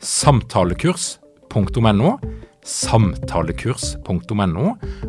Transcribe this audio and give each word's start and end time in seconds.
samtalekurs.no, 0.00 2.14
samtalekurs.no, 2.64 4.66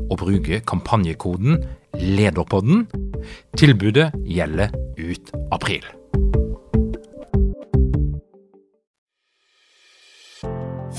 og 0.09 0.17
bruke 0.19 0.59
kampanjekoden 0.67 1.63
LEDERPODDEN. 1.95 2.85
Tilbudet 3.57 4.11
gjelder 4.27 4.75
ut 4.99 5.33
april. 5.51 5.87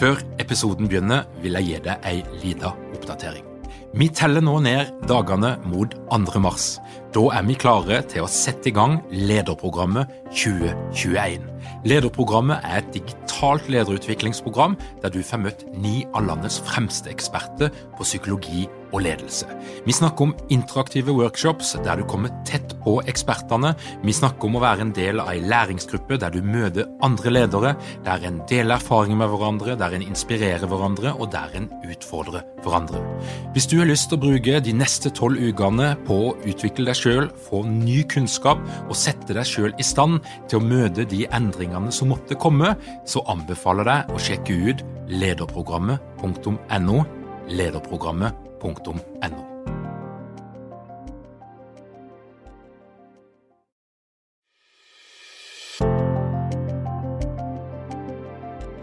Før 0.03 0.19
episoden 0.41 0.89
begynner, 0.89 1.29
vil 1.43 1.61
jeg 1.61 1.69
gi 1.69 1.81
deg 1.85 2.07
ei 2.09 2.23
lita 2.43 2.73
oppdatering. 2.97 3.45
Vi 3.93 4.09
teller 4.09 4.41
nå 4.41 4.57
ned 4.65 4.89
dagene 5.05 5.59
mot 5.69 5.93
2. 6.09 6.41
mars. 6.41 6.79
Da 7.13 7.29
er 7.37 7.45
vi 7.45 7.59
klare 7.61 8.01
til 8.09 8.25
å 8.25 8.31
sette 8.31 8.73
i 8.73 8.75
gang 8.75 9.03
Lederprogrammet 9.13 10.33
2021. 10.33 11.52
Lederprogrammet 11.85 12.63
er 12.63 12.79
et 12.79 12.93
digitalt 12.95 13.67
lederutviklingsprogram 13.73 14.77
der 15.03 15.11
du 15.11 15.19
får 15.27 15.41
møtt 15.43 15.65
ni 15.75 16.05
av 16.15 16.29
landets 16.29 16.61
fremste 16.63 17.11
eksperter 17.11 17.73
på 17.97 18.07
psykologi 18.07 18.69
og 18.93 19.03
ledelse. 19.07 19.49
Vi 19.87 19.95
snakker 19.97 20.29
om 20.29 20.35
interaktive 20.53 21.15
workshops 21.17 21.75
der 21.85 22.01
du 22.01 22.05
kommer 22.09 22.33
tett 22.49 22.75
på 22.85 22.99
ekspertene. 23.09 23.75
Vi 24.05 24.15
snakker 24.15 24.49
om 24.49 24.59
å 24.59 24.63
være 24.63 24.87
en 24.87 24.95
del 24.97 25.21
av 25.23 25.33
ei 25.33 25.41
læringsgruppe 25.43 26.19
der 26.21 26.35
du 26.35 26.41
møter 26.45 26.89
andre 27.05 27.33
ledere, 27.33 27.75
der 28.07 28.27
en 28.29 28.41
deler 28.51 28.77
erfaringer 28.77 29.19
med 29.23 29.33
hverandre, 29.33 29.77
der 29.81 29.97
en 29.97 30.07
inspirerer 30.07 30.69
hverandre, 30.69 31.15
og 31.19 31.33
der 31.33 31.57
en 31.59 31.69
utfordrer 31.89 32.45
hverandre. 32.63 33.01
Hvis 33.57 33.69
du 33.71 33.79
har 33.81 33.89
lyst 33.91 34.11
til 34.11 34.19
å 34.19 34.25
bruke 34.27 34.61
de 34.65 34.77
neste 34.77 35.13
tolv 35.15 35.41
ukene 35.41 35.93
på 36.07 36.19
å 36.29 36.37
utvikle 36.49 36.87
deg 36.91 36.99
sjøl, 36.99 37.31
få 37.49 37.65
ny 37.69 38.03
kunnskap 38.11 38.61
og 38.89 38.97
sette 38.99 39.35
deg 39.37 39.47
sjøl 39.49 39.73
i 39.79 39.87
stand 39.87 40.21
til 40.51 40.61
å 40.61 40.67
møte 40.67 41.09
de 41.09 41.25
endringene 41.33 41.93
som 41.95 42.13
måtte 42.13 42.39
komme, 42.41 42.77
så 43.09 43.25
anbefaler 43.33 43.89
jeg 43.89 43.93
deg 43.93 44.15
å 44.15 44.23
sjekke 44.29 44.53
ut 44.71 44.85
lederprogrammet.no. 45.13 46.99
Lederprogrammet.no. 48.63 49.43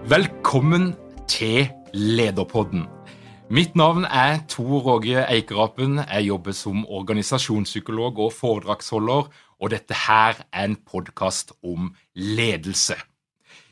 Velkommen 0.10 0.96
til 1.28 1.70
Lederpodden. 1.94 2.88
Mitt 3.50 3.76
navn 3.76 4.04
er 4.04 4.40
Tor 4.48 4.88
Åge 4.88 5.26
Eikerapen. 5.32 5.98
Jeg 5.98 6.28
jobber 6.28 6.52
som 6.52 6.86
organisasjonspsykolog 6.86 8.20
og 8.20 8.34
foredragsholder, 8.34 9.30
og 9.60 9.72
dette 9.72 9.94
her 10.08 10.44
er 10.54 10.64
en 10.66 10.76
podkast 10.76 11.54
om 11.64 11.96
ledelse. 12.16 12.96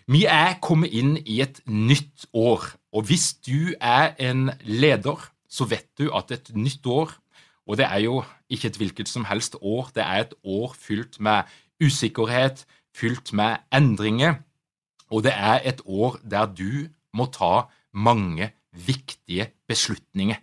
Vi 0.07 0.23
er 0.25 0.55
kommet 0.61 0.93
inn 0.95 1.17
i 1.25 1.41
et 1.41 1.59
nytt 1.67 2.29
år, 2.33 2.63
og 2.93 3.03
hvis 3.09 3.33
du 3.43 3.73
er 3.81 4.15
en 4.19 4.51
leder, 4.63 5.19
så 5.57 5.65
vet 5.69 5.89
du 5.97 6.11
at 6.13 6.31
et 6.33 6.51
nytt 6.55 6.85
år, 6.85 7.13
og 7.67 7.79
det 7.79 7.87
er 7.87 8.03
jo 8.05 8.21
ikke 8.53 8.69
et 8.69 8.79
hvilket 8.79 9.09
som 9.09 9.25
helst 9.27 9.57
år, 9.59 9.89
det 9.95 10.03
er 10.05 10.27
et 10.27 10.35
år 10.43 10.75
fylt 10.77 11.19
med 11.19 11.49
usikkerhet, 11.83 12.65
fylt 12.95 13.33
med 13.33 13.57
endringer, 13.73 14.39
og 15.11 15.23
det 15.23 15.33
er 15.33 15.63
et 15.65 15.81
år 15.85 16.19
der 16.23 16.45
du 16.51 16.87
må 17.13 17.27
ta 17.33 17.67
mange 17.93 18.51
viktige 18.71 19.49
beslutninger. 19.67 20.39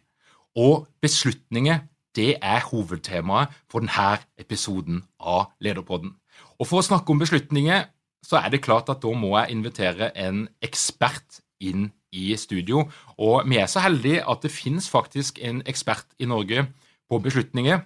Og 0.57 0.87
beslutninger 1.03 1.85
det 2.15 2.37
er 2.43 2.63
hovedtemaet 2.71 3.51
for 3.71 3.83
denne 3.83 4.21
episoden 4.39 5.03
av 5.19 5.51
Lederpodden. 5.61 6.15
Og 6.59 6.67
For 6.67 6.81
å 6.81 6.87
snakke 6.87 7.11
om 7.11 7.21
beslutninger 7.23 7.89
så 8.25 8.39
er 8.41 8.53
det 8.55 8.63
klart 8.65 8.89
at 8.89 9.03
da 9.03 9.11
må 9.13 9.35
jeg 9.37 9.57
invitere 9.57 10.13
en 10.17 10.47
ekspert 10.65 11.43
inn 11.61 11.91
i 12.15 12.37
studio. 12.39 12.87
Og 13.19 13.43
vi 13.51 13.59
er 13.59 13.67
så 13.71 13.83
heldige 13.85 14.23
at 14.23 14.47
det 14.47 14.55
finnes 14.55 14.87
faktisk 14.91 15.41
en 15.43 15.63
ekspert 15.67 16.07
i 16.19 16.29
Norge 16.31 16.69
på 17.11 17.21
beslutninger. 17.25 17.83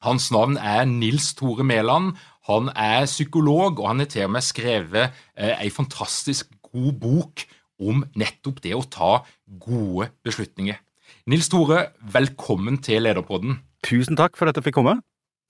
Hans 0.00 0.30
navn 0.32 0.56
er 0.56 0.86
Nils 0.88 1.34
Tore 1.36 1.64
Mæland. 1.64 2.14
Han 2.48 2.70
er 2.72 3.04
psykolog, 3.04 3.80
og 3.80 3.88
han 3.88 4.00
har 4.00 4.08
til 4.08 4.24
og 4.24 4.32
med 4.32 4.44
skrevet 4.46 5.10
eh, 5.36 5.52
ei 5.60 5.68
fantastisk 5.70 6.48
god 6.72 6.92
bok 7.02 7.44
om 7.80 8.04
nettopp 8.16 8.62
det 8.64 8.72
å 8.76 8.86
ta 8.88 9.20
gode 9.60 10.08
beslutninger. 10.24 10.80
Nils 11.28 11.50
Tore, 11.52 11.90
velkommen 12.00 12.80
til 12.82 13.04
Lederpodden. 13.04 13.60
Tusen 13.84 14.16
takk 14.16 14.40
for 14.40 14.48
at 14.48 14.56
jeg 14.56 14.70
fikk 14.70 14.80
komme. 14.80 14.98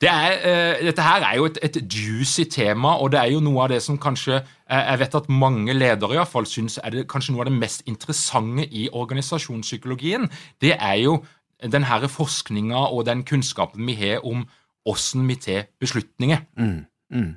Det 0.00 0.08
er, 0.08 0.36
uh, 0.40 0.86
dette 0.86 1.04
her 1.04 1.26
er 1.28 1.36
jo 1.36 1.48
et, 1.50 1.58
et, 1.62 1.76
juicy 1.84 2.46
tema, 2.48 2.94
og 2.96 3.12
det 3.12 3.20
er 3.20 3.34
jo 3.34 3.42
noe 3.44 3.66
av 3.66 3.72
det 3.74 3.82
som 3.84 3.98
kanskje 4.00 4.38
uh, 4.40 4.78
Jeg 4.78 5.00
vet 5.02 5.18
at 5.18 5.28
mange 5.28 5.74
ledere 5.76 6.16
i 6.16 6.20
hvert 6.20 6.32
fall 6.32 6.48
syns 6.48 6.78
er 6.80 6.94
det 6.94 7.08
kanskje 7.10 7.34
noe 7.34 7.44
av 7.44 7.50
det 7.50 7.58
mest 7.58 7.84
interessante 7.90 8.64
i 8.64 8.88
organisasjonspsykologien. 8.92 10.30
Det 10.60 10.72
er 10.78 10.96
jo 11.02 11.20
den 11.60 11.84
her 11.84 12.06
forskninga 12.08 12.86
og 12.88 13.04
den 13.06 13.24
kunnskapen 13.28 13.84
vi 13.86 13.98
har 13.98 14.24
om 14.24 14.46
åssen 14.88 15.28
vi 15.28 15.36
tar 15.36 15.68
beslutninger. 15.80 16.46
Mm, 16.56 16.86
mm. 17.12 17.34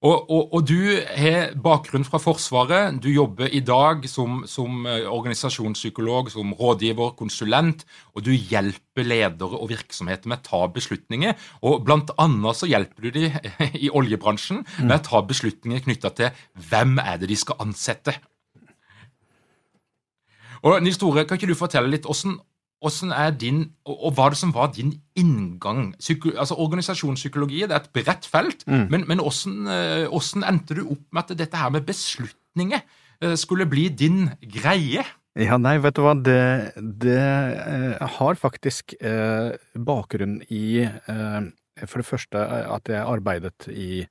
Og, 0.00 0.30
og, 0.32 0.54
og, 0.56 0.62
du 0.64 0.78
har 0.96 1.50
bakgrunn 1.60 2.06
fra 2.08 2.16
Forsvaret. 2.22 2.96
Du 3.04 3.10
jobber 3.12 3.50
i 3.52 3.60
dag 3.60 4.06
som, 4.08 4.38
som, 4.48 4.86
organisasjonspsykolog, 4.88 6.30
som 6.32 6.54
rådgiver, 6.56 7.12
konsulent, 7.18 7.84
og 8.16 8.24
du 8.24 8.30
hjelper 8.32 9.04
ledere 9.04 9.60
og 9.60 9.68
virksomheter 9.74 10.32
med 10.32 10.40
å 10.40 10.46
ta 10.46 10.62
beslutninger. 10.72 11.36
Og 11.68 11.84
blant 11.84 12.14
annet 12.16 12.56
så 12.56 12.70
hjelper 12.70 13.10
du 13.10 13.10
dem 13.18 13.52
i 13.84 13.92
oljebransjen 13.92 14.64
med 14.86 14.96
å 14.96 15.04
ta 15.04 15.20
beslutninger 15.20 15.84
knytta 15.84 16.14
til 16.16 16.44
hvem 16.70 16.96
er 17.04 17.20
det 17.20 17.28
de 17.28 17.40
skal 17.42 17.60
ansette. 17.60 18.16
Og 20.64 20.80
Nils 20.84 20.96
Tore, 21.00 21.26
kan 21.28 21.36
ikke 21.36 21.48
du 21.52 21.56
fortelle 21.56 21.92
litt 21.92 22.08
hvordan, 22.08 22.38
hvordan 22.80 23.12
er 23.12 23.34
din, 23.36 23.60
og, 23.84 24.14
hva 24.16 24.30
det 24.32 24.38
som 24.40 24.54
var 24.56 24.72
din 24.72 24.94
inngang? 25.18 25.92
Psyko, 26.00 26.32
altså 26.32 26.56
Organisasjonspsykologi 26.64 27.62
det 27.66 27.76
er 27.76 27.82
et 27.82 27.92
bredt 27.92 28.28
felt, 28.28 28.64
mm. 28.66 28.86
men, 28.92 29.04
men 29.08 29.20
hvordan, 29.20 29.68
eh, 29.68 30.08
hvordan, 30.08 30.46
endte 30.48 30.78
du 30.78 30.86
opp 30.86 31.04
med 31.12 31.22
at 31.24 31.38
dette 31.38 31.60
her 31.60 31.72
med 31.74 31.84
beslutninger 31.88 32.80
eh, 32.80 33.36
skulle 33.36 33.68
bli 33.68 33.88
din 33.92 34.30
greie? 34.40 35.04
Ja, 35.38 35.60
nei, 35.60 35.76
vet 35.78 35.94
du 35.94 36.02
hva, 36.02 36.16
det, 36.18 36.40
det 37.04 37.20
eh, 37.20 38.16
har 38.16 38.40
faktisk 38.40 38.96
eh, 38.98 39.52
bakgrunn 39.76 40.40
i 40.48 40.80
eh, 40.82 41.40
for 41.84 42.00
det 42.00 42.08
første 42.08 42.40
at 42.40 42.88
jeg 42.90 43.04
arbeidet 43.04 43.68
i, 43.72 44.02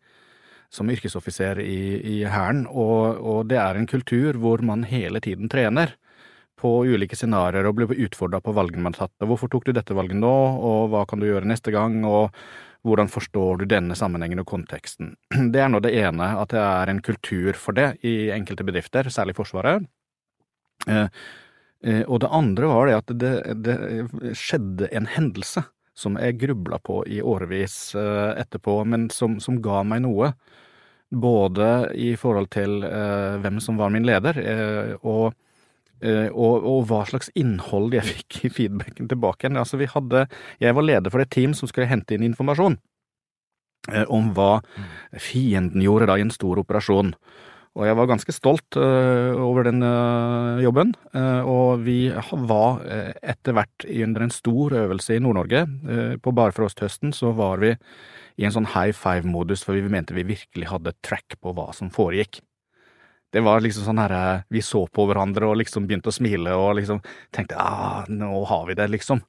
som 0.73 0.89
yrkesoffiser 0.89 1.59
i 1.61 2.21
Hæren, 2.29 2.63
og, 2.69 3.19
og 3.19 3.49
det 3.49 3.59
er 3.61 3.77
en 3.77 3.89
kultur 3.89 4.37
hvor 4.41 4.63
man 4.65 4.87
hele 4.89 5.21
tiden 5.21 5.49
trener 5.51 5.93
på 6.59 6.71
ulike 6.85 7.17
scenarioer 7.17 7.69
og 7.69 7.77
ble 7.77 7.87
utfordra 8.05 8.41
på 8.43 8.53
valgene 8.57 8.89
man 8.89 8.97
tatt. 8.97 9.13
Hvorfor 9.23 9.51
tok 9.51 9.67
du 9.67 9.73
dette 9.75 9.95
valget 9.95 10.19
nå, 10.19 10.33
og 10.59 10.89
hva 10.91 11.05
kan 11.09 11.21
du 11.21 11.29
gjøre 11.29 11.47
neste 11.47 11.73
gang, 11.75 12.01
og 12.07 12.35
hvordan 12.87 13.11
forstår 13.11 13.59
du 13.59 13.67
denne 13.69 13.95
sammenhengen 13.97 14.41
og 14.43 14.47
konteksten? 14.49 15.15
Det 15.53 15.63
er 15.63 15.71
nå 15.71 15.81
det 15.83 15.95
ene, 15.99 16.31
at 16.39 16.53
det 16.53 16.61
er 16.63 16.91
en 16.91 17.01
kultur 17.03 17.57
for 17.59 17.75
det 17.75 17.91
i 18.07 18.31
enkelte 18.35 18.65
bedrifter, 18.67 19.09
særlig 19.11 19.35
Forsvaret. 19.39 19.87
Eh, 20.87 21.07
eh, 21.83 22.03
og 22.05 22.21
det 22.23 22.31
andre 22.31 22.69
var 22.71 22.87
det 22.87 22.95
at 23.01 23.11
det, 23.19 23.33
det 23.65 23.75
skjedde 24.37 24.87
en 24.95 25.09
hendelse 25.11 25.65
som 25.99 26.15
jeg 26.15 26.37
grubla 26.39 26.79
på 26.79 27.01
i 27.11 27.19
årevis 27.19 27.93
eh, 27.99 28.39
etterpå, 28.39 28.77
men 28.87 29.09
som, 29.11 29.35
som, 29.43 29.59
ga 29.63 29.83
meg 29.83 30.05
noe. 30.07 30.31
Både 31.09 31.89
i 31.97 32.13
forhold 32.21 32.51
til 32.53 32.83
hvem 33.41 33.57
som 33.65 33.79
var 33.81 33.89
min 33.89 34.05
leder, 34.05 34.37
og 35.01 35.33
og, 35.99 36.63
og, 36.63 36.85
hva 36.89 37.01
slags 37.09 37.31
innhold 37.37 37.93
jeg 37.97 38.07
fikk 38.13 38.39
i 38.47 38.53
feedbacken 38.53 39.09
tilbake 39.11 39.45
igjen. 39.45 39.59
Altså, 39.59 39.79
vi 39.79 39.89
hadde 39.89 40.27
Jeg 40.61 40.75
var 40.77 40.87
leder 40.87 41.13
for 41.13 41.23
et 41.23 41.31
team 41.33 41.55
som 41.57 41.69
skulle 41.69 41.89
hente 41.89 42.15
inn 42.15 42.25
informasjon 42.27 42.79
eh, 43.91 44.05
om 44.07 44.31
hva 44.37 44.59
fienden 45.19 45.83
gjorde 45.83 46.09
da 46.09 46.19
i 46.19 46.25
en 46.25 46.33
stor 46.33 46.61
operasjon. 46.63 47.13
Og 47.77 47.85
jeg 47.85 47.95
var 47.95 48.09
ganske 48.09 48.33
stolt 48.33 48.75
uh, 48.81 49.37
over 49.39 49.67
den 49.67 49.83
uh, 49.85 50.57
jobben. 50.59 50.89
Uh, 51.13 51.45
og 51.47 51.83
vi 51.85 52.09
var 52.49 52.81
etter 53.21 53.55
hvert 53.55 53.85
under 53.85 54.25
en 54.25 54.33
stor 54.33 54.75
øvelse 54.81 55.15
i 55.15 55.21
Nord-Norge. 55.23 55.61
på 56.23 56.33
Barfrosthøsten 56.35 57.13
så 57.13 57.31
var 57.37 57.61
vi 57.61 57.75
i 58.39 58.47
en 58.47 58.55
sånn 58.55 58.71
high 58.73 58.95
five-modus, 58.95 59.63
for 59.63 59.77
vi 59.77 59.91
mente 59.91 60.17
vi 60.17 60.27
virkelig 60.27 60.71
hadde 60.71 60.97
track 61.05 61.37
på 61.39 61.53
hva 61.55 61.69
som 61.75 61.91
foregikk. 61.93 62.41
Det 63.29 63.43
var 63.45 63.61
liksom 63.61 63.85
sånn 63.85 64.01
herre 64.01 64.43
Vi 64.49 64.61
så 64.65 64.85
på 64.89 65.05
hverandre 65.09 65.49
og 65.49 65.59
liksom 65.61 65.85
begynte 65.89 66.09
å 66.09 66.15
smile 66.15 66.55
og 66.57 66.79
liksom 66.79 67.01
tenkte 67.35 67.59
ah, 67.61 68.07
nå 68.09 68.43
har 68.49 68.65
vi 68.69 68.77
det, 68.79 68.87
liksom. 68.89 69.21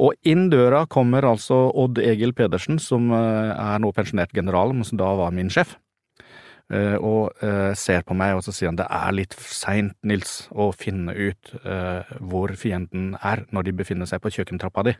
Og 0.00 0.14
inn 0.28 0.48
døra 0.52 0.84
kommer 0.88 1.26
altså 1.28 1.66
Odd 1.76 1.98
Egil 2.00 2.32
Pedersen, 2.36 2.78
som 2.80 3.10
eh, 3.12 3.52
er 3.52 3.80
nå 3.82 3.90
pensjonert 3.96 4.32
general, 4.36 4.74
men 4.76 4.86
som 4.86 5.00
da 5.00 5.10
var 5.18 5.34
min 5.34 5.50
sjef. 5.52 5.74
Eh, 6.70 6.94
og 6.96 7.34
eh, 7.42 7.72
ser 7.76 8.04
på 8.06 8.14
meg, 8.16 8.36
og 8.38 8.44
så 8.46 8.54
sier 8.54 8.70
han 8.70 8.78
det 8.78 8.86
er 8.86 9.16
litt 9.16 9.34
seint, 9.42 9.96
Nils, 10.06 10.46
å 10.54 10.70
finne 10.72 11.14
ut 11.16 11.54
hvor 12.20 12.54
fienden 12.56 13.16
er 13.20 13.44
når 13.50 13.68
de 13.68 13.78
befinner 13.82 14.08
seg 14.08 14.22
på 14.22 14.32
kjøkkentrappa 14.38 14.86
di. 14.86 14.96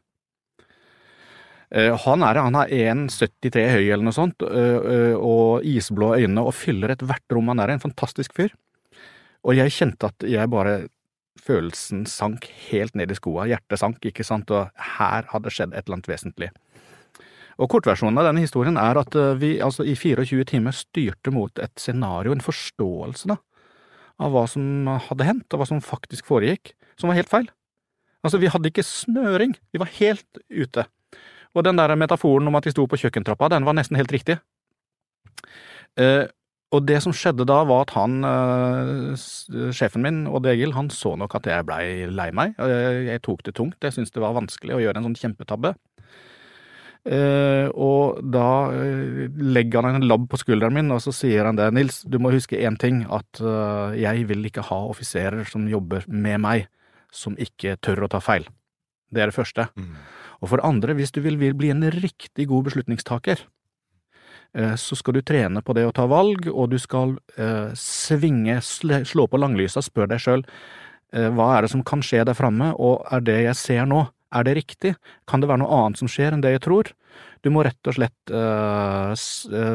Eh, 1.71 1.95
han 2.05 2.25
er, 2.27 2.41
han 2.43 2.57
er 2.59 2.73
1,73 2.91 3.67
høy 3.71 3.85
eller 3.85 4.07
noe 4.09 4.15
sånt, 4.15 4.43
eh, 4.43 4.79
eh, 4.95 5.15
og 5.15 5.67
isblå 5.67 6.17
øyne, 6.19 6.43
og 6.43 6.57
fyller 6.59 6.97
ethvert 6.97 7.35
rom. 7.35 7.53
Han 7.53 7.63
er 7.63 7.77
en 7.77 7.83
fantastisk 7.83 8.35
fyr. 8.35 8.51
Og 9.47 9.55
jeg 9.57 9.77
kjente 9.77 10.11
at 10.11 10.27
jeg 10.27 10.51
bare 10.53 10.81
Følelsen 11.41 12.03
sank 12.11 12.45
helt 12.67 12.93
ned 12.99 13.15
i 13.15 13.17
skoa, 13.17 13.47
hjertet 13.49 13.81
sank, 13.81 14.03
ikke 14.05 14.27
sant, 14.27 14.51
og 14.53 14.75
her 14.99 15.25
hadde 15.31 15.49
skjedd 15.55 15.71
et 15.73 15.87
eller 15.87 15.97
annet 15.97 16.11
vesentlig. 16.11 16.49
Og 17.57 17.71
Kortversjonen 17.73 18.19
av 18.21 18.27
denne 18.27 18.43
historien 18.45 18.77
er 18.77 18.99
at 19.01 19.17
vi 19.41 19.55
altså 19.65 19.87
i 19.89 19.95
24 19.97 20.45
timer 20.51 20.77
styrte 20.77 21.33
mot 21.33 21.63
et 21.63 21.73
scenario, 21.81 22.35
en 22.35 22.45
forståelse 22.45 23.31
da, 23.31 23.39
av 24.21 24.35
hva 24.35 24.45
som 24.53 24.91
hadde 25.07 25.31
hendt, 25.31 25.49
og 25.49 25.63
hva 25.63 25.71
som 25.71 25.81
faktisk 25.81 26.29
foregikk, 26.29 26.75
som 27.01 27.09
var 27.09 27.17
helt 27.23 27.33
feil. 27.33 27.49
Altså, 28.21 28.43
vi 28.43 28.53
hadde 28.53 28.69
ikke 28.69 28.85
snøring, 28.85 29.57
vi 29.73 29.81
var 29.81 29.95
helt 29.97 30.45
ute. 30.53 30.85
Og 31.57 31.65
den 31.67 31.81
der 31.81 31.97
metaforen 31.99 32.47
om 32.47 32.59
at 32.59 32.67
de 32.67 32.75
sto 32.75 32.87
på 32.87 32.99
kjøkkentrappa, 33.01 33.51
den 33.51 33.67
var 33.67 33.75
nesten 33.75 33.99
helt 33.99 34.13
riktig. 34.15 34.39
Eh, 35.99 36.27
og 36.71 36.85
det 36.87 37.01
som 37.03 37.15
skjedde 37.17 37.47
da, 37.51 37.65
var 37.67 37.89
at 37.89 37.95
han, 37.97 38.21
eh, 38.25 39.71
sjefen 39.75 40.05
min, 40.07 40.23
Odd 40.31 40.47
Egil, 40.47 40.77
han 40.77 40.91
så 40.95 41.17
nok 41.19 41.35
at 41.41 41.49
jeg 41.51 41.67
blei 41.67 42.07
lei 42.07 42.31
meg. 42.31 42.55
Jeg, 42.59 43.07
jeg 43.09 43.23
tok 43.27 43.43
det 43.47 43.57
tungt, 43.59 43.81
jeg 43.83 43.97
syntes 43.97 44.15
det 44.15 44.23
var 44.23 44.37
vanskelig 44.39 44.77
å 44.77 44.83
gjøre 44.85 45.03
en 45.03 45.11
sånn 45.11 45.19
kjempetabbe. 45.19 45.75
Eh, 47.09 47.67
og 47.81 48.21
da 48.29 48.69
eh, 48.77 49.31
legger 49.33 49.87
han 49.87 50.03
en 50.03 50.09
labb 50.09 50.27
på 50.29 50.39
skulderen 50.43 50.77
min, 50.77 50.93
og 50.93 51.01
så 51.01 51.15
sier 51.17 51.49
han 51.49 51.57
det, 51.57 51.71
Nils, 51.73 52.03
du 52.05 52.19
må 52.21 52.33
huske 52.35 52.61
én 52.61 52.77
ting, 52.79 53.03
at 53.09 53.41
uh, 53.41 53.97
jeg 53.97 54.27
vil 54.29 54.45
ikke 54.45 54.67
ha 54.69 54.83
offiserer 54.93 55.49
som 55.49 55.65
jobber 55.71 56.05
med 56.07 56.43
meg, 56.45 56.67
som 57.11 57.39
ikke 57.41 57.79
tør 57.81 58.05
å 58.05 58.11
ta 58.13 58.21
feil. 58.23 58.45
Det 59.11 59.25
er 59.25 59.33
det 59.33 59.39
første. 59.39 59.71
Mm. 59.81 59.97
Og 60.41 60.53
for 60.53 60.63
andre, 60.65 60.97
hvis 60.97 61.13
du 61.13 61.21
vil 61.25 61.37
bli 61.39 61.73
en 61.73 61.85
riktig 61.93 62.47
god 62.49 62.71
beslutningstaker, 62.71 63.43
eh, 64.57 64.75
så 64.81 64.97
skal 64.97 65.19
du 65.19 65.23
trene 65.23 65.63
på 65.65 65.77
det 65.77 65.85
å 65.89 65.95
ta 65.97 66.07
valg, 66.11 66.49
og 66.49 66.73
du 66.73 66.79
skal 66.81 67.17
eh, 67.37 67.73
svinge, 67.77 68.61
slå 68.65 69.27
på 69.29 69.41
langlysa, 69.41 69.85
spør 69.85 70.09
deg 70.11 70.23
sjøl 70.25 70.45
eh, 71.13 71.29
hva 71.37 71.53
er 71.57 71.67
det 71.67 71.75
som 71.75 71.85
kan 71.85 72.05
skje 72.05 72.25
der 72.29 72.39
framme, 72.39 72.73
og 72.81 73.05
er 73.13 73.27
det 73.27 73.39
jeg 73.51 73.61
ser 73.61 73.91
nå, 73.91 74.07
er 74.31 74.47
det 74.47 74.57
riktig, 74.61 74.95
kan 75.29 75.43
det 75.43 75.51
være 75.51 75.65
noe 75.65 75.77
annet 75.77 76.01
som 76.01 76.09
skjer 76.09 76.37
enn 76.37 76.45
det 76.45 76.55
jeg 76.55 76.65
tror? 76.65 76.93
Du 77.43 77.51
må 77.53 77.65
rett 77.67 77.89
og 77.91 77.97
slett 77.97 78.33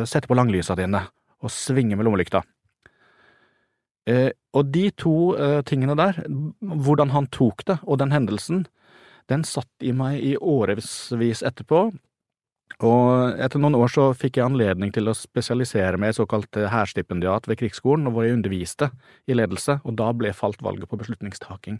sette 0.08 0.30
på 0.30 0.38
langlysa 0.38 0.78
dine 0.80 1.02
og 1.44 1.52
svinge 1.52 1.98
med 1.98 2.06
lommelykta. 2.08 2.40
Og 4.56 4.70
de 4.72 4.86
to 4.96 5.16
tingene 5.68 5.98
der, 6.00 6.22
hvordan 6.62 7.12
han 7.12 7.28
tok 7.36 7.66
det, 7.68 7.82
og 7.84 8.00
den 8.00 8.16
hendelsen, 8.16 8.64
den 9.32 9.46
satt 9.48 9.86
i 9.86 9.94
meg 9.96 10.20
i 10.24 10.36
årevis 10.38 11.44
etterpå, 11.46 11.88
og 12.84 13.40
etter 13.40 13.62
noen 13.62 13.78
år 13.78 13.92
så 13.92 14.10
fikk 14.18 14.40
jeg 14.40 14.50
anledning 14.50 14.92
til 14.92 15.08
å 15.08 15.16
spesialisere 15.16 16.00
meg 16.02 16.12
i 16.12 16.18
såkalt 16.18 16.58
hærstipendiat 16.74 17.48
ved 17.48 17.62
krigsskolen, 17.62 18.10
hvor 18.12 18.26
jeg 18.26 18.36
underviste 18.36 18.90
i 19.32 19.38
ledelse, 19.38 19.78
og 19.86 19.96
da 20.02 20.10
ble 20.18 20.34
falt 20.36 20.64
valget 20.66 20.92
på 20.92 21.00
beslutningstaking. 21.00 21.80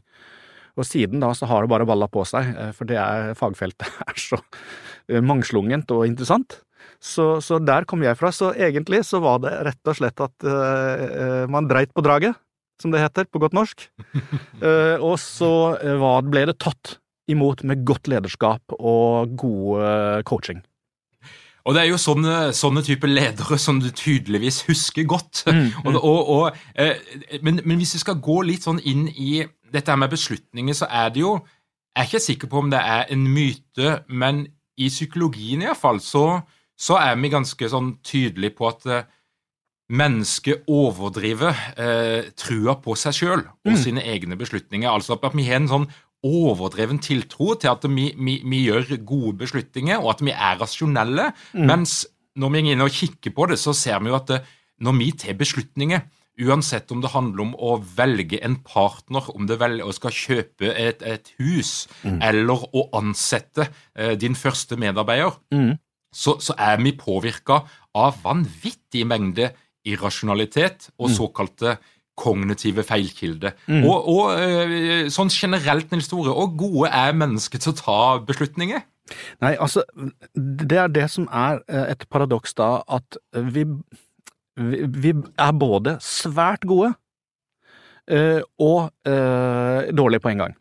Og 0.76 0.88
siden 0.88 1.24
da 1.24 1.32
så 1.36 1.48
har 1.50 1.64
det 1.64 1.72
bare 1.72 1.88
balla 1.88 2.08
på 2.12 2.24
seg, 2.28 2.52
eh, 2.52 2.72
for 2.76 2.88
det 2.88 3.00
er, 3.00 3.34
fagfeltet 3.40 3.88
er 4.08 4.20
så 4.20 4.40
eh, 4.40 5.24
mangslungent 5.24 5.92
og 5.96 6.06
interessant. 6.08 6.62
Så, 7.02 7.42
så, 7.44 7.60
der 7.60 7.88
kom 7.90 8.04
jeg 8.06 8.18
fra. 8.20 8.32
Så 8.34 8.54
egentlig 8.54 9.04
så 9.08 9.20
var 9.24 9.42
det 9.44 9.54
rett 9.68 9.90
og 9.90 9.98
slett 9.98 10.22
at 10.22 10.46
uh, 10.48 11.44
man 11.52 11.68
dreit 11.70 11.92
på 11.94 12.02
draget, 12.06 12.38
som 12.82 12.94
det 12.94 13.02
heter 13.02 13.28
på 13.30 13.42
godt 13.42 13.56
norsk. 13.58 13.84
Uh, 14.62 14.96
og 15.10 15.18
så 15.22 15.50
ble 16.30 16.46
det 16.50 16.56
tatt 16.64 16.96
imot 17.32 17.64
med 17.64 17.84
godt 17.88 18.10
lederskap 18.12 18.76
og 18.78 19.36
god 19.40 19.82
eh, 19.82 20.24
coaching. 20.28 20.62
Og 21.66 21.74
det 21.74 21.82
er 21.82 21.90
jo 21.90 21.98
sånne, 21.98 22.36
sånne 22.54 22.84
typer 22.86 23.10
ledere 23.10 23.58
som 23.62 23.80
du 23.82 23.90
tydeligvis 23.90 24.62
husker 24.68 25.08
godt. 25.10 25.44
Mm, 25.50 25.62
mm. 25.86 25.88
Og, 25.90 25.98
og, 25.98 26.30
og, 26.36 26.60
eh, 26.78 27.02
men, 27.42 27.62
men, 27.66 27.80
hvis 27.82 27.96
vi 27.98 28.04
skal 28.04 28.22
gå 28.22 28.42
litt 28.46 28.68
sånn 28.68 28.82
inn 28.86 29.08
i 29.10 29.42
dette 29.74 29.96
med 29.98 30.14
beslutninger, 30.14 30.78
så 30.78 30.90
er 30.90 31.14
det 31.14 31.26
jo 31.26 31.40
Jeg 31.96 32.04
er 32.04 32.08
ikke 32.10 32.20
sikker 32.20 32.50
på 32.52 32.60
om 32.60 32.70
det 32.70 32.80
er 32.84 33.06
en 33.14 33.22
myte, 33.32 33.92
men 34.12 34.42
i 34.76 34.90
psykologien 34.92 35.62
iallfall 35.64 36.02
så, 36.04 36.42
så 36.76 36.98
er 37.00 37.14
vi 37.16 37.30
ganske 37.32 37.70
sånn 37.72 37.94
tydelige 38.04 38.52
på 38.58 38.68
at 38.68 38.88
eh, 38.92 39.06
mennesket 39.96 40.66
overdriver 40.68 41.56
eh, 41.80 42.28
trua 42.36 42.76
på 42.82 42.98
seg 43.00 43.16
sjøl 43.16 43.46
og 43.46 43.72
mm. 43.72 43.80
sine 43.80 44.04
egne 44.04 44.36
beslutninger. 44.36 44.90
Altså 44.90 45.16
at 45.16 45.38
vi 45.38 45.46
har 45.48 45.62
en 45.62 45.72
sånn 45.72 45.88
overdreven 46.26 47.00
tiltro 47.04 47.54
til 47.60 47.72
at 47.72 47.86
vi, 47.88 48.10
vi, 48.18 48.40
vi, 48.44 48.66
gjør 48.66 48.98
gode 49.06 49.38
beslutninger, 49.44 50.02
og 50.02 50.16
at 50.16 50.26
vi 50.26 50.34
er 50.34 50.60
rasjonelle. 50.62 51.32
Mm. 51.54 51.66
Mens 51.70 52.04
når 52.36 52.52
vi 52.52 52.64
går 52.66 52.76
inn 52.76 52.86
og 52.86 52.94
kikker 52.94 53.36
på 53.36 53.50
det, 53.52 53.60
så 53.62 53.74
ser 53.78 54.02
vi 54.04 54.12
jo 54.12 54.18
at 54.18 54.30
det, 54.32 54.44
når 54.84 54.98
vi 55.00 55.10
tar 55.16 55.38
beslutninger, 55.40 56.04
uansett 56.44 56.92
om 56.92 57.00
det 57.04 57.14
handler 57.14 57.46
om 57.46 57.54
å 57.56 57.78
velge 57.96 58.42
en 58.44 58.58
partner, 58.68 59.30
om 59.36 59.48
det 59.48 59.58
vel, 59.62 59.80
skal 59.96 60.16
kjøpe 60.16 60.74
et, 60.74 61.04
et 61.06 61.32
hus, 61.40 61.86
mm. 62.04 62.20
eller 62.28 62.66
å 62.76 62.88
ansette 63.00 63.70
eh, 63.96 64.16
din 64.20 64.36
første 64.36 64.76
medarbeider, 64.80 65.38
mm. 65.56 65.72
så, 66.12 66.36
så, 66.44 66.58
er 66.60 66.82
vi 66.84 66.96
påvirka 67.00 67.62
av 67.96 68.20
vanvittig 68.26 69.06
mengde 69.08 69.54
irrasjonalitet 69.86 70.90
og 70.98 71.12
mm. 71.12 71.16
såkalte 71.16 71.78
kognitive 72.20 72.84
feilkilder. 72.88 73.56
Mm. 73.68 73.84
Og, 73.84 74.10
og, 74.12 74.40
eh, 74.40 75.08
sånn 75.14 75.32
generelt, 75.34 75.92
Nils 75.92 76.10
Tore, 76.12 76.34
og 76.34 76.58
gode 76.60 76.92
er 76.94 77.16
mennesker 77.18 77.62
til 77.62 77.74
å 77.74 77.80
ta 77.80 78.00
beslutninger? 78.26 78.84
Nei, 79.44 79.54
altså, 79.62 79.84
det 80.34 80.80
er 80.82 80.94
det 80.94 81.10
som 81.14 81.28
er 81.30 81.62
eh, 81.70 81.92
et 81.94 82.08
paradoks 82.10 82.56
da, 82.58 82.80
at 82.88 83.20
vi, 83.54 83.68
vi, 84.58 84.86
vi 84.88 85.14
er 85.14 85.58
både 85.60 85.98
svært 86.04 86.66
gode 86.66 86.96
uh, 88.12 88.42
og 88.62 88.92
dårlige 89.98 90.22
på 90.22 90.32
en 90.32 90.44
gang. 90.44 90.58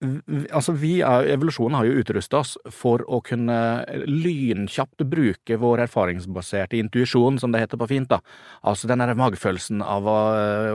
Altså, 0.00 0.72
vi 0.80 0.94
er, 1.04 1.26
Evolusjonen 1.34 1.76
har 1.76 1.84
jo 1.84 1.98
utrusta 2.00 2.38
oss 2.40 2.54
for 2.72 3.02
å 3.04 3.18
kunne 3.24 3.56
lynkjapt 4.08 5.04
bruke 5.10 5.58
vår 5.60 5.84
erfaringsbaserte 5.84 6.78
intuisjon, 6.80 7.36
som 7.40 7.52
det 7.52 7.60
heter 7.66 7.80
på 7.80 7.90
fint. 7.90 8.08
da. 8.08 8.22
Altså 8.64 8.88
den 8.88 9.04
derre 9.04 9.18
magefølelsen 9.20 9.84
av 9.84 10.08
å, 10.08 10.16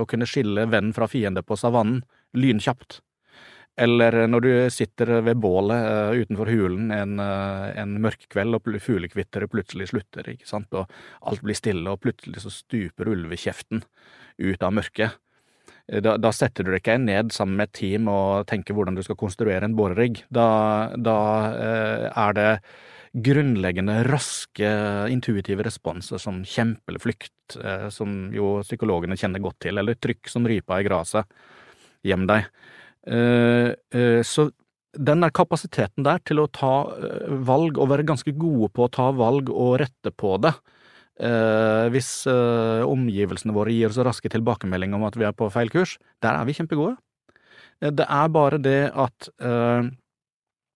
å 0.03 0.05
kunne 0.10 0.29
skille 0.29 0.67
venn 0.70 0.94
fra 0.94 1.10
fiende 1.10 1.41
på 1.41 1.58
savannen, 1.58 2.03
lynkjapt. 2.38 3.00
Eller 3.82 4.22
når 4.29 4.46
du 4.46 4.51
sitter 4.72 5.17
ved 5.25 5.41
bålet 5.44 5.89
uh, 5.89 6.13
utenfor 6.15 6.48
hulen 6.48 6.94
en, 6.96 7.17
en 7.20 7.98
mørk 8.05 8.29
kveld, 8.32 8.55
og 8.55 8.70
fuglekvitteret 8.79 9.51
plutselig 9.51 9.89
slutter, 9.91 10.29
ikke 10.32 10.48
sant, 10.48 10.70
og 10.77 10.86
alt 11.27 11.44
blir 11.44 11.58
stille, 11.58 11.89
og 11.89 12.05
plutselig 12.05 12.46
så 12.46 12.53
stuper 12.53 13.10
ulvekjeften 13.12 13.84
ut 14.38 14.63
av 14.63 14.77
mørket. 14.77 15.17
Da, 15.86 16.15
da, 16.18 16.32
setter 16.34 16.65
du 16.65 16.72
deg 16.72 16.82
ikke 16.82 16.98
ned 16.98 17.30
sammen 17.36 17.60
med 17.60 17.70
et 17.70 17.77
team 17.77 18.08
og 18.10 18.48
tenker 18.50 18.74
hvordan 18.74 18.96
du 18.98 19.04
skal 19.06 19.20
konstruere 19.20 19.68
en 19.68 19.75
borerigg. 19.77 20.24
Da, 20.34 20.48
da 20.98 21.18
eh, 21.54 22.06
er 22.10 22.38
det 22.38 22.50
grunnleggende 23.25 24.00
raske, 24.10 24.72
intuitive 25.13 25.63
responser 25.68 26.20
som 26.20 26.42
kjempe 26.42 26.92
eller 26.92 27.04
flykt, 27.04 27.58
eh, 27.62 27.88
som 27.94 28.34
jo 28.34 28.58
psykologene 28.65 29.18
kjenner 29.20 29.44
godt 29.44 29.62
til, 29.68 29.77
eller 29.77 30.00
trykk 30.01 30.32
som 30.32 30.48
rypa 30.50 30.82
i 30.82 30.88
gresset. 30.88 31.30
Gjem 32.06 32.25
deg. 32.34 32.50
Eh, 33.06 33.72
eh, 33.94 34.22
så 34.25 34.50
den 34.96 35.22
der 35.22 35.34
kapasiteten 35.36 36.06
der 36.08 36.22
til 36.25 36.42
å 36.42 36.50
ta 36.51 36.74
eh, 36.98 37.30
valg, 37.46 37.77
og 37.77 37.92
være 37.92 38.08
ganske 38.08 38.34
gode 38.39 38.72
på 38.74 38.88
å 38.88 38.92
ta 38.92 39.12
valg 39.15 39.51
og 39.54 39.77
rette 39.84 40.12
på 40.12 40.36
det, 40.42 40.56
Eh, 41.15 41.88
hvis 41.95 42.25
eh, 42.27 42.84
omgivelsene 42.84 43.55
våre 43.55 43.72
gir 43.72 43.88
oss 43.88 44.00
raske 44.03 44.27
tilbakemeldinger 44.34 45.00
om 45.00 45.05
at 45.07 45.15
vi 45.15 45.24
er 45.24 45.36
på 45.36 45.48
feil 45.53 45.72
kurs, 45.72 45.95
der 46.24 46.36
er 46.36 46.48
vi 46.48 46.55
kjempegode. 46.57 46.98
Eh, 47.79 47.91
det 47.95 48.03
er 48.03 48.34
bare 48.36 48.60
det 48.60 48.81
at 48.91 49.29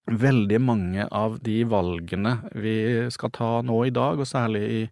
veldig 0.10 0.58
mange 0.64 1.06
av 1.14 1.36
de 1.44 1.60
valgene 1.70 2.40
vi 2.58 2.76
skal 3.14 3.34
ta 3.36 3.50
nå 3.62 3.84
i 3.86 3.94
dag, 3.94 4.20
og 4.20 4.28
særlig 4.28 4.66
i 4.66 4.84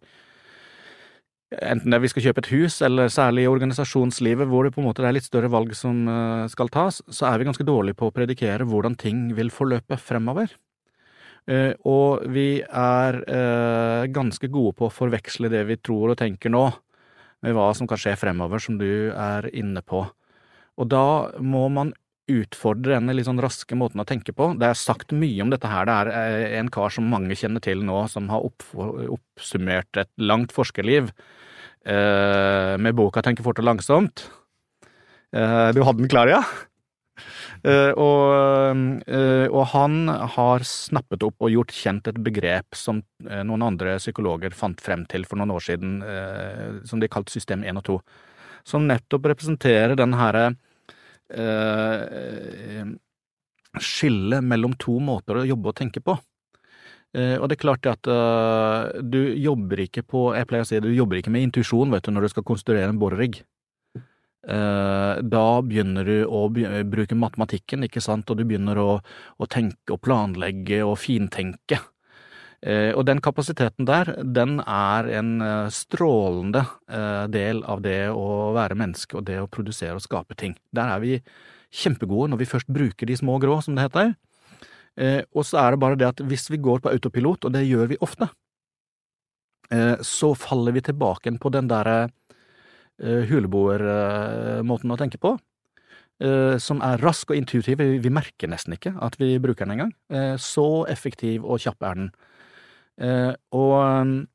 Enten 1.48 1.94
det 1.94 1.96
er 1.96 2.01
vi 2.04 2.10
skal 2.12 2.25
kjøpe 2.25 2.42
et 2.44 2.50
hus, 2.51 2.82
eller 2.84 3.08
særlig 3.08 3.46
i 3.46 3.48
organisasjonslivet, 3.48 4.50
hvor 4.51 4.66
det 4.68 4.74
på 4.75 4.82
en 4.82 4.89
måte 4.89 5.06
er 5.08 5.13
litt 5.16 5.24
større 5.24 5.48
valg 5.48 5.72
som 5.80 6.01
skal 6.51 6.68
tas, 6.68 6.98
så 7.08 7.30
er 7.30 7.39
vi 7.39 7.48
ganske 7.48 7.63
dårlige 7.63 7.96
på 7.96 8.10
å 8.10 8.12
predikere 8.12 8.68
hvordan 8.68 8.98
ting 9.00 9.30
vil 9.38 9.48
forløpe 9.56 9.96
fremover. 9.96 10.51
Uh, 11.48 11.72
og 11.88 12.25
vi 12.36 12.60
er 12.60 13.18
uh, 13.24 14.04
ganske 14.12 14.50
gode 14.51 14.75
på 14.75 14.89
å 14.89 14.92
forveksle 14.92 15.48
det 15.51 15.62
vi 15.70 15.77
tror 15.80 16.12
og 16.12 16.20
tenker 16.20 16.51
nå, 16.51 16.66
med 17.46 17.56
hva 17.56 17.70
som 17.77 17.88
kan 17.88 18.00
skje 18.01 18.18
fremover, 18.20 18.60
som 18.60 18.75
du 18.80 19.13
er 19.13 19.48
inne 19.56 19.80
på. 19.86 20.04
Og 20.77 20.89
da 20.92 21.32
må 21.39 21.68
man 21.72 21.94
utfordre 22.27 22.98
denne 22.98 23.16
litt 23.16 23.30
sånn 23.30 23.39
raske 23.39 23.77
måten 23.80 24.04
å 24.04 24.08
tenke 24.10 24.34
på. 24.36 24.50
Det 24.60 24.68
er 24.68 24.75
sagt 24.80 25.16
mye 25.16 25.46
om 25.46 25.54
dette 25.54 25.72
her. 25.72 25.88
Det 25.88 25.96
er 25.96 26.12
uh, 26.12 26.58
en 26.60 26.72
kar 26.74 26.92
som 26.92 27.08
mange 27.08 27.38
kjenner 27.39 27.63
til 27.63 27.86
nå, 27.88 28.01
som 28.12 28.27
har 28.34 28.44
oppsummert 28.44 30.04
et 30.04 30.12
langt 30.20 30.56
forskerliv 30.56 31.13
med 31.88 32.98
boka 32.98 33.22
Tenke 33.24 33.46
fort 33.46 33.62
og 33.62 33.63
langsomt. 33.63 34.25
du 35.32 35.80
hadde 35.88 36.01
den 36.01 36.10
klar, 36.12 36.27
ja? 36.27 36.42
Uh, 37.68 37.92
og, 38.00 38.84
uh, 39.12 39.48
og, 39.50 39.64
han 39.74 40.08
har 40.08 40.64
snappet 40.64 41.26
opp 41.28 41.44
og 41.44 41.52
gjort 41.52 41.74
kjent 41.76 42.06
et 42.08 42.20
begrep 42.24 42.78
som 42.78 43.02
uh, 43.28 43.42
noen 43.44 43.66
andre 43.66 43.98
psykologer 44.00 44.56
fant 44.56 44.80
frem 44.80 45.04
til 45.12 45.26
for 45.28 45.42
noen 45.42 45.52
år 45.52 45.66
siden, 45.66 45.98
som 46.88 47.02
de 47.02 47.10
kalte 47.12 47.34
system 47.34 47.66
1 47.68 47.82
og 47.82 47.86
2, 47.90 47.98
som 48.72 48.88
nettopp 48.88 49.28
representerer 49.34 49.98
den 50.00 50.16
herre 50.16 50.48
skillet 53.84 54.46
mellom 54.48 54.78
to 54.80 54.96
måter 55.04 55.42
å 55.42 55.48
jobbe 55.50 55.74
og 55.74 55.76
tenke 55.76 56.00
på. 56.00 56.14
og 56.16 57.46
det 57.50 57.58
er 57.58 57.60
klart 57.60 57.90
at 57.92 58.08
du 59.04 59.20
jobber 59.36 59.82
ikke 59.84 60.06
på 60.08 60.22
Jeg 60.38 60.48
pleier 60.48 60.64
å 60.64 60.70
si 60.70 60.80
du 60.80 60.88
jobber 60.96 61.20
ikke 61.20 61.34
med 61.36 61.50
intuisjon, 61.50 61.92
når 61.92 62.30
du 62.30 62.30
skal 62.32 62.48
konstruere 62.48 62.88
en 62.88 63.02
borerigg. 63.02 63.42
Eh, 64.48 65.18
da 65.27 65.46
begynner 65.60 66.08
du 66.08 66.22
å 66.24 66.46
bruke 66.48 67.18
matematikken, 67.20 67.84
ikke 67.84 68.04
sant, 68.04 68.30
og 68.32 68.39
du 68.39 68.46
begynner 68.48 68.80
å, 68.80 68.89
å 69.04 69.48
tenke 69.51 69.98
og 69.98 70.01
planlegge 70.06 70.80
og 70.88 70.96
fintenke. 71.04 71.82
Eh, 72.63 72.94
og 72.96 73.04
den 73.10 73.20
kapasiteten 73.22 73.86
der, 73.89 74.13
den 74.24 74.62
er 74.63 75.10
en 75.20 75.34
eh, 75.44 75.68
strålende 75.74 76.63
del 77.30 77.60
av 77.68 77.84
det 77.84 78.08
å 78.10 78.54
være 78.56 78.80
menneske 78.80 79.20
og 79.20 79.27
det 79.27 79.42
å 79.44 79.51
produsere 79.51 80.00
og 80.00 80.06
skape 80.06 80.38
ting. 80.39 80.56
Der 80.72 80.96
er 80.96 81.04
vi 81.04 81.20
kjempegode 81.75 82.32
når 82.32 82.42
vi 82.46 82.51
først 82.54 82.72
bruker 82.72 83.10
de 83.10 83.20
små 83.20 83.36
grå, 83.44 83.60
som 83.62 83.75
det 83.75 83.89
heter. 83.89 84.16
Og 85.36 85.44
så 85.46 85.60
er 85.62 85.75
det 85.75 85.82
bare 85.84 85.98
det 86.00 86.08
at 86.08 86.22
hvis 86.25 86.48
vi 86.50 86.58
går 86.63 86.80
på 86.82 86.89
autopilot, 86.89 87.46
og 87.46 87.54
det 87.54 87.68
gjør 87.68 87.92
vi 87.92 88.00
ofte, 88.01 88.30
så 90.01 90.30
faller 90.39 90.74
vi 90.74 90.82
tilbake 90.88 91.36
på 91.44 91.51
den 91.54 91.68
derre 91.70 91.98
Eh, 92.08 92.17
huleboermåten 93.01 94.94
å 94.94 94.98
tenke 94.98 95.20
på, 95.22 95.36
eh, 96.22 96.58
som 96.58 96.82
er 96.82 96.98
rask 96.98 97.30
og 97.32 97.38
intuitiv. 97.38 97.77
Vi 97.77 98.10
merker 98.13 98.50
nesten 98.50 98.74
ikke 98.74 98.96
at 99.01 99.18
vi 99.20 99.38
bruker 99.39 99.66
den 99.66 99.77
engang. 99.77 99.94
Eh, 100.10 100.36
så 100.38 100.88
effektiv 100.89 101.46
og 101.46 101.60
kjapp 101.60 101.84
er 101.84 101.96
den. 101.96 102.12
Og, 103.54 104.25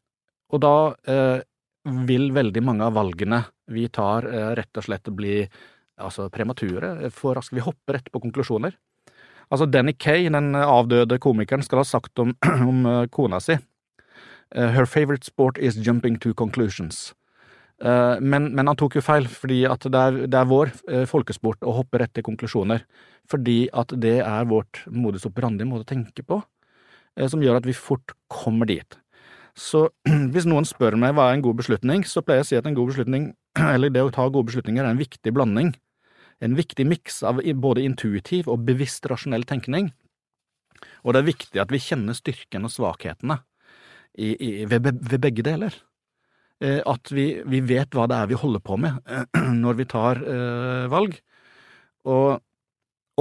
og 0.55 0.61
da 0.63 0.75
vil 2.07 2.29
veldig 2.31 2.63
mange 2.63 2.87
av 2.87 2.95
valgene 2.95 3.41
vi 3.67 3.89
tar, 3.91 4.23
rett 4.55 4.79
og 4.79 4.85
slett 4.87 5.11
bli 5.11 5.41
altså 5.99 6.29
premature, 6.31 7.11
for 7.11 7.35
raskt. 7.35 7.57
Vi 7.57 7.65
hopper 7.65 7.99
rett 7.99 8.13
på 8.13 8.21
konklusjoner. 8.23 8.77
Altså, 9.51 9.67
Danny 9.67 9.97
Kay, 9.99 10.29
den 10.31 10.55
avdøde 10.55 11.19
komikeren, 11.19 11.67
skal 11.67 11.83
ha 11.83 11.85
sagt 11.85 12.23
om, 12.23 12.37
om 12.71 12.87
kona 13.11 13.41
si 13.43 13.59
Her 14.55 14.87
favorite 14.87 15.25
sport 15.27 15.59
is 15.59 15.75
jumping 15.75 16.21
to 16.21 16.33
conclusions. 16.33 17.15
Eh, 17.83 18.17
men, 18.21 18.51
men, 18.55 18.69
han 18.71 18.79
tok 18.79 18.97
jo 18.99 19.03
feil, 19.05 19.27
fordi 19.27 19.65
at 19.67 19.85
det 19.91 20.01
er, 20.01 20.19
det 20.31 20.39
er 20.39 20.51
vår 20.51 20.71
eh, 20.87 21.05
folkesport 21.11 21.65
å 21.67 21.75
hoppe 21.81 21.99
rett 22.03 22.15
til 22.15 22.27
konklusjoner. 22.27 22.85
Fordi 23.31 23.65
at 23.79 23.95
det 24.03 24.19
er 24.23 24.51
vårt 24.51 24.85
modus 24.91 25.27
operandi 25.27 25.67
måte 25.67 25.87
å 25.87 25.93
tenke 25.95 26.25
på, 26.27 26.39
eh, 27.19 27.29
som 27.31 27.43
gjør 27.43 27.59
at 27.59 27.69
vi 27.69 27.77
fort 27.77 28.15
kommer 28.31 28.71
dit. 28.71 28.99
Så 29.59 29.89
hvis 30.33 30.47
noen 30.49 30.69
spør 30.69 30.99
meg 31.01 31.17
hva 31.17 31.31
er 31.31 31.39
en 31.39 31.47
god 31.47 31.59
beslutning, 31.59 32.07
så 32.07 32.23
pleier 32.23 32.43
jeg 32.43 32.49
å 32.49 32.51
si 32.53 32.61
at 32.61 32.71
en 32.71 32.79
god 32.79 32.95
beslutning, 32.95 33.33
eller 33.75 33.95
det 33.95 34.07
å 34.07 34.15
ta 34.15 34.29
gode 34.29 34.53
beslutninger, 34.53 34.85
er 34.85 34.95
en 34.95 35.03
viktig 35.03 35.35
blanding. 35.35 35.75
En 36.43 36.59
viktig 36.59 36.87
miks 36.87 37.21
av 37.27 37.43
både 37.63 37.85
intuitiv 37.87 38.49
og 38.51 38.65
bevisst 38.67 39.07
rasjonell 39.11 39.47
tenkning. 39.47 39.93
Og 41.03 41.15
det 41.15 41.21
er 41.21 41.31
viktig 41.31 41.61
at 41.63 41.71
vi 41.71 41.79
kjenner 41.83 42.17
styrken 42.19 42.67
og 42.67 42.73
svakhetene 42.75 43.43
i, 44.19 44.35
i, 44.35 44.51
ved, 44.67 44.91
ved 44.91 45.23
begge 45.23 45.45
deler. 45.47 45.77
Eh, 46.63 46.79
at 46.87 47.11
vi, 47.11 47.27
vi, 47.49 47.61
vet 47.67 47.95
hva 47.97 48.07
det 48.11 48.21
er 48.23 48.31
vi 48.31 48.39
holder 48.39 48.63
på 48.63 48.79
med 48.79 49.03
når 49.65 49.79
vi 49.81 49.87
tar 49.91 50.23
eh, 50.23 50.87
valg. 50.93 51.17
Og 52.07 52.43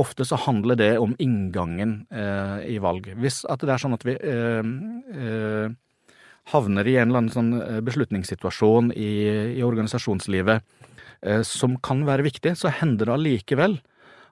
ofte 0.01 0.25
så 0.27 0.39
handler 0.45 0.77
det 0.79 0.91
om 1.01 1.15
inngangen 1.19 2.03
eh, 2.13 2.67
i 2.75 2.77
valg. 2.83 3.10
Hvis 3.21 3.41
at 3.50 3.63
det 3.65 3.74
er 3.74 3.81
sånn 3.81 3.98
at 3.98 4.05
vi 4.07 4.17
eh, 4.17 4.74
eh 5.15 5.79
havner 6.51 6.88
i 6.89 6.95
en 6.98 7.12
eller 7.12 7.19
annen 7.19 7.31
sånn 7.31 7.51
eh, 7.53 7.79
beslutningssituasjon 7.86 8.89
i, 8.98 9.12
i 9.60 9.62
organisasjonslivet 9.63 10.65
som 11.45 11.75
kan 11.86 12.00
være 12.07 12.25
viktig, 12.25 12.55
så 12.57 12.71
hender 12.74 13.05
det 13.05 13.13
allikevel 13.13 13.75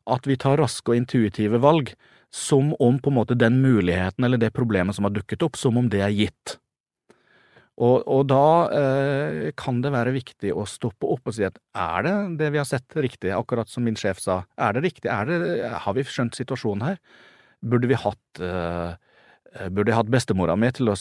at 0.10 0.26
vi 0.26 0.40
tar 0.42 0.58
raske 0.58 0.90
og 0.90 0.98
intuitive 0.98 1.60
valg 1.62 1.92
som 2.34 2.74
om 2.82 2.98
på 2.98 3.14
en 3.14 3.18
måte 3.20 3.38
den 3.38 3.60
muligheten 3.62 4.26
eller 4.26 4.42
det 4.42 4.50
problemet 4.58 4.98
som 4.98 5.06
har 5.06 5.14
dukket 5.14 5.46
opp, 5.46 5.56
som 5.58 5.78
om 5.78 5.86
det 5.94 6.02
er 6.02 6.16
gitt. 6.18 6.58
Og, 7.80 8.04
og 8.12 8.26
da 8.28 8.46
eh, 8.76 9.50
kan 9.60 9.80
det 9.84 9.94
være 9.94 10.12
viktig 10.12 10.52
å 10.52 10.66
stoppe 10.68 11.08
opp 11.08 11.30
og 11.32 11.36
si 11.36 11.46
at 11.48 11.56
er 11.80 12.04
det 12.04 12.16
det 12.42 12.50
vi 12.52 12.60
har 12.60 12.68
sett 12.68 12.96
riktig, 13.00 13.32
akkurat 13.32 13.72
som 13.72 13.86
min 13.88 13.96
sjef 14.00 14.20
sa, 14.20 14.42
er 14.60 14.76
det 14.76 14.84
riktig, 14.84 15.08
er 15.08 15.30
det, 15.30 15.38
har 15.86 15.96
vi 15.96 16.04
skjønt 16.04 16.36
situasjonen 16.36 16.84
her? 16.90 17.00
Burde 17.64 17.88
vi 17.92 18.00
hatt 18.00 18.44
eh, 18.44 18.98
Burde 19.74 19.90
jeg 19.90 19.98
hatt 19.98 20.12
bestemora 20.14 20.54
mi 20.60 20.68
til 20.70 20.92
å 20.92 20.94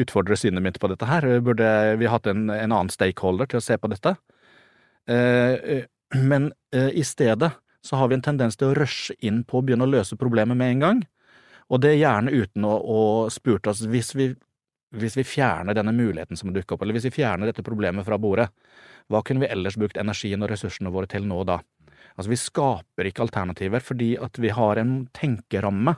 utfordre 0.00 0.38
synet 0.40 0.64
mitt 0.64 0.78
på 0.80 0.88
dette 0.88 1.04
her? 1.04 1.26
Burde 1.44 1.68
vi 2.00 2.08
hatt 2.08 2.30
en, 2.30 2.46
en 2.48 2.72
annen 2.72 2.88
stakeholder 2.88 3.50
til 3.50 3.60
å 3.60 3.66
se 3.66 3.76
på 3.76 3.90
dette? 3.92 4.14
Eh, 5.04 5.84
men 6.16 6.48
eh, 6.72 6.88
i 6.96 7.04
stedet 7.04 7.50
så 7.84 8.00
har 8.00 8.08
vi 8.08 8.16
en 8.16 8.24
tendens 8.24 8.56
til 8.56 8.70
å 8.70 8.78
rushe 8.78 9.14
inn 9.20 9.42
på 9.44 9.60
å 9.60 9.66
begynne 9.66 9.86
å 9.86 9.92
løse 9.92 10.18
problemet 10.18 10.58
med 10.58 10.76
en 10.76 10.86
gang. 10.86 11.04
Og 11.68 11.82
det 11.82 11.92
er 11.92 12.00
gjerne 12.00 12.32
uten 12.34 12.66
å, 12.66 12.74
å 12.78 13.00
spurt 13.30 13.68
oss 13.70 13.84
hvis 13.84 14.14
vi 14.16 14.30
hvis 15.00 15.16
vi 15.18 15.24
fjerner 15.26 15.76
denne 15.76 15.94
muligheten 15.96 16.38
som 16.38 16.52
dukker 16.54 16.76
opp, 16.76 16.84
eller 16.84 16.96
hvis 16.96 17.08
vi 17.08 17.16
fjerner 17.18 17.50
dette 17.50 17.64
problemet 17.66 18.06
fra 18.06 18.18
bordet, 18.20 18.48
hva 19.12 19.22
kunne 19.22 19.44
vi 19.44 19.50
ellers 19.52 19.78
brukt 19.78 19.98
energien 20.00 20.42
og 20.42 20.50
ressursene 20.50 20.92
våre 20.94 21.10
til 21.10 21.26
nå 21.28 21.42
da? 21.46 21.60
Altså, 22.16 22.30
vi 22.32 22.40
skaper 22.40 23.08
ikke 23.10 23.26
alternativer 23.26 23.82
fordi 23.84 24.14
at 24.22 24.38
vi 24.40 24.52
har 24.56 24.80
en 24.80 24.94
tenkeramme. 25.16 25.96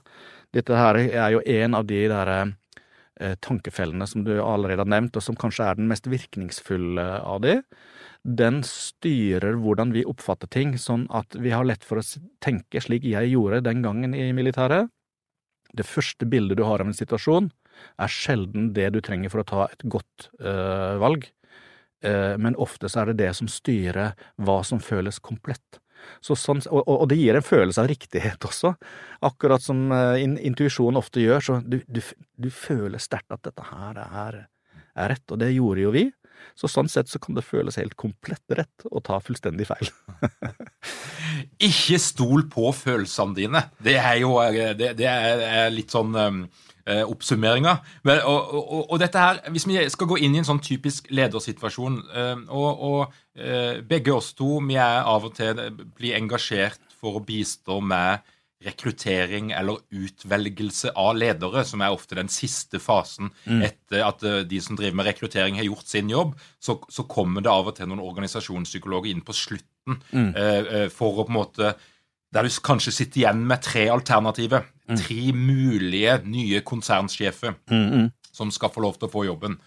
Dette 0.54 0.78
her 0.78 0.98
er 1.04 1.36
jo 1.36 1.44
en 1.44 1.78
av 1.78 1.86
de 1.86 2.00
der 2.10 2.32
eh, 2.34 3.36
tankefellene 3.44 4.06
som 4.08 4.24
du 4.26 4.34
allerede 4.42 4.82
har 4.82 4.90
nevnt, 4.90 5.16
og 5.16 5.24
som 5.24 5.38
kanskje 5.38 5.68
er 5.68 5.78
den 5.78 5.88
mest 5.90 6.10
virkningsfulle 6.10 7.06
av 7.22 7.42
de. 7.46 7.60
Den 8.26 8.60
styrer 8.66 9.60
hvordan 9.62 9.94
vi 9.94 10.06
oppfatter 10.08 10.50
ting, 10.50 10.74
sånn 10.80 11.06
at 11.14 11.38
vi 11.38 11.54
har 11.54 11.66
lett 11.68 11.86
for 11.86 12.00
å 12.00 12.06
tenke 12.44 12.82
slik 12.82 13.06
jeg 13.06 13.32
gjorde 13.32 13.62
den 13.68 13.84
gangen 13.86 14.16
i 14.16 14.32
militæret. 14.36 14.90
Det 15.72 15.86
første 15.86 16.26
bildet 16.26 16.58
du 16.58 16.64
har 16.66 16.82
av 16.82 16.88
en 16.88 16.96
situasjon, 16.96 17.50
er 17.98 18.12
sjelden 18.12 18.72
det 18.76 18.90
du 18.94 19.00
trenger 19.04 19.32
for 19.32 19.42
å 19.42 19.48
ta 19.48 19.66
et 19.72 19.84
godt 19.90 20.30
uh, 20.42 20.98
valg, 21.02 21.28
uh, 22.06 22.34
men 22.40 22.58
ofte 22.60 22.90
så 22.90 23.02
er 23.02 23.12
det 23.12 23.20
det 23.24 23.34
som 23.38 23.50
styrer 23.50 24.16
hva 24.36 24.60
som 24.66 24.82
føles 24.82 25.20
komplett. 25.22 25.80
Sånn, 26.22 26.60
og, 26.70 26.82
og, 26.86 27.06
det 27.10 27.18
gir 27.18 27.36
en 27.36 27.44
følelse 27.44 27.82
av 27.82 27.88
riktighet 27.90 28.44
også, 28.46 28.72
akkurat 29.26 29.62
som 29.62 29.88
uh, 29.92 30.14
in, 30.20 30.36
intuisjon 30.38 30.98
ofte 30.98 31.22
gjør, 31.22 31.44
så 31.44 31.58
du, 31.64 31.80
du, 31.86 32.00
du 32.38 32.48
føler 32.54 33.02
sterkt 33.02 33.34
at 33.34 33.44
dette 33.46 33.66
her 33.70 33.98
er, 34.04 34.38
er 34.94 35.12
rett, 35.14 35.26
og 35.34 35.42
det 35.42 35.52
gjorde 35.56 35.84
jo 35.84 35.92
vi. 35.94 36.06
Så 36.58 36.70
sånn 36.70 36.88
sett 36.90 37.10
så 37.10 37.20
kan 37.22 37.36
det 37.36 37.46
føles 37.46 37.78
helt 37.78 37.96
komplett 37.98 38.54
rett 38.54 38.86
å 38.90 39.02
ta 39.04 39.18
fullstendig 39.22 39.66
feil. 39.68 39.90
Ikke 41.68 41.98
stol 42.02 42.46
på 42.50 42.70
følelsene 42.74 43.36
dine. 43.36 43.62
Det 43.82 43.96
er 43.98 44.20
jo 44.22 44.36
det, 44.78 44.92
det 44.98 45.08
er 45.08 45.70
litt 45.74 45.94
sånn 45.94 46.14
eh, 46.88 47.04
oppsummeringa. 47.04 47.74
Og, 48.08 48.54
og, 48.54 48.80
og, 48.86 48.96
dette 49.02 49.22
her, 49.22 49.42
Hvis 49.52 49.68
vi 49.68 49.78
skal 49.92 50.10
gå 50.10 50.18
inn 50.24 50.34
i 50.36 50.42
en 50.42 50.48
sånn 50.48 50.62
typisk 50.64 51.10
ledersituasjon, 51.14 52.00
eh, 52.14 52.34
og, 52.48 52.82
og 52.90 53.20
eh, 53.36 53.84
begge 53.86 54.16
oss 54.16 54.32
to 54.38 54.58
vi 54.64 54.80
er 54.80 55.04
av 55.04 55.28
og 55.28 55.36
til 55.38 55.60
blir 55.98 56.18
engasjert 56.18 56.82
for 56.98 57.18
å 57.18 57.24
bistå 57.24 57.80
med 57.84 58.26
rekruttering 58.64 59.52
eller 59.54 59.78
utvelgelse 59.94 60.90
av 60.98 61.12
ledere, 61.16 61.62
som 61.66 61.82
er 61.84 61.94
ofte 61.94 62.16
den 62.18 62.30
siste 62.32 62.80
fasen 62.82 63.30
mm. 63.44 63.60
etter 63.68 64.02
at 64.02 64.24
eh, 64.26 64.40
de 64.50 64.58
som 64.62 64.78
driver 64.78 64.98
med 64.98 65.06
rekruttering, 65.12 65.60
har 65.60 65.68
gjort 65.68 65.86
sin 65.86 66.10
jobb, 66.10 66.34
så, 66.58 66.78
så 66.90 67.06
kommer 67.10 67.44
det 67.44 67.52
av 67.52 67.70
og 67.70 67.76
til 67.78 67.90
noen 67.90 68.02
organisasjonspsykologer 68.02 69.12
inn 69.12 69.22
på 69.26 69.36
slutten 69.36 70.00
mm. 70.10 70.32
uh, 70.34 70.88
for 70.92 71.22
å 71.22 71.24
på 71.24 71.32
en 71.32 71.38
måte 71.38 71.70
Der 72.34 72.44
du 72.44 72.52
kanskje 72.64 72.92
sitter 72.92 73.22
igjen 73.22 73.46
med 73.48 73.62
tre 73.64 73.86
alternativer. 73.92 74.66
Mm. 74.88 74.96
Tre 74.96 75.32
mulige 75.32 76.18
nye 76.24 76.60
konsernsjefer 76.64 77.56
mm, 77.70 78.08
som 78.32 78.50
skal 78.52 78.72
få 78.72 78.84
lov 78.84 78.98
til 78.98 79.08
å 79.08 79.12
få 79.12 79.24
jobben. 79.28 79.58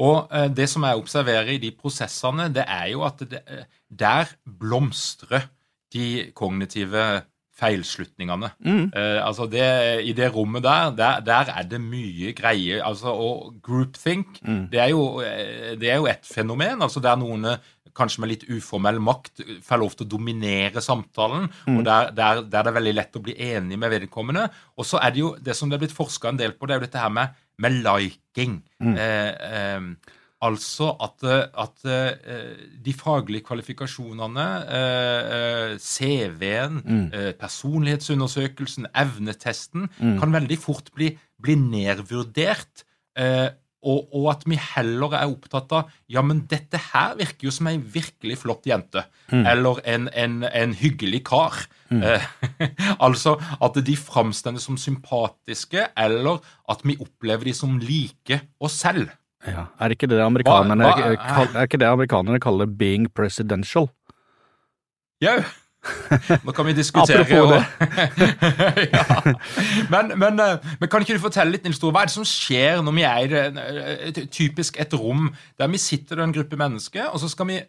Og 0.00 0.30
eh, 0.32 0.48
det 0.52 0.68
som 0.72 0.84
jeg 0.86 1.00
observerer 1.00 1.54
i 1.54 1.60
de 1.60 1.72
prosessene, 1.76 2.48
det 2.54 2.64
er 2.68 2.92
jo 2.94 3.04
at 3.04 3.24
det, 3.28 3.42
der 3.88 4.32
blomstrer 4.44 5.50
de 5.92 6.30
kognitive 6.36 7.22
feilslutningene. 7.60 8.50
Mm. 8.64 8.84
Uh, 8.96 9.20
altså 9.26 9.46
det, 9.50 9.64
I 10.08 10.14
det 10.16 10.30
rommet 10.34 10.64
der, 10.64 10.94
der, 10.96 11.20
der, 11.20 11.52
er 11.56 11.66
det 11.68 11.80
mye 11.82 12.32
greier. 12.36 12.84
Altså, 12.86 13.12
og 13.12 13.54
groupthink, 13.62 14.40
mm. 14.42 14.62
det, 14.72 14.80
er 14.80 14.88
jo, 14.94 15.20
eh, 15.20 15.74
det 15.80 15.90
er 15.90 16.00
jo 16.00 16.08
et 16.10 16.24
fenomen. 16.24 16.82
altså 16.82 17.02
Der 17.04 17.20
noen 17.20 17.44
eh, 17.44 17.60
kanskje 17.96 18.22
med 18.22 18.32
litt 18.32 18.46
uformell 18.50 19.00
makt 19.02 19.42
får 19.66 19.82
lov 19.82 19.96
til 19.96 20.06
å 20.06 20.12
dominere 20.14 20.82
samtalen, 20.84 21.48
mm. 21.66 21.74
og 21.76 21.84
der, 21.88 22.12
der, 22.16 22.42
der, 22.44 22.64
det 22.64 22.72
er 22.72 22.78
veldig 22.78 22.94
lett 22.96 23.18
å 23.18 23.24
bli 23.24 23.36
enig 23.50 23.80
med 23.80 23.94
vedkommende. 23.94 24.46
Og 24.78 24.88
så 24.88 25.02
er 25.02 25.14
det 25.14 25.22
jo 25.22 25.34
det 25.40 25.56
som 25.58 25.70
det 25.70 25.78
er 25.78 25.84
blitt 25.84 25.96
forska 25.96 26.32
en 26.32 26.40
del 26.40 26.56
på, 26.56 26.68
det 26.68 26.76
er 26.76 26.80
jo 26.80 26.86
dette 26.88 27.04
her 27.04 27.12
med, 27.14 27.36
med 27.60 27.82
liking. 27.84 28.58
Mm. 28.82 28.96
Eh, 28.96 29.30
eh, 29.50 30.16
Altså 30.40 30.86
at, 31.04 31.20
at 31.60 31.82
eh, 31.84 32.60
de 32.80 32.92
faglige 32.96 33.44
kvalifikasjonene, 33.44 34.46
uh, 34.64 35.72
uh, 35.74 35.74
CV-en, 35.76 36.78
mm. 36.80 37.10
personlighetsundersøkelsen, 37.36 38.88
evnetesten, 38.96 39.90
mm. 39.98 40.14
kan 40.22 40.32
veldig 40.32 40.58
fort 40.58 40.88
bli, 40.96 41.10
bli 41.42 41.58
nedvurdert. 41.60 42.86
Og, 43.80 44.10
og, 44.12 44.26
at 44.34 44.42
vi 44.44 44.58
heller 44.60 45.14
er 45.16 45.30
opptatt 45.30 45.70
av 45.72 45.92
ja, 46.12 46.20
men 46.20 46.42
dette 46.50 46.76
her 46.90 47.14
virker 47.16 47.46
jo 47.48 47.52
som 47.54 47.70
ei 47.70 47.78
virkelig 47.80 48.36
flott 48.42 48.66
jente. 48.68 49.06
Mm. 49.32 49.46
Eller 49.48 49.80
en, 49.88 50.08
en, 50.12 50.34
en, 50.44 50.74
hyggelig 50.76 51.22
kar. 51.30 51.56
Mm. 51.88 52.04
altså 53.06 53.38
at 53.40 53.80
de 53.86 53.96
framstår 53.96 54.60
som 54.60 54.76
sympatiske, 54.80 55.86
eller 55.96 56.44
at 56.68 56.84
vi 56.84 56.98
opplever 57.00 57.48
de 57.48 57.56
som 57.56 57.78
like 57.80 58.42
oss 58.60 58.76
selv. 58.84 59.08
Ja, 59.48 59.70
Er 59.80 59.94
ikke 59.94 60.10
det 60.10 60.20
amerikanerne, 60.20 60.84
hva, 60.84 61.14
hva, 61.16 61.46
er 61.56 61.64
ikke 61.64 61.80
det 61.80 61.88
amerikanerne 61.88 62.40
kaller 62.44 62.68
'being 62.68 63.08
presidential'? 63.08 63.88
Jau! 65.24 65.40
Nå 66.44 66.52
kan 66.52 66.66
vi 66.68 66.74
diskutere. 66.76 67.24
Apropos 67.24 67.52
det. 67.54 67.62
ja. 68.94 69.04
men, 69.92 70.12
men, 70.18 70.40
eh, 70.40 70.72
men, 70.80 70.90
kan 70.90 71.04
ikke 71.04 71.16
du 71.16 71.22
fortelle 71.22 71.54
litt, 71.54 71.64
Nils 71.64 71.80
Tore, 71.80 71.94
hva 71.96 72.04
er 72.04 72.10
det 72.10 72.16
som 72.18 72.26
skjer 72.28 72.82
når 72.84 72.96
vi 72.98 73.06
er 73.08 73.36
i 73.36 74.10
et, 74.10 74.20
typisk 74.32 74.80
et 74.80 74.92
rom 74.96 75.30
der 75.60 75.72
vi 75.72 75.80
sitter 75.80 76.20
en 76.24 76.34
gruppe 76.36 76.58
mennesker, 76.60 77.08
og 77.08 77.22
så 77.22 77.30
skal 77.32 77.48
vi, 77.48 77.62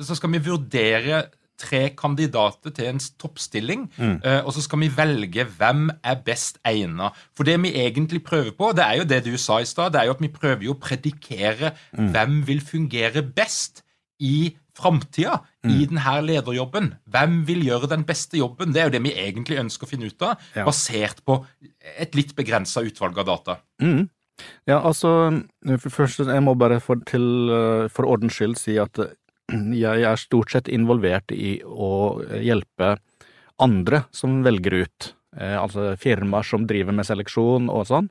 så 0.00 0.18
skal 0.18 0.34
vi 0.34 0.42
vurdere 0.48 1.24
tre 1.62 1.92
kandidater 1.94 2.72
til 2.74 2.88
en 2.90 3.00
toppstilling, 3.20 3.84
mm. 3.94 4.16
uh, 4.24 4.40
og 4.48 4.54
så 4.56 4.64
skal 4.64 4.80
vi 4.82 4.88
velge 4.96 5.44
hvem 5.58 5.84
er 6.02 6.18
best 6.26 6.58
egnet. 6.66 7.18
For 7.36 7.46
det 7.46 7.58
vi 7.62 7.74
egentlig 7.84 8.22
prøver 8.26 8.50
på, 8.58 8.72
det 8.74 8.86
er 8.86 8.98
jo 8.98 9.06
det 9.06 9.20
du 9.28 9.36
sa 9.38 9.60
i 9.62 9.68
stad, 9.68 9.92
det 9.94 10.00
er 10.00 10.10
jo 10.10 10.16
at 10.16 10.24
vi 10.24 10.32
prøver 10.32 10.66
jo 10.66 10.74
å 10.74 10.80
predikere 10.82 11.70
mm. 11.92 12.10
hvem 12.16 12.40
vil 12.48 12.64
fungere 12.66 13.22
best 13.22 13.84
i 14.18 14.56
framtida, 14.78 15.38
mm. 15.64 15.72
i 15.74 15.86
denne 15.90 16.16
lederjobben. 16.26 16.90
Hvem 17.12 17.38
vil 17.48 17.62
gjøre 17.66 17.90
den 17.92 18.06
beste 18.08 18.40
jobben? 18.40 18.74
Det 18.74 18.82
er 18.82 18.90
jo 18.90 18.96
det 18.96 19.04
vi 19.06 19.14
egentlig 19.24 19.60
ønsker 19.62 19.86
å 19.86 19.92
finne 19.92 20.10
ut 20.10 20.26
av, 20.26 20.42
ja. 20.56 20.66
basert 20.68 21.22
på 21.26 21.42
et 21.98 22.18
litt 22.18 22.34
begrensa 22.38 22.84
utvalg 22.84 23.22
av 23.22 23.30
data. 23.30 23.58
Mm. 23.82 24.06
Ja, 24.66 24.80
altså 24.80 25.42
Først, 25.78 26.22
jeg 26.24 26.42
må 26.42 26.54
bare 26.58 26.80
for, 26.82 27.02
til, 27.06 27.24
eh, 27.52 27.88
for 27.92 28.08
ordens 28.10 28.38
skyld 28.38 28.56
si 28.58 28.78
at 28.80 28.98
jeg 29.52 30.04
er 30.08 30.20
stort 30.20 30.54
sett 30.54 30.70
involvert 30.72 31.34
i 31.34 31.58
å 31.62 32.22
hjelpe 32.40 32.96
andre 33.62 34.04
som 34.14 34.40
velger 34.46 34.82
ut, 34.82 35.12
eh, 35.36 35.58
altså 35.58 35.92
firmaer 36.00 36.46
som 36.46 36.66
driver 36.66 36.96
med 36.96 37.06
seleksjon 37.06 37.68
og 37.70 37.86
sånn. 37.90 38.08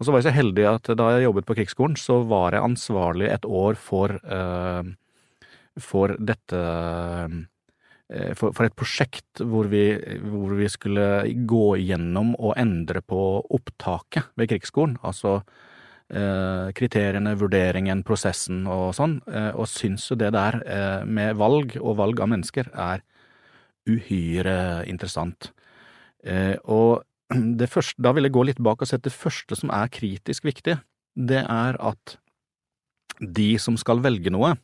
Og 0.00 0.06
så 0.06 0.12
var 0.12 0.20
jeg 0.20 0.30
så 0.30 0.36
heldig 0.36 0.66
at 0.68 0.90
da 0.96 1.10
jeg 1.14 1.26
jobbet 1.28 1.46
på 1.48 1.56
Krigsskolen, 1.58 1.96
så 2.00 2.22
var 2.28 2.56
jeg 2.56 2.64
ansvarlig 2.64 3.28
et 3.28 3.44
år 3.44 3.76
for, 3.76 4.16
uh, 4.24 4.80
for 5.84 6.16
dette 6.18 6.60
uh, 6.60 7.40
for, 8.34 8.50
for, 8.50 8.66
et 8.66 8.74
prosjekt 8.74 9.38
hvor 9.46 9.68
vi, 9.70 9.84
hvor 10.24 10.56
vi 10.58 10.66
skulle 10.66 11.04
gå 11.46 11.66
igjennom 11.78 12.32
og 12.40 12.56
endre 12.58 13.04
på 13.06 13.20
opptaket 13.54 14.32
ved 14.34 14.50
Krigsskolen. 14.50 14.96
Altså 15.06 15.36
Eh, 16.10 16.68
kriteriene, 16.74 17.36
vurderingen, 17.38 18.00
prosessen 18.02 18.64
og 18.66 18.88
sånn, 18.96 19.20
eh, 19.30 19.52
og 19.54 19.68
syns 19.70 20.08
jo 20.10 20.16
det 20.18 20.32
der 20.34 20.56
eh, 20.66 21.02
med 21.06 21.36
valg 21.38 21.76
og 21.78 22.00
valg 22.00 22.18
av 22.18 22.32
mennesker 22.32 22.66
er 22.74 23.04
uhyre 23.86 24.82
interessant. 24.90 25.52
Og 26.66 27.04
det 27.62 27.70
første, 27.70 28.02
da 28.02 28.10
vil 28.16 28.26
jeg 28.26 28.34
gå 28.34 28.42
litt 28.48 28.58
bak 28.62 28.82
og 28.82 28.90
se 28.90 28.98
at 28.98 29.06
det 29.06 29.14
første 29.14 29.54
som 29.54 29.70
er 29.70 29.92
kritisk 29.94 30.50
viktig, 30.50 30.80
det 31.14 31.44
er 31.44 31.78
at 31.78 32.16
de 33.20 33.52
som 33.62 33.78
skal 33.78 34.02
velge 34.02 34.34
noe, 34.34 34.56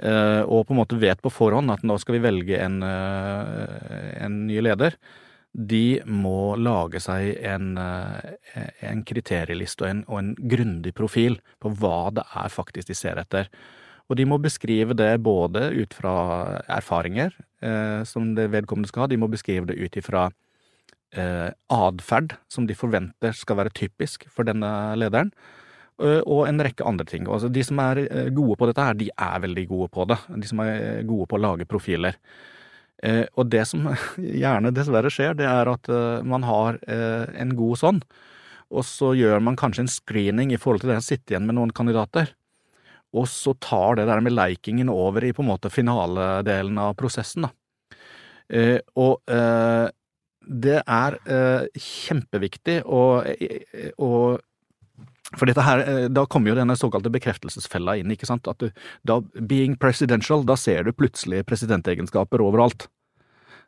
og 0.00 0.62
på 0.64 0.72
en 0.72 0.78
måte 0.78 0.96
vet 0.96 1.20
på 1.20 1.28
forhånd 1.28 1.68
at 1.74 1.82
nå 1.84 1.98
skal 2.00 2.14
vi 2.16 2.22
velge 2.24 2.56
en, 2.56 2.78
en 2.80 4.38
ny 4.46 4.62
leder, 4.64 4.94
de 5.52 6.00
må 6.06 6.54
lage 6.60 7.00
seg 7.02 7.34
en, 7.42 7.74
eh, 7.78 8.70
en 8.86 9.02
kriterieliste 9.06 9.84
og 9.84 9.90
en, 9.90 10.02
og 10.06 10.18
en 10.20 10.32
grundig 10.52 10.92
profil 10.94 11.40
på 11.62 11.72
hva 11.80 12.10
det 12.14 12.24
er 12.38 12.52
faktisk 12.52 12.90
de 12.90 12.98
ser 12.98 13.18
etter. 13.18 13.50
Og 14.10 14.18
de 14.18 14.26
må 14.26 14.38
beskrive 14.42 14.94
det 14.98 15.22
både 15.22 15.70
ut 15.74 15.94
fra 15.94 16.14
erfaringer 16.70 17.34
eh, 17.62 18.02
som 18.06 18.34
det 18.38 18.50
vedkommende 18.54 18.90
skal 18.90 19.04
ha, 19.04 19.10
de 19.10 19.18
må 19.18 19.30
beskrive 19.30 19.70
det 19.70 19.78
ut 19.78 19.98
ifra 19.98 20.28
eh, 21.14 21.50
atferd 21.70 22.36
som 22.50 22.66
de 22.66 22.78
forventer 22.78 23.34
skal 23.34 23.58
være 23.62 23.74
typisk 23.74 24.26
for 24.30 24.46
denne 24.46 24.70
lederen, 24.98 25.34
eh, 25.34 25.56
og 26.00 26.46
en 26.48 26.62
rekke 26.64 26.86
andre 26.86 27.04
ting. 27.04 27.26
Altså, 27.28 27.50
de 27.52 27.64
som 27.66 27.80
er 27.82 28.04
eh, 28.06 28.30
gode 28.32 28.56
på 28.56 28.68
dette 28.70 28.86
her, 28.86 28.96
de 28.96 29.10
er 29.12 29.42
veldig 29.44 29.66
gode 29.68 29.90
på 29.92 30.06
det. 30.08 30.16
De 30.32 30.48
som 30.48 30.62
er 30.64 31.04
gode 31.08 31.28
på 31.28 31.36
å 31.36 31.42
lage 31.44 31.68
profiler. 31.68 32.16
Eh, 33.02 33.24
og 33.40 33.48
det 33.52 33.62
som 33.68 33.86
gjerne 34.42 34.72
dessverre 34.76 35.12
skjer, 35.12 35.36
det 35.38 35.48
er 35.48 35.70
at 35.72 35.88
eh, 35.92 36.26
man 36.26 36.44
har 36.48 36.80
eh, 36.90 37.30
en 37.40 37.54
god 37.58 37.80
sånn, 37.80 38.02
og 38.70 38.84
så 38.86 39.14
gjør 39.18 39.40
man 39.42 39.56
kanskje 39.58 39.86
en 39.86 39.90
screening 39.90 40.52
i 40.54 40.60
forhold 40.60 40.84
til 40.84 40.92
det 40.92 41.00
å 41.00 41.06
sitte 41.06 41.34
igjen 41.34 41.48
med 41.48 41.56
noen 41.58 41.72
kandidater. 41.74 42.34
Og 43.16 43.26
så 43.26 43.56
tar 43.58 43.98
det 43.98 44.06
der 44.06 44.20
med 44.22 44.36
leikingen 44.36 44.92
over 44.92 45.24
i 45.26 45.32
på 45.34 45.42
en 45.42 45.50
måte 45.50 45.72
finaledelen 45.72 46.76
av 46.78 46.92
prosessen, 47.00 47.48
da. 47.48 47.50
og 48.94 49.18
det 50.62 50.76
er 50.78 51.16
kjempeviktig 51.74 52.76
å, 52.86 53.00
å 53.98 54.12
for 55.38 55.46
dette 55.46 55.62
her, 55.62 55.78
eh, 55.78 56.08
Da 56.08 56.26
kommer 56.26 56.50
jo 56.50 56.58
denne 56.58 56.76
såkalte 56.76 57.10
bekreftelsesfella 57.12 57.98
inn. 58.00 58.10
ikke 58.10 58.26
sant? 58.26 58.48
At 58.48 58.58
du, 58.58 58.70
da, 59.04 59.20
Being 59.20 59.76
presidential, 59.76 60.42
da 60.44 60.56
ser 60.56 60.84
du 60.84 60.92
plutselig 60.92 61.44
presidentegenskaper 61.46 62.40
overalt. 62.40 62.88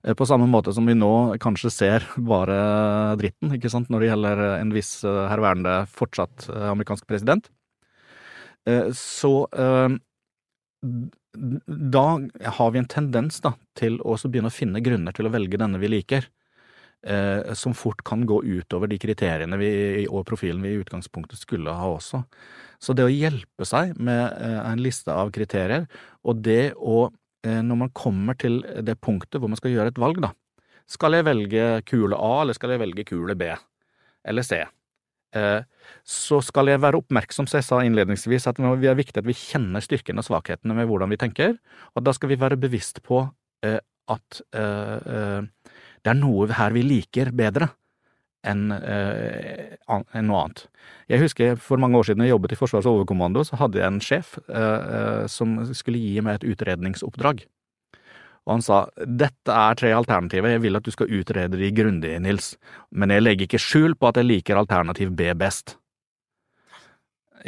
Eh, 0.05 0.15
på 0.15 0.27
samme 0.27 0.49
måte 0.51 0.75
som 0.75 0.87
vi 0.87 0.95
nå 0.95 1.39
kanskje 1.39 1.71
ser 1.71 2.07
bare 2.19 3.17
dritten, 3.17 3.53
ikke 3.55 3.71
sant, 3.71 3.89
når 3.89 4.01
det 4.01 4.09
gjelder 4.11 4.61
en 4.61 4.73
viss 4.73 5.05
eh, 5.05 5.29
herværende 5.31 5.87
fortsatt 5.87 6.51
amerikansk 6.51 7.07
president. 7.07 7.49
Så 8.95 9.49
da 11.67 12.05
har 12.55 12.71
vi 12.71 12.79
en 12.79 12.87
tendens 12.87 13.41
da, 13.43 13.57
til 13.75 13.97
å 14.07 14.15
begynne 14.15 14.53
å 14.53 14.55
finne 14.55 14.79
grunner 14.81 15.11
til 15.11 15.27
å 15.27 15.33
velge 15.35 15.59
denne 15.59 15.81
vi 15.83 15.91
liker 15.91 16.29
eh, 17.07 17.53
som 17.59 17.75
fort 17.77 18.03
kan 18.07 18.27
gå 18.27 18.41
utover 18.45 18.91
de 18.91 18.99
kriteriene 19.03 19.59
vi, 19.61 19.71
og 20.09 20.27
profilen 20.29 20.63
vi 20.65 20.75
i 20.75 20.83
utgangspunktet 20.83 21.41
skulle 21.41 21.75
ha 21.77 21.89
også. 21.95 22.23
Så 22.83 22.97
det 22.99 23.07
å 23.07 23.13
hjelpe 23.13 23.67
seg 23.69 23.97
med 24.03 24.23
eh, 24.39 24.61
en 24.65 24.83
liste 24.83 25.15
av 25.15 25.33
kriterier, 25.35 25.89
og 26.27 26.43
det 26.43 26.75
å, 26.77 27.07
eh, 27.47 27.63
når 27.63 27.83
man 27.87 27.95
kommer 27.97 28.39
til 28.39 28.63
det 28.83 28.99
punktet 29.01 29.41
hvor 29.41 29.53
man 29.53 29.61
skal 29.61 29.75
gjøre 29.75 29.95
et 29.95 30.03
valg, 30.03 30.23
da, 30.25 30.33
skal 30.91 31.17
jeg 31.17 31.29
velge 31.29 31.67
kule 31.89 32.19
A, 32.19 32.43
eller 32.43 32.59
skal 32.59 32.75
jeg 32.75 32.83
velge 32.83 33.07
kule 33.09 33.37
B, 33.39 33.53
eller 34.29 34.47
C? 34.47 34.65
Eh, 35.33 35.63
så 36.05 36.43
skal 36.45 36.69
jeg 36.69 36.83
være 36.83 36.99
oppmerksom, 37.01 37.47
som 37.49 37.59
jeg 37.59 37.67
sa 37.67 37.79
innledningsvis, 37.85 38.49
at 38.51 38.59
det 38.61 38.91
er 38.91 38.99
viktig 38.99 39.23
at 39.23 39.29
vi 39.29 39.37
kjenner 39.37 39.85
styrkene 39.85 40.21
og 40.21 40.29
svakhetene 40.29 40.77
med 40.77 40.91
hvordan 40.91 41.13
vi 41.13 41.21
tenker, 41.21 41.57
og 41.97 42.05
da 42.05 42.13
skal 42.17 42.33
vi 42.33 42.41
være 42.41 42.61
bevisst 42.61 43.01
på 43.07 43.25
eh, 43.65 43.81
at 44.13 44.43
eh, 44.59 45.41
det 46.03 46.13
er 46.13 46.19
noe 46.19 46.51
her 46.59 46.75
vi 46.75 46.83
liker 46.87 47.33
bedre 47.37 47.71
enn 48.43 48.73
eh, 48.75 49.77
en 49.87 50.27
noe 50.27 50.45
annet. 50.45 50.65
Jeg 51.11 51.23
husker 51.23 51.59
for 51.63 51.79
mange 51.79 51.99
år 52.01 52.09
siden 52.09 52.25
jeg 52.25 52.33
jobbet 52.33 52.57
i 52.57 52.59
Forsvarets 52.59 52.91
overkommando, 52.91 53.45
så 53.47 53.59
hadde 53.61 53.79
jeg 53.79 53.87
en 53.87 54.01
sjef 54.03 54.33
eh, 54.49 54.95
eh, 54.99 55.27
som 55.31 55.61
skulle 55.71 56.01
gi 56.03 56.17
meg 56.25 56.41
et 56.41 56.49
utredningsoppdrag. 56.55 57.45
Og 58.43 58.57
han 58.57 58.65
sa 58.67 58.81
dette 59.07 59.55
er 59.55 59.79
tre 59.79 59.93
alternativer, 59.95 60.57
jeg 60.57 60.65
vil 60.65 60.79
at 60.79 60.87
du 60.87 60.91
skal 60.95 61.13
utrede 61.15 61.61
de 61.61 61.71
grundig, 61.77 62.17
Nils, 62.25 62.57
men 62.91 63.15
jeg 63.15 63.23
legger 63.23 63.47
ikke 63.47 63.63
skjul 63.63 63.95
på 63.95 64.11
at 64.11 64.19
jeg 64.19 64.31
liker 64.33 64.59
alternativ 64.59 65.15
B 65.15 65.31
best. 65.39 65.77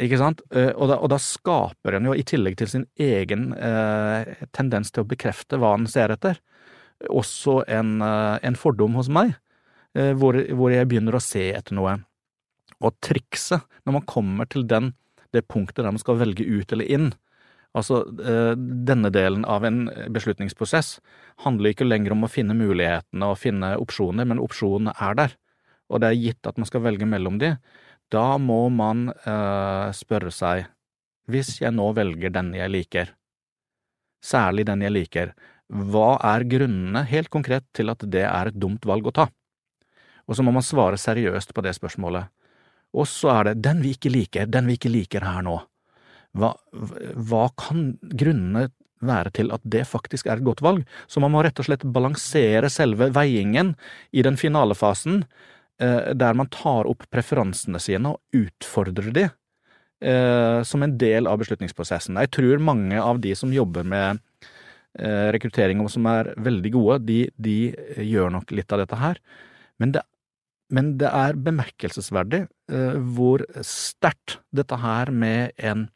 Ikke 0.01 0.19
sant? 0.19 0.43
Eh, 0.51 0.71
og 0.71 0.89
da, 0.91 0.99
og 0.99 1.11
da 1.11 1.19
skaper 1.21 1.97
en 1.97 2.09
jo, 2.09 2.15
i 2.15 2.23
tillegg 2.27 2.57
til 2.59 2.71
sin 2.71 2.87
egen 2.99 3.49
eh, 3.55 4.47
tendens 4.55 4.91
til 4.91 5.03
å 5.03 5.09
bekrefte 5.11 5.59
hva 5.59 5.75
han 5.75 5.87
ser 5.91 6.15
etter, 6.15 6.39
også 7.11 7.61
en, 7.71 7.97
eh, 8.01 8.39
en 8.43 8.57
fordom 8.59 8.97
hos 8.99 9.09
meg, 9.09 9.35
eh, 9.95 10.13
hvor, 10.13 10.37
hvor, 10.53 10.73
jeg 10.73 10.87
begynner 10.89 11.17
å 11.17 11.23
se 11.23 11.49
etter 11.55 11.77
noe. 11.77 11.97
Og 12.81 12.95
trikset, 13.03 13.63
når 13.85 13.99
man 13.99 14.07
kommer 14.09 14.49
til 14.49 14.65
den, 14.67 14.93
det 15.33 15.47
punktet 15.47 15.83
der 15.83 15.91
man 15.91 16.01
skal 16.01 16.19
velge 16.19 16.45
ut 16.45 16.71
eller 16.71 16.89
inn, 16.91 17.13
altså 17.75 18.03
eh, 18.23 18.53
denne 18.55 19.11
delen 19.11 19.45
av 19.45 19.65
en 19.67 19.85
beslutningsprosess, 20.15 20.99
handler 21.43 21.73
ikke 21.73 21.87
lenger 21.87 22.15
om 22.15 22.23
å 22.27 22.31
finne 22.31 22.55
mulighetene 22.57 23.31
og 23.31 23.41
finne 23.41 23.75
opsjoner, 23.81 24.27
men 24.27 24.43
opsjonene 24.43 24.95
er 25.03 25.17
der, 25.19 25.35
og 25.91 26.01
det 26.01 26.11
er 26.11 26.21
gitt 26.21 26.47
at 26.47 26.57
man 26.57 26.69
skal 26.69 26.85
velge 26.85 27.07
mellom 27.09 27.39
de. 27.41 27.55
Da 28.13 28.37
må 28.41 28.67
man 28.73 29.09
eh, 29.11 29.91
spørre 29.95 30.31
seg, 30.33 30.69
hvis 31.29 31.57
jeg 31.61 31.73
nå 31.73 31.89
velger 31.97 32.33
den 32.33 32.53
jeg 32.55 32.71
liker, 32.71 33.11
særlig 34.25 34.65
den 34.69 34.83
jeg 34.85 34.93
liker, 34.93 35.33
hva 35.69 36.15
er 36.33 36.45
grunnene 36.49 37.05
helt 37.09 37.31
konkret 37.33 37.65
til 37.73 37.89
at 37.93 38.03
det 38.11 38.25
er 38.27 38.51
et 38.51 38.59
dumt 38.59 38.85
valg 38.85 39.07
å 39.09 39.15
ta? 39.15 39.27
Og 40.25 40.37
så 40.37 40.45
må 40.45 40.53
man 40.53 40.65
svare 40.65 40.97
seriøst 40.97 41.53
på 41.53 41.63
det 41.65 41.75
spørsmålet. 41.77 42.31
Og 42.95 43.07
så 43.09 43.31
er 43.33 43.49
det 43.49 43.63
den 43.65 43.81
vi 43.83 43.93
ikke 43.95 44.13
liker, 44.13 44.49
den 44.49 44.69
vi 44.69 44.77
ikke 44.77 44.93
liker 44.93 45.25
her 45.25 45.43
nå. 45.45 45.59
Hva, 46.35 46.53
hva 46.73 47.47
kan 47.59 47.93
grunnene 48.01 48.69
være 49.05 49.33
til 49.35 49.51
at 49.55 49.63
det 49.67 49.83
faktisk 49.87 50.27
er 50.27 50.39
et 50.39 50.47
godt 50.47 50.63
valg? 50.65 50.85
Så 51.07 51.21
man 51.23 51.33
må 51.33 51.43
rett 51.45 51.59
og 51.61 51.67
slett 51.67 51.85
balansere 51.85 52.71
selve 52.73 53.11
veiingen 53.13 53.75
i 54.15 54.25
den 54.25 54.39
finalefasen 54.39 55.23
Eh, 55.81 56.13
der 56.15 56.33
man 56.33 56.47
tar 56.47 56.87
opp 56.87 57.03
preferansene 57.11 57.81
sine 57.83 58.13
og 58.13 58.37
utfordrer 58.37 59.09
de 59.11 59.25
eh, 59.27 60.61
som 60.63 60.85
en 60.85 60.93
del 60.95 61.27
av 61.27 61.41
beslutningsprosessen. 61.41 62.15
Jeg 62.23 62.31
tror 62.31 62.63
mange 62.63 63.01
av 63.01 63.19
de 63.19 63.33
som 63.35 63.51
jobber 63.51 63.83
med 63.83 64.21
rekruttering 64.95 65.81
som 65.91 66.05
er 66.07 66.31
veldig 66.39 66.71
gode, 66.71 66.99
de, 67.07 67.19
de 67.35 67.57
gjør 67.99 68.31
nok 68.37 68.53
litt 68.55 68.71
av 68.71 68.79
dette 68.83 68.99
her. 68.99 69.19
Men 69.81 69.91
det, 69.95 70.05
men 70.71 70.93
det 71.01 71.09
er 71.11 71.35
bemerkelsesverdig 71.37 72.45
hvor 73.15 73.43
sterkt 73.65 74.39
dette 74.55 74.79
her 74.79 75.11
med 75.11 75.51
en 75.59 75.89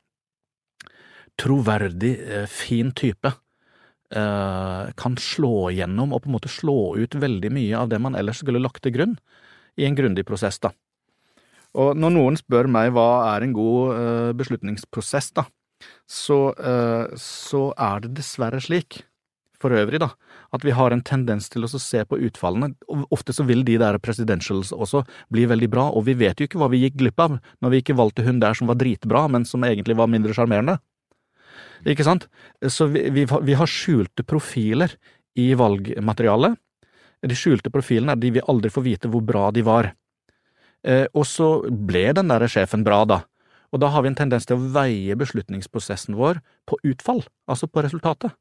troverdig, 1.40 2.12
fin 2.52 2.92
type 2.92 3.32
kan 4.10 5.16
slå 5.22 5.70
gjennom 5.72 6.12
og 6.12 6.24
på 6.24 6.30
en 6.30 6.36
måte 6.36 6.52
slå 6.52 6.96
ut 6.98 7.16
veldig 7.16 7.52
mye 7.54 7.78
av 7.78 7.92
det 7.92 8.00
man 8.02 8.18
ellers 8.18 8.42
skulle 8.44 8.62
lagt 8.62 8.82
til 8.84 8.96
grunn 8.96 9.16
i 9.80 9.86
en 9.88 9.96
grundig 9.96 10.26
prosess, 10.28 10.58
da. 10.60 10.74
Og 11.78 11.94
når 11.96 12.16
noen 12.16 12.38
spør 12.40 12.66
meg 12.68 12.90
hva 12.96 13.36
er 13.36 13.46
en 13.46 13.54
god 13.54 14.34
beslutningsprosess, 14.40 15.30
da, 15.38 15.46
så, 16.10 16.40
uh, 16.56 17.12
så, 17.20 17.70
er 17.78 18.04
det 18.06 18.16
dessverre 18.20 18.62
slik, 18.64 19.04
for 19.60 19.76
øvrig, 19.76 20.00
da, 20.00 20.14
at 20.56 20.64
vi 20.64 20.72
har 20.72 20.94
en 20.96 21.04
tendens 21.04 21.50
til 21.52 21.66
å 21.68 21.70
se 21.72 22.06
på 22.08 22.20
utfallene. 22.30 22.72
Ofte 23.12 23.36
så 23.36 23.44
vil 23.44 23.66
de 23.68 23.76
der 23.82 23.98
presidentials 24.00 24.72
også 24.72 25.04
bli 25.36 25.44
veldig 25.52 25.68
bra, 25.74 25.90
og 25.92 26.06
vi 26.08 26.16
vet 26.22 26.40
jo 26.40 26.48
ikke 26.48 26.62
hva 26.62 26.70
vi 26.72 26.80
gikk 26.86 26.96
glipp 27.02 27.20
av 27.20 27.36
når 27.60 27.74
vi 27.74 27.82
ikke 27.84 27.98
valgte 28.00 28.24
hun 28.24 28.40
der 28.40 28.56
som 28.56 28.72
var 28.72 28.80
dritbra, 28.80 29.26
men 29.28 29.44
som 29.46 29.66
egentlig 29.68 29.98
var 30.00 30.08
mindre 30.12 30.36
sjarmerende. 30.38 30.78
Ikke 31.88 32.08
sant? 32.08 32.30
Så 32.64 32.88
vi, 32.94 33.04
vi, 33.12 33.28
vi 33.28 33.60
har 33.60 33.68
skjulte 33.68 34.24
profiler 34.28 34.96
i 35.40 35.52
valgmaterialet 35.60 36.56
de 37.28 37.36
skjulte 37.36 37.72
profilene 37.74 38.16
er 38.16 38.22
de 38.22 38.32
vi 38.38 38.46
aldri 38.48 38.72
får 38.72 38.86
vite 38.86 39.12
hvor 39.12 39.24
bra 39.26 39.50
de 39.52 39.64
var. 39.66 39.92
Eh, 40.88 41.06
og 41.12 41.26
så 41.28 41.50
ble 41.70 42.10
den 42.16 42.32
der 42.32 42.48
sjefen 42.52 42.86
bra, 42.86 43.04
da. 43.06 43.22
Og 43.74 43.82
da 43.84 43.90
har 43.94 44.04
vi 44.04 44.12
en 44.12 44.18
tendens 44.18 44.48
til 44.50 44.58
å 44.58 44.70
veie 44.74 45.18
beslutningsprosessen 45.20 46.18
vår 46.18 46.42
på 46.70 46.80
utfall, 46.90 47.24
altså 47.50 47.70
på 47.70 47.84
resultatet. 47.86 48.34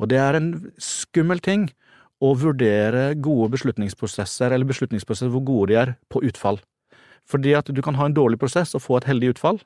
Og 0.00 0.08
det 0.12 0.20
er 0.20 0.36
en 0.36 0.50
skummel 0.80 1.40
ting 1.44 1.68
å 2.20 2.34
vurdere 2.36 3.14
gode 3.16 3.48
beslutningsprosesser, 3.54 4.52
eller 4.52 4.68
beslutningsprosesser 4.68 5.32
hvor 5.32 5.44
gode 5.44 5.72
de 5.72 5.78
er, 5.80 5.94
på 6.12 6.22
utfall. 6.28 6.60
Fordi 7.28 7.54
at 7.56 7.68
du 7.72 7.80
kan 7.84 7.96
ha 7.96 8.08
en 8.08 8.16
dårlig 8.16 8.40
prosess 8.40 8.74
og 8.76 8.84
få 8.84 8.98
et 8.98 9.08
heldig 9.08 9.34
utfall, 9.34 9.60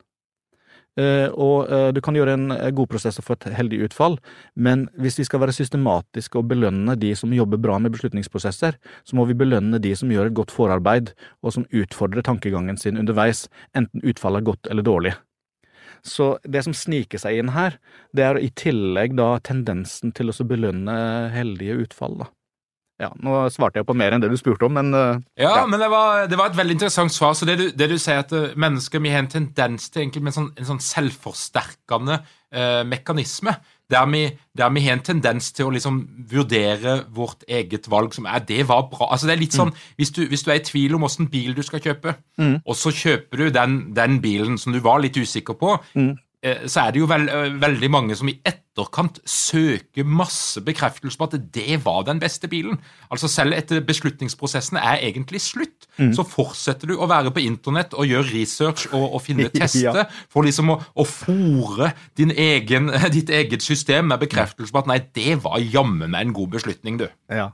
og 1.35 1.71
eh, 1.73 1.89
du 1.91 1.99
kan 2.05 2.15
gjøre 2.15 2.37
en 2.37 2.55
eh, 2.55 2.71
god 2.75 2.89
prosess 2.93 3.19
og 3.19 3.27
få 3.27 3.35
et 3.35 3.49
heldig 3.57 3.81
utfall, 3.89 4.19
men 4.55 4.87
hvis 5.01 5.19
vi 5.19 5.27
skal 5.27 5.43
være 5.43 5.57
systematiske 5.57 6.39
og 6.39 6.47
belønne 6.53 6.95
de 7.01 7.11
som 7.19 7.35
jobber 7.35 7.59
bra 7.59 7.81
med 7.83 7.97
beslutningsprosesser, 7.97 8.79
så 8.79 9.19
må 9.19 9.27
vi 9.27 9.39
belønne 9.39 9.81
de 9.83 9.95
som 9.99 10.13
gjør 10.13 10.31
et 10.31 10.39
godt 10.39 10.55
forarbeid, 10.55 11.11
og 11.43 11.57
som 11.57 11.67
utfordrer 11.75 12.23
tankegangen 12.27 12.79
sin 12.79 13.01
underveis, 13.01 13.49
enten 13.75 14.05
utfallet 14.07 14.45
er 14.45 14.51
godt 14.53 14.71
eller 14.71 14.87
dårlig. 14.87 15.17
Så 16.05 16.35
det 16.45 16.63
som 16.67 16.77
sniker 16.77 17.19
seg 17.19 17.41
inn 17.41 17.55
her, 17.57 17.79
det 18.13 18.27
er 18.27 18.39
i 18.39 18.53
tillegg 18.55 19.17
da 19.19 19.35
tendensen 19.43 20.13
til 20.15 20.31
å 20.31 20.47
belønne 20.47 20.97
heldige 21.35 21.81
utfall, 21.87 22.21
da. 22.21 22.31
Ja, 23.03 23.09
Nå 23.19 23.41
svarte 23.51 23.81
jeg 23.81 23.89
på 23.89 23.97
mer 23.99 24.15
enn 24.15 24.23
det 24.23 24.31
du 24.31 24.37
spurte 24.39 24.69
om, 24.69 24.77
men 24.79 24.95
uh, 24.95 25.19
Ja, 25.35 25.51
ja. 25.51 25.67
men 25.67 25.83
det 25.83 25.91
var, 25.91 26.29
det 26.31 26.39
var, 26.39 26.53
et 26.53 26.59
veldig 26.59 26.77
interessant 26.77 27.15
svar. 27.15 27.35
Så 27.35 27.49
det 27.49 27.57
du, 27.59 27.67
det 27.75 27.91
du 27.91 27.97
sier, 27.99 28.23
at 28.23 28.33
eh, 28.37 28.53
mennesker 28.55 29.03
vi 29.03 29.11
har 29.11 29.25
en 29.25 29.31
tendens 29.33 29.89
til 29.91 30.05
egentlig 30.05 30.23
med 30.23 30.31
en 30.31 30.39
sånn, 30.39 30.51
en 30.61 30.69
sånn 30.69 30.83
selvforsterkende 30.85 32.21
uh, 32.23 32.83
mekanisme. 32.87 33.57
Der 33.91 34.07
vi, 34.09 34.23
der 34.57 34.71
vi, 34.73 34.81
har 34.87 34.97
en 34.97 35.05
tendens 35.05 35.51
til 35.53 35.69
å 35.69 35.73
liksom 35.75 35.99
vurdere 36.31 37.03
vårt 37.13 37.43
eget 37.51 37.85
valg 37.93 38.15
som 38.17 38.25
er 38.31 38.47
det 38.47 38.63
var 38.71 38.87
bra. 38.89 39.11
Altså 39.11 39.29
det 39.29 39.35
er 39.35 39.43
litt 39.43 39.57
sånn, 39.59 39.75
mm. 39.75 39.83
hvis, 40.01 40.13
du, 40.15 40.23
hvis, 40.31 40.47
du, 40.47 40.53
er 40.55 40.63
i 40.63 40.65
tvil 40.65 40.97
om 40.97 41.05
hvilken 41.05 41.29
bil 41.35 41.53
du 41.59 41.61
skal 41.67 41.83
kjøpe, 41.85 42.15
mm. 42.41 42.55
og 42.63 42.79
så 42.81 42.95
kjøper 42.95 43.43
du 43.43 43.51
den, 43.53 43.77
den, 43.97 44.23
bilen 44.25 44.57
som 44.59 44.73
du 44.73 44.81
var 44.85 45.03
litt 45.05 45.19
usikker 45.21 45.59
på, 45.61 45.77
mm. 45.99 46.15
Eh, 46.45 46.67
så 46.69 46.83
er 46.85 46.93
det 46.93 47.01
jo 47.01 47.09
veld, 47.09 47.31
eh, 47.33 47.55
veldig 47.57 47.89
mange 47.89 48.17
som 48.19 48.29
i 48.29 48.35
etterkant 48.45 49.17
søker 49.29 50.05
masse 50.05 50.61
bekreftelse 50.61 51.17
på 51.17 51.29
at 51.31 51.37
det 51.55 51.79
var 51.87 52.03
den 52.05 52.19
beste 52.21 52.51
bilen. 52.53 52.77
Altså 53.11 53.31
Selv 53.33 53.57
etter 53.57 53.81
beslutningsprosessen 53.81 54.77
er 54.77 55.01
egentlig 55.09 55.41
slutt, 55.41 55.87
mm. 55.97 56.13
så 56.13 56.27
fortsetter 56.29 56.91
du 56.91 56.99
å 56.99 57.09
være 57.09 57.33
på 57.33 57.41
internett 57.41 57.95
og 57.97 58.11
gjøre 58.11 58.29
research 58.35 58.91
og, 58.93 59.15
og 59.15 59.23
finne 59.25 59.49
tester 59.55 60.03
ja. 60.03 60.05
for 60.29 60.45
liksom 60.45 60.75
å, 60.75 60.77
å 60.95 61.07
fòre 61.09 61.95
ditt 63.15 63.31
eget 63.33 63.65
system 63.65 64.11
med 64.13 64.21
bekreftelse 64.21 64.75
på 64.75 64.83
at 64.83 64.91
nei, 64.91 65.01
det 65.17 65.39
var 65.45 65.63
jammen 65.63 66.13
meg 66.13 66.29
en 66.29 66.35
god 66.37 66.59
beslutning, 66.59 66.99
du. 67.01 67.07
Ja. 67.33 67.53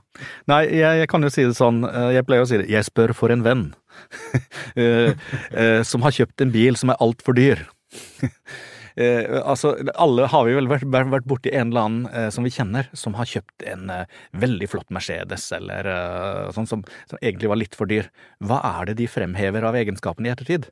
Nei, 0.51 0.65
jeg, 0.67 0.99
jeg, 0.99 1.11
kan 1.13 1.23
jo 1.23 1.31
si 1.31 1.45
det 1.47 1.55
sånn, 1.55 1.85
eh, 1.87 2.09
jeg 2.17 2.27
pleier 2.27 2.43
å 2.43 2.49
si 2.49 2.59
det, 2.59 2.67
jeg 2.71 2.89
spør 2.89 3.15
for 3.15 3.31
en 3.31 3.45
venn. 3.47 3.69
som 5.85 6.03
har 6.03 6.13
kjøpt 6.15 6.41
en 6.41 6.51
bil 6.53 6.77
som 6.79 6.89
er 6.91 7.01
altfor 7.03 7.35
dyr. 7.37 7.65
Eh, 8.95 9.39
altså, 9.41 9.75
alle 9.95 10.27
har 10.31 10.45
vi 10.47 10.57
vel 10.57 10.69
vært, 10.71 10.85
vært 10.87 11.29
borti 11.29 11.53
en 11.53 11.71
eller 11.71 11.87
annen 11.87 12.09
eh, 12.11 12.27
som 12.33 12.47
vi 12.47 12.53
kjenner, 12.53 12.89
som 12.97 13.15
har 13.19 13.29
kjøpt 13.29 13.65
en 13.71 13.91
eh, 13.93 14.19
veldig 14.41 14.69
flott 14.71 14.91
Mercedes, 14.93 15.47
eller 15.55 15.87
sånn 16.55 16.69
som, 16.69 16.83
som, 17.07 17.19
egentlig 17.21 17.51
var 17.51 17.59
litt 17.61 17.77
for 17.77 17.89
dyr. 17.89 18.11
Hva 18.43 18.59
er 18.79 18.91
det 18.91 18.99
de 19.01 19.09
fremhever 19.11 19.65
av 19.67 19.77
egenskapene 19.79 20.29
i 20.29 20.33
ettertid? 20.33 20.69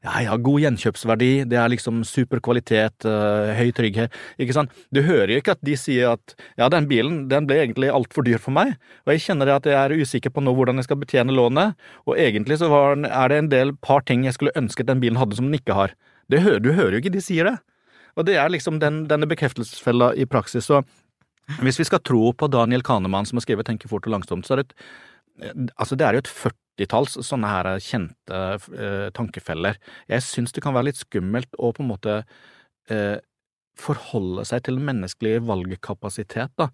Ja, 0.00 0.14
ja, 0.24 0.34
god 0.40 0.62
gjenkjøpsverdi, 0.62 1.28
det 1.48 1.58
er 1.60 1.68
liksom 1.72 2.00
super 2.08 2.40
kvalitet, 2.40 3.04
uh, 3.04 3.50
høy 3.56 3.68
trygghet, 3.76 4.14
ikke 4.40 4.54
sant. 4.56 4.72
Du 4.92 5.02
hører 5.04 5.34
jo 5.34 5.40
ikke 5.42 5.54
at 5.56 5.64
de 5.64 5.74
sier 5.76 6.14
at 6.14 6.34
ja, 6.56 6.70
den 6.72 6.88
bilen 6.88 7.26
den 7.28 7.44
ble 7.48 7.58
egentlig 7.60 7.90
altfor 7.92 8.24
dyr 8.24 8.40
for 8.40 8.56
meg, 8.56 8.78
og 9.04 9.12
jeg 9.12 9.26
kjenner 9.26 9.52
at 9.52 9.68
jeg 9.68 9.76
er 9.76 9.96
usikker 10.00 10.32
på 10.32 10.44
nå 10.44 10.54
hvordan 10.56 10.80
jeg 10.80 10.88
skal 10.88 11.00
betjene 11.02 11.36
lånet, 11.36 11.76
og 12.08 12.16
egentlig 12.16 12.60
så 12.62 12.70
var, 12.72 12.96
er 12.96 13.32
det 13.32 13.42
en 13.42 13.52
del 13.52 13.74
par 13.76 14.04
ting 14.08 14.24
jeg 14.24 14.38
skulle 14.38 14.56
ønsket 14.56 14.88
den 14.88 15.04
bilen 15.04 15.20
hadde 15.20 15.36
som 15.36 15.50
den 15.50 15.60
ikke 15.60 15.76
har. 15.76 15.92
Hører, 16.38 16.62
du 16.62 16.72
hører 16.72 16.94
jo 16.94 17.02
ikke 17.02 17.14
de 17.14 17.22
sier 17.24 17.48
det. 17.48 17.56
Og 18.18 18.26
det 18.26 18.36
er 18.38 18.50
liksom 18.52 18.78
den, 18.82 19.04
denne 19.10 19.28
bekreftelsesfella 19.30 20.12
i 20.14 20.26
praksis. 20.30 20.68
Så 20.70 20.82
hvis 21.64 21.80
vi 21.80 21.86
skal 21.88 22.02
tro 22.06 22.32
på 22.36 22.48
Daniel 22.52 22.84
Kahneman, 22.86 23.26
som 23.26 23.40
har 23.40 23.46
skrevet 23.46 23.66
Tenke 23.66 23.90
fort 23.90 24.06
og 24.06 24.14
langsomt, 24.14 24.46
så 24.46 24.54
er 24.54 24.62
det 24.62 24.70
et 24.70 24.76
Altså, 25.78 25.96
det 25.96 26.04
er 26.04 26.12
jo 26.12 26.20
et 26.20 26.28
førtitalls 26.28 27.14
sånne 27.24 27.48
her 27.48 27.68
kjente 27.80 28.40
eh, 28.76 29.06
tankefeller. 29.16 29.78
Jeg 30.10 30.24
syns 30.26 30.52
det 30.52 30.60
kan 30.60 30.74
være 30.76 30.90
litt 30.90 31.00
skummelt 31.00 31.56
å 31.56 31.70
på 31.72 31.80
en 31.80 31.88
måte 31.88 32.16
eh, 32.92 33.16
forholde 33.80 34.44
seg 34.44 34.66
til 34.66 34.80
menneskelig 34.84 35.40
valgkapasitet 35.48 36.52
da, 36.60 36.68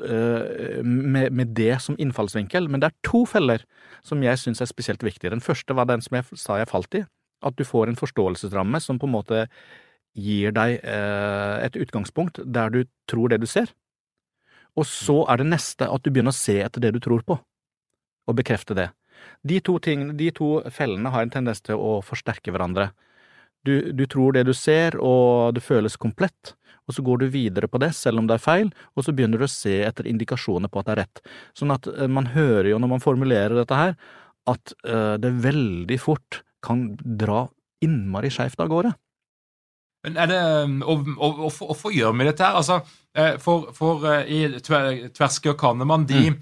uh, 0.00 0.80
med, 0.80 1.34
med, 1.36 1.52
det 1.58 1.74
som 1.84 1.98
innfallsvinkel, 2.00 2.70
men 2.70 2.80
det 2.80 2.90
er 2.90 2.98
to 3.04 3.26
feller 3.28 3.66
som 4.06 4.22
jeg 4.24 4.40
syns 4.40 4.62
er 4.62 4.70
spesielt 4.70 5.04
viktige. 5.04 5.34
Den 5.34 5.44
første 5.44 5.76
var 5.76 5.90
den 5.90 6.00
som 6.04 6.16
jeg 6.16 6.40
sa 6.40 6.56
jeg 6.60 6.70
falt 6.70 6.96
i, 6.96 7.02
at 7.42 7.56
du 7.56 7.64
får 7.66 7.90
en 7.90 7.98
forståelsesramme 7.98 8.80
som 8.82 8.98
på 9.00 9.08
en 9.08 9.14
måte 9.16 9.44
gir 10.18 10.54
deg 10.54 10.80
eh, 10.82 11.56
et 11.66 11.76
utgangspunkt 11.78 12.40
der 12.44 12.72
du 12.74 12.80
tror 13.10 13.30
det 13.30 13.40
du 13.42 13.48
ser. 13.50 13.70
Og 14.78 14.86
så 14.86 15.22
er 15.30 15.40
det 15.40 15.50
neste 15.50 15.88
at 15.90 16.02
du 16.02 16.10
begynner 16.10 16.34
å 16.34 16.40
se 16.40 16.60
etter 16.62 16.82
det 16.82 16.94
du 16.94 17.00
tror 17.02 17.24
på, 17.26 17.36
og 17.38 18.38
bekrefte 18.38 18.76
det. 18.78 18.90
De 19.46 19.58
to, 19.64 19.76
tingene, 19.82 20.16
de 20.16 20.30
to 20.34 20.60
fellene 20.72 21.12
har 21.12 21.24
en 21.24 21.32
tendens 21.32 21.60
til 21.64 21.80
å 21.80 21.98
forsterke 22.04 22.52
hverandre. 22.54 22.90
Du, 23.66 23.92
du 23.92 24.06
tror 24.08 24.32
det 24.32 24.46
du 24.48 24.54
ser, 24.56 24.96
og 24.96 25.52
det 25.56 25.64
føles 25.64 25.98
komplett, 26.00 26.54
og 26.88 26.96
så 26.96 27.04
går 27.04 27.20
du 27.20 27.26
videre 27.30 27.68
på 27.70 27.78
det, 27.82 27.92
selv 27.94 28.22
om 28.22 28.28
det 28.28 28.38
er 28.38 28.44
feil, 28.44 28.70
og 28.96 29.04
så 29.04 29.12
begynner 29.14 29.40
du 29.40 29.46
å 29.46 29.52
se 29.52 29.76
etter 29.84 30.08
indikasjoner 30.10 30.72
på 30.72 30.80
at 30.80 30.88
det 30.88 30.94
er 30.94 31.02
rett. 31.04 31.22
Sånn 31.58 31.74
at 31.74 31.86
eh, 31.92 32.08
man 32.10 32.32
hører 32.32 32.72
jo 32.72 32.80
når 32.80 32.94
man 32.96 33.04
formulerer 33.04 33.58
dette 33.60 33.78
her, 33.78 33.94
at 34.48 34.72
uh, 34.88 35.20
det 35.20 35.28
veldig 35.44 35.98
fort 36.00 36.40
kan 36.64 36.90
dra 36.98 37.46
innmari 37.84 38.30
skeivt 38.32 38.60
av 38.60 38.70
gårde. 38.72 38.94
Men 40.04 40.16
er 40.16 40.30
det, 40.30 40.40
og, 40.80 41.08
og, 41.18 41.42
og, 41.46 41.50
Hvorfor 41.58 41.92
gjør 41.92 42.14
vi 42.16 42.28
dette 42.30 42.44
her? 42.44 42.56
Altså, 42.56 42.80
eh, 43.12 43.36
for, 43.40 43.68
for 43.76 44.06
i 44.24 44.46
Tverske 44.64 45.52
og 45.52 45.60
Kahneman 45.60 46.08
de 46.08 46.24
mm 46.30 46.40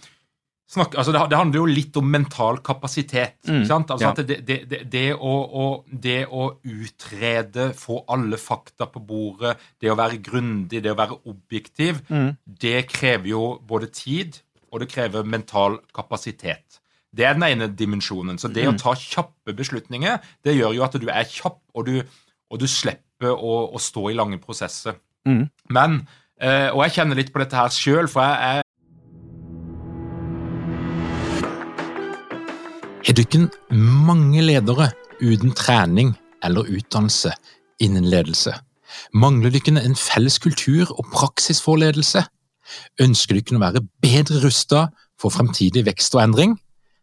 snakker, 0.69 1.01
altså 1.01 1.13
det, 1.15 1.23
det, 1.31 1.39
handler 1.39 1.63
jo 1.63 1.69
litt 1.71 1.97
om 1.99 2.11
mental 2.13 2.61
kapasitet. 2.65 3.39
Mm, 3.49 3.63
altså 3.65 4.05
ja. 4.05 4.13
det, 4.17 4.39
det, 4.47 4.81
det, 4.93 5.07
å, 5.15 5.35
å, 5.63 5.69
det, 5.89 6.19
å, 6.29 6.51
utrede, 6.63 7.71
få 7.79 8.03
alle 8.13 8.41
fakta 8.41 8.89
på 8.93 9.03
bordet, 9.05 9.57
det 9.81 9.93
å 9.93 9.97
være 9.99 10.21
grundig, 10.25 10.83
det 10.85 10.93
å 10.93 10.99
være 10.99 11.21
objektiv, 11.31 12.03
mm. 12.09 12.31
det 12.61 12.83
krever 12.91 13.33
jo 13.33 13.47
både 13.69 13.91
tid, 13.95 14.43
og 14.69 14.85
det 14.85 14.91
krever 14.93 15.25
mental 15.25 15.81
kapasitet. 15.97 16.83
Det 17.17 17.25
er 17.25 17.37
den 17.37 17.47
ene 17.47 17.69
dimensjonen. 17.73 18.39
Så 18.39 18.51
det 18.53 18.67
mm. 18.67 18.75
å 18.75 18.79
ta 18.81 18.95
kjappe 18.99 19.55
beslutninger, 19.57 20.19
det 20.45 20.57
gjør 20.59 20.77
jo 20.77 20.85
at 20.87 20.97
du 21.01 21.09
er 21.09 21.29
kjapp, 21.29 21.61
og 21.75 21.89
du, 21.89 22.01
og 22.53 22.61
du 22.61 22.69
slipper 22.69 23.33
å, 23.33 23.55
å, 23.73 23.81
stå 23.83 24.11
i 24.13 24.17
lange 24.19 24.41
prosesser. 24.43 24.99
Mm. 25.29 25.47
Men, 25.75 26.01
eh, 26.41 26.69
og 26.69 26.85
jeg 26.85 26.99
kjenner 26.99 27.19
litt 27.19 27.33
på 27.33 27.43
dette 27.43 27.59
her 27.59 27.73
sjøl, 27.75 28.11
for 28.11 28.25
jeg 28.25 28.59
er 28.59 28.65
Er 33.09 33.23
ikke 33.23 33.49
mange 33.73 34.43
ledere 34.45 34.91
uten 35.19 35.55
trening 35.57 36.13
eller 36.45 36.69
utdannelse 36.69 37.33
innen 37.83 38.05
ledelse? 38.07 38.53
Mangler 39.17 39.51
du 39.51 39.59
ikke 39.59 39.73
en 39.81 39.97
felles 39.99 40.37
kultur 40.39 40.93
og 40.93 41.09
praksis 41.11 41.63
for 41.65 41.81
ledelse? 41.81 42.23
Ønsker 43.01 43.39
dykken 43.39 43.59
å 43.59 43.65
være 43.65 43.83
bedre 44.05 44.43
rustet 44.45 44.95
for 45.19 45.35
fremtidig 45.35 45.87
vekst 45.89 46.15
og 46.15 46.23
endring? 46.27 46.55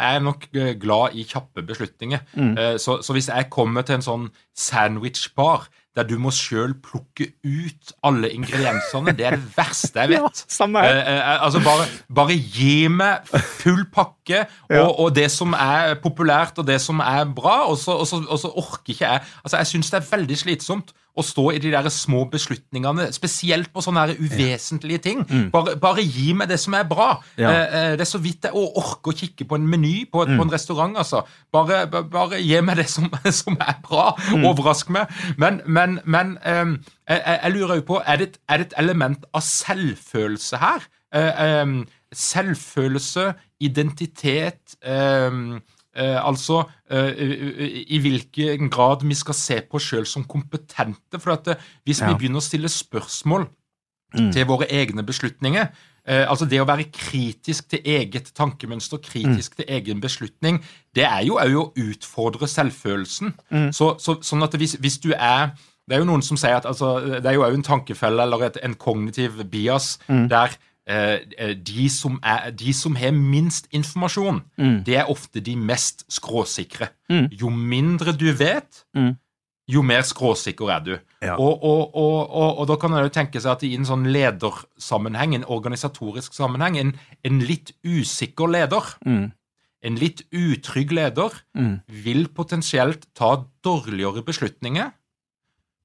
Jeg 0.00 0.20
er 0.20 0.24
nok 0.24 0.46
eh, 0.54 0.72
glad 0.80 1.16
i 1.18 1.26
kjappe 1.28 1.64
beslutninger. 1.66 2.24
Mm. 2.34 2.56
Eh, 2.58 2.78
så, 2.80 3.00
så, 3.02 3.14
hvis 3.16 3.28
jeg 3.28 3.50
kommer 3.52 3.86
til 3.86 3.98
en 3.98 4.06
sånn 4.06 4.26
sandwichbar 4.56 5.68
der 5.98 6.06
du 6.06 6.14
må 6.22 6.30
sjøl 6.30 6.76
plukke 6.84 7.32
ut 7.42 7.92
alle 8.06 8.30
ingrediensene. 8.30 9.14
Det 9.18 9.26
er 9.26 9.36
det 9.36 9.56
verste 9.56 10.04
jeg 10.04 10.10
vet. 10.12 10.22
Ja, 10.22 10.46
samme 10.54 10.84
her. 10.84 11.00
Eh, 11.02 11.42
altså 11.44 11.62
bare, 11.64 11.88
bare, 12.14 12.36
gi 12.38 12.86
meg 12.92 13.26
full 13.58 13.82
pakke 13.92 14.44
og, 14.70 14.76
ja. 14.76 14.86
og, 14.86 15.10
det 15.16 15.26
som 15.34 15.56
er 15.58 15.96
populært 16.02 16.62
og 16.62 16.68
det 16.70 16.78
som 16.82 17.02
er 17.02 17.26
bra, 17.34 17.64
og 17.70 17.78
så, 17.80 17.98
og 17.98 18.06
så, 18.06 18.22
og 18.22 18.38
så 18.38 18.52
orker 18.54 18.94
ikke 18.94 19.06
jeg 19.06 19.22
Altså, 19.42 19.56
Jeg 19.56 19.66
syns 19.66 19.90
det 19.90 19.98
er 19.98 20.10
veldig 20.10 20.38
slitsomt 20.38 20.94
å 21.16 21.24
stå 21.24 21.46
i 21.54 21.60
de 21.62 21.72
der 21.72 21.88
små 21.92 22.24
beslutningene, 22.30 23.08
spesielt 23.14 23.72
på 23.74 23.82
sånne 23.84 24.06
uvesentlige 24.18 25.02
ting. 25.04 25.24
Mm. 25.26 25.48
Bare, 25.54 25.76
bare, 25.80 26.04
gi 26.04 26.32
meg 26.36 26.50
det 26.52 26.60
som 26.62 26.76
er 26.78 26.86
bra. 26.88 27.10
Ja. 27.40 27.50
Eh, 27.50 27.76
eh 27.80 27.90
det 27.98 28.06
er 28.06 28.10
så 28.12 28.20
vidt 28.22 28.46
jeg 28.48 28.56
orker 28.56 29.12
å 29.12 29.16
kikke 29.16 29.46
på 29.48 29.58
en 29.58 29.66
meny 29.70 30.06
på, 30.10 30.24
mm. 30.24 30.36
på 30.38 30.46
en 30.46 30.54
restaurant, 30.54 30.96
altså. 31.02 31.24
Bare, 31.52 31.82
bare, 31.90 32.40
gi 32.40 32.60
meg 32.64 32.80
det 32.80 32.88
som, 32.92 33.10
som 33.42 33.58
er 33.60 33.80
bra. 33.86 34.12
Mm. 34.30 34.46
Overrask 34.50 34.92
meg. 34.94 35.10
Men, 35.40 35.60
men, 35.66 35.98
men 36.04 36.36
eh, 36.44 36.76
jeg, 37.10 37.22
jeg, 37.26 37.54
lurer 37.58 37.82
jo 37.82 37.88
på, 37.94 38.00
er 38.06 38.22
det, 38.22 38.32
er 38.48 38.62
det, 38.62 38.70
et 38.70 38.78
element 38.82 39.26
av 39.34 39.44
selvfølelse 39.44 40.62
her? 40.62 40.88
Eh, 41.10 41.62
um, 41.62 41.80
selvfølelse, 42.14 43.32
identitet 43.60 44.76
Eh, 44.80 45.32
altså 45.98 46.62
eh, 46.90 47.84
i 47.90 47.98
hvilken 47.98 48.70
grad 48.70 49.02
vi 49.06 49.14
skal 49.14 49.34
se 49.34 49.60
på 49.66 49.78
oss 49.80 49.88
sjøl 49.90 50.06
som 50.06 50.24
kompetente. 50.24 51.18
For 51.18 51.34
at, 51.34 51.48
eh, 51.48 51.70
hvis 51.84 52.02
vi 52.04 52.14
begynner 52.14 52.38
å 52.38 52.46
stille 52.46 52.70
spørsmål 52.70 53.48
mm. 54.14 54.30
til 54.34 54.46
våre 54.46 54.68
egne 54.70 55.02
beslutninger 55.06 55.66
eh, 56.06 56.22
Altså 56.30 56.46
det 56.46 56.60
å 56.62 56.68
være 56.68 56.90
kritisk 56.94 57.72
til 57.74 57.82
eget 57.84 58.30
tankemønster, 58.36 59.02
kritisk 59.02 59.52
mm. 59.52 59.58
til 59.58 59.74
egen 59.80 60.00
beslutning, 60.00 60.62
det 60.94 61.08
er 61.08 61.26
jo 61.26 61.40
òg 61.42 61.58
å 61.58 61.66
utfordre 61.88 62.48
selvfølelsen. 62.48 63.34
Mm. 63.50 63.68
Så, 63.74 63.96
så, 63.98 64.20
sånn 64.22 64.46
at 64.46 64.54
hvis, 64.54 64.78
hvis, 64.78 65.02
du 65.02 65.12
er 65.16 65.56
Det 65.90 65.96
er 65.96 66.04
jo 66.04 66.10
noen 66.12 66.22
som 66.22 66.38
sier 66.38 66.54
at 66.54 66.66
altså, 66.70 67.18
det 67.18 67.26
er 67.26 67.34
jo 67.34 67.42
òg 67.42 67.56
en 67.56 67.66
tankefelle 67.66 68.22
eller 68.22 68.46
et, 68.46 68.60
en 68.62 68.78
kognitiv 68.78 69.42
bias 69.50 69.96
mm. 70.06 70.28
der 70.30 70.54
Eh, 70.54 70.54
eh, 70.54 70.69
de 70.90 71.88
som, 71.92 72.18
er, 72.22 72.50
de 72.56 72.72
som 72.74 72.96
har 72.98 73.12
minst 73.14 73.68
informasjon, 73.74 74.42
mm. 74.58 74.78
det 74.86 74.96
er 75.00 75.10
ofte 75.12 75.42
de 75.44 75.56
mest 75.56 76.04
skråsikre. 76.12 76.90
Mm. 77.10 77.26
Jo 77.42 77.50
mindre 77.50 78.14
du 78.16 78.28
vet, 78.36 78.84
mm. 78.96 79.12
jo 79.70 79.82
mer 79.86 80.02
skråsikker 80.06 80.72
er 80.74 80.86
du. 80.86 80.94
Ja. 81.22 81.36
Og, 81.36 81.62
og, 81.62 81.94
og, 81.94 82.58
og, 82.58 82.62
da 82.70 82.78
kan 82.80 82.96
en 82.96 83.10
tenke 83.12 83.42
seg 83.42 83.52
at 83.54 83.66
i 83.66 83.74
en 83.76 83.88
sånn 83.88 84.08
ledersammenheng, 84.10 85.36
en 85.38 85.46
organisatorisk 85.48 86.34
sammenheng, 86.36 86.80
en, 86.80 86.94
en 87.26 87.44
litt 87.44 87.74
usikker 87.86 88.50
leder 88.50 88.96
mm. 89.06 89.28
En 89.80 89.96
litt 89.96 90.26
utrygg 90.36 90.90
leder 90.92 91.32
mm. 91.56 91.76
vil 92.04 92.26
potensielt 92.36 93.06
ta 93.16 93.30
dårligere 93.64 94.20
beslutninger 94.26 94.90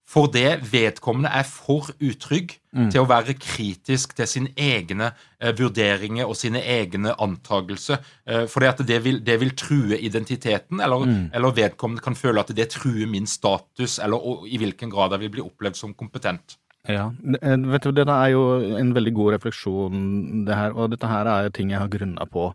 fordi 0.06 0.44
vedkommende 0.72 1.32
er 1.34 1.46
for 1.50 1.90
utrygg 1.98 2.54
mm. 2.76 2.90
til 2.94 3.02
å 3.02 3.08
være 3.10 3.34
kritisk 3.42 4.14
til 4.18 4.28
sine 4.30 4.52
egne 4.54 5.10
eh, 5.40 5.54
vurderinger 5.58 6.30
og 6.30 6.38
sine 6.38 6.62
egne 6.62 7.16
antakelser. 7.22 8.04
Eh, 8.30 8.44
fordi 8.52 8.70
at 8.70 8.84
det 8.86 9.00
vil, 9.06 9.18
det 9.26 9.40
vil, 9.42 9.56
true 9.58 9.98
identiteten, 9.98 10.84
eller, 10.84 11.08
mm. 11.10 11.24
eller, 11.34 11.56
vedkommende 11.58 12.06
kan 12.06 12.18
føle 12.18 12.44
at 12.44 12.54
det 12.56 12.70
truer 12.76 13.10
min 13.10 13.26
status, 13.28 13.98
eller 14.04 14.22
og, 14.22 14.46
i 14.46 14.62
hvilken 14.62 14.94
grad 14.94 15.18
jeg 15.18 15.26
vil 15.26 15.34
bli 15.40 15.46
opplevd 15.46 15.82
som 15.82 15.98
kompetent. 15.98 16.60
Ja, 16.86 17.10
eh, 17.42 17.58
vet 17.74 17.88
du, 17.88 17.94
Dette 17.98 18.14
er 18.14 18.36
jo 18.36 18.44
en 18.78 18.94
veldig 18.94 19.14
god 19.18 19.40
refleksjon, 19.40 20.44
det 20.46 20.60
her, 20.60 20.76
og 20.78 20.94
dette 20.94 21.10
her 21.10 21.32
er 21.32 21.50
ting 21.54 21.74
jeg 21.74 21.82
har 21.82 21.90
grunna 21.90 22.30
på 22.30 22.52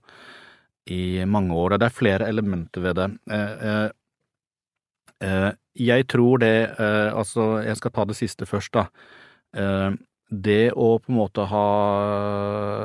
i 0.91 1.25
mange 1.27 1.55
år. 1.55 1.75
og 1.75 1.83
Det 1.83 1.91
er 1.91 1.99
flere 1.99 2.29
elementer 2.31 2.87
ved 2.87 2.95
det. 3.01 3.11
Eh, 3.31 3.67
eh, 3.71 3.89
eh 5.27 5.51
jeg 5.75 6.07
tror 6.11 6.41
det 6.43 6.55
eh, 6.79 7.11
Altså, 7.15 7.61
jeg 7.65 7.77
skal 7.77 7.93
ta 7.95 8.05
det 8.05 8.17
siste 8.19 8.47
først, 8.47 8.73
da. 8.75 8.87
Eh, 9.55 9.99
det 10.31 10.71
å 10.79 10.95
på 11.03 11.11
en 11.11 11.19
måte 11.19 11.45
ha 11.51 11.67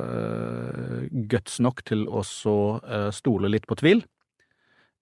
eh, 0.02 1.06
guts 1.30 1.60
nok 1.62 1.84
til 1.86 2.08
å 2.10 2.24
eh, 2.26 3.10
stole 3.13 3.52
litt 3.54 3.67
på 3.69 3.78
tvil, 3.78 4.02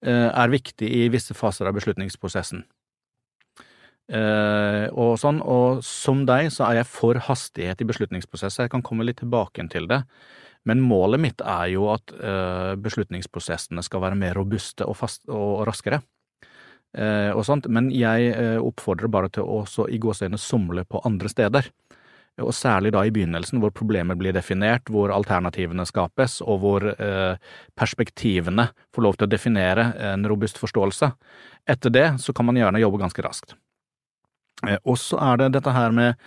eh, 0.03 0.27
er 0.27 0.51
viktig 0.51 0.89
i 0.89 1.07
visse 1.13 1.33
faser 1.33 1.69
av 1.69 1.77
beslutningsprosessen. 1.79 2.65
Og 4.13 5.13
sånn, 5.15 5.37
og 5.47 5.79
som 5.87 6.25
deg 6.27 6.49
så 6.51 6.65
er 6.67 6.81
jeg 6.81 6.89
for 6.91 7.17
hastighet 7.23 7.79
i 7.81 7.85
beslutningsprosesser. 7.87 8.65
Jeg 8.65 8.73
kan 8.73 8.83
komme 8.83 9.05
litt 9.07 9.21
tilbake 9.21 9.63
til 9.71 9.87
det. 9.87 10.01
Men 10.67 10.83
målet 10.83 11.21
mitt 11.23 11.39
er 11.39 11.69
jo 11.71 11.87
at 11.93 12.11
beslutningsprosessene 12.83 13.81
skal 13.81 14.03
være 14.03 14.19
mer 14.19 14.35
robuste 14.35 14.83
og, 14.83 14.97
fast, 14.99 15.23
og 15.31 15.63
raskere. 15.65 16.01
Eh, 16.93 17.31
og 17.33 17.45
sånt, 17.47 17.67
men 17.73 17.89
jeg 17.93 18.31
eh, 18.33 18.59
oppfordrer 18.61 19.11
bare 19.11 19.31
til 19.33 19.47
å 19.47 19.63
også 19.63 19.87
i 19.89 19.99
gåseøynene 20.01 20.41
somle 20.41 20.85
på 20.85 21.01
andre 21.07 21.31
steder. 21.31 21.69
Og 22.41 22.53
særlig 22.57 22.89
da 22.95 23.03
i 23.05 23.11
begynnelsen, 23.13 23.59
hvor 23.61 23.69
problemet 23.75 24.17
blir 24.17 24.33
definert, 24.33 24.89
hvor 24.89 25.11
alternativene 25.13 25.85
skapes, 25.85 26.39
og 26.41 26.63
hvor 26.63 26.87
eh, 26.93 27.35
perspektivene 27.77 28.71
får 28.93 29.05
lov 29.05 29.19
til 29.19 29.27
å 29.27 29.33
definere 29.33 29.91
en 30.13 30.25
robust 30.29 30.57
forståelse. 30.61 31.11
Etter 31.69 31.93
det 31.93 32.07
så 32.23 32.33
kan 32.33 32.49
man 32.49 32.57
gjerne 32.57 32.81
jobbe 32.81 33.03
ganske 33.03 33.25
raskt. 33.25 33.53
Eh, 34.65 34.79
og 34.81 34.97
så 35.01 35.21
er 35.21 35.43
det 35.43 35.53
dette 35.59 35.75
her 35.75 35.93
med 35.93 36.17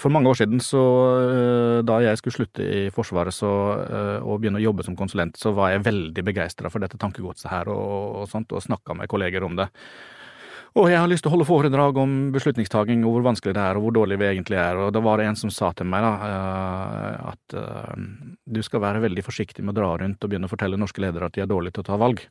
for 0.00 0.12
mange 0.12 0.30
år 0.30 0.38
siden, 0.40 0.60
så, 0.64 0.82
eh, 1.20 1.80
da 1.86 1.98
jeg 2.00 2.20
skulle 2.20 2.38
slutte 2.38 2.64
i 2.64 2.84
Forsvaret 2.94 3.34
så, 3.36 3.50
eh, 3.84 4.22
og 4.24 4.40
begynne 4.40 4.60
å 4.60 4.64
jobbe 4.64 4.86
som 4.86 4.96
konsulent, 4.96 5.36
så 5.36 5.52
var 5.54 5.74
jeg 5.74 5.84
veldig 5.84 6.24
begeistra 6.24 6.70
for 6.72 6.80
dette 6.80 6.98
tankegodset 7.00 7.50
her 7.50 7.68
og, 7.68 8.22
og 8.22 8.30
sånt, 8.30 8.52
og 8.52 8.64
snakka 8.64 8.96
med 8.96 9.08
kolleger 9.08 9.44
om 9.44 9.56
det. 9.60 9.68
Og 10.78 10.86
jeg 10.86 11.00
har 11.02 11.08
lyst 11.10 11.24
til 11.26 11.32
å 11.32 11.34
holde 11.34 11.48
foredrag 11.48 11.96
om 11.98 12.30
beslutningstaking 12.30 13.02
og 13.02 13.16
hvor 13.16 13.24
vanskelig 13.26 13.56
det 13.56 13.62
er 13.64 13.76
og 13.76 13.88
hvor 13.88 13.94
dårlig 13.96 14.20
vi 14.20 14.28
egentlig 14.28 14.60
er, 14.62 14.78
og 14.78 14.92
da 14.94 15.02
var 15.02 15.18
det 15.18 15.26
en 15.26 15.38
som 15.40 15.50
sa 15.50 15.72
til 15.74 15.88
meg 15.90 16.06
da, 16.06 16.12
eh, 16.30 17.32
at 17.32 17.56
du 18.46 18.62
skal 18.62 18.84
være 18.84 19.02
veldig 19.02 19.24
forsiktig 19.26 19.64
med 19.66 19.74
å 19.74 19.80
dra 19.80 19.96
rundt 19.98 20.22
og 20.22 20.30
begynne 20.30 20.46
å 20.46 20.52
fortelle 20.52 20.78
norske 20.78 21.02
ledere 21.02 21.26
at 21.26 21.34
de 21.34 21.42
er 21.42 21.50
dårlige 21.50 21.78
til 21.78 21.84
å 21.84 21.90
ta 21.90 21.98
valg. 21.98 22.22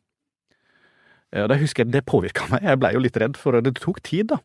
Eh, 1.35 1.47
Det 1.47 1.59
husker 1.61 1.85
jeg, 1.85 1.91
det 1.93 2.05
påvirka 2.09 2.47
meg, 2.49 2.63
jeg 2.65 2.79
blei 2.81 2.93
jo 2.95 3.03
litt 3.03 3.17
redd, 3.21 3.37
for 3.37 3.59
det 3.61 3.75
tok 3.77 4.01
tid, 4.05 4.31
da. 4.33 4.39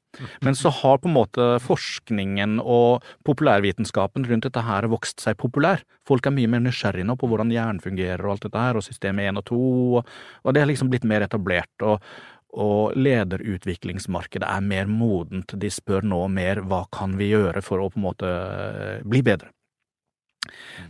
Men 0.44 0.54
så 0.58 0.70
har 0.70 1.00
på 1.00 1.08
en 1.08 1.16
måte 1.16 1.48
forskningen 1.64 2.60
og 2.60 3.04
populærvitenskapen 3.24 4.28
rundt 4.28 4.44
dette 4.48 4.64
her 4.66 4.88
vokst 4.92 5.24
seg 5.24 5.38
populær. 5.40 5.82
Folk 6.06 6.26
er 6.26 6.36
mye 6.36 6.50
mer 6.50 6.64
nysgjerrige 6.64 7.08
nå 7.08 7.16
på 7.16 7.30
hvordan 7.30 7.52
hjernen 7.54 7.80
fungerer 7.80 8.24
og 8.24 8.36
alt 8.36 8.46
dette 8.48 8.66
her, 8.66 8.76
og 8.76 8.84
systemet 8.84 9.32
1 9.32 9.40
og 9.40 9.48
2, 9.50 9.58
og, 9.98 10.14
og 10.44 10.54
det 10.54 10.64
har 10.64 10.70
liksom 10.70 10.92
blitt 10.92 11.08
mer 11.08 11.26
etablert. 11.26 11.74
og 11.82 12.00
og 12.54 12.94
lederutviklingsmarkedet 12.94 14.46
er 14.46 14.60
mer 14.62 14.86
modent. 14.86 15.56
De 15.58 15.70
spør 15.74 16.06
nå 16.06 16.20
mer 16.30 16.60
hva 16.62 16.84
kan 16.94 17.16
vi 17.18 17.32
gjøre 17.32 17.62
for 17.66 17.82
å 17.82 17.88
på 17.90 17.98
en 17.98 18.04
måte 18.04 18.30
bli 19.02 19.24
bedre. 19.26 19.50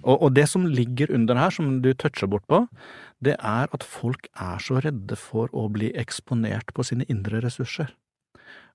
Og, 0.02 0.16
og 0.16 0.30
det 0.36 0.46
som 0.50 0.66
ligger 0.66 1.12
under 1.14 1.38
her, 1.38 1.54
som 1.54 1.78
du 1.84 1.92
toucher 1.94 2.30
bort 2.30 2.46
på, 2.50 2.64
det 3.24 3.36
er 3.38 3.70
at 3.72 3.86
folk 3.86 4.28
er 4.34 4.62
så 4.62 4.80
redde 4.84 5.18
for 5.18 5.52
å 5.56 5.68
bli 5.72 5.92
eksponert 5.98 6.74
på 6.76 6.86
sine 6.86 7.06
indre 7.12 7.42
ressurser. 7.44 7.92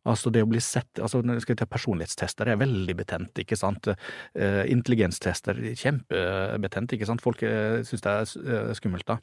Altså 0.07 0.31
det 0.31 0.45
å 0.45 0.47
bli 0.47 0.61
sett 0.63 0.99
altså 1.03 1.19
Personlighetstester 1.67 2.47
er 2.47 2.59
veldig 2.61 2.95
betent, 2.95 3.41
ikke 3.43 3.57
sant. 3.59 3.89
Eh, 4.33 4.63
intelligenstester 4.71 5.59
kjempebetent, 5.75 6.95
ikke 6.95 7.09
sant. 7.09 7.23
Folk 7.23 7.43
eh, 7.43 7.81
syns 7.87 8.05
det 8.05 8.13
er 8.13 8.29
eh, 8.55 8.73
skummelt 8.79 9.07
da. 9.09 9.19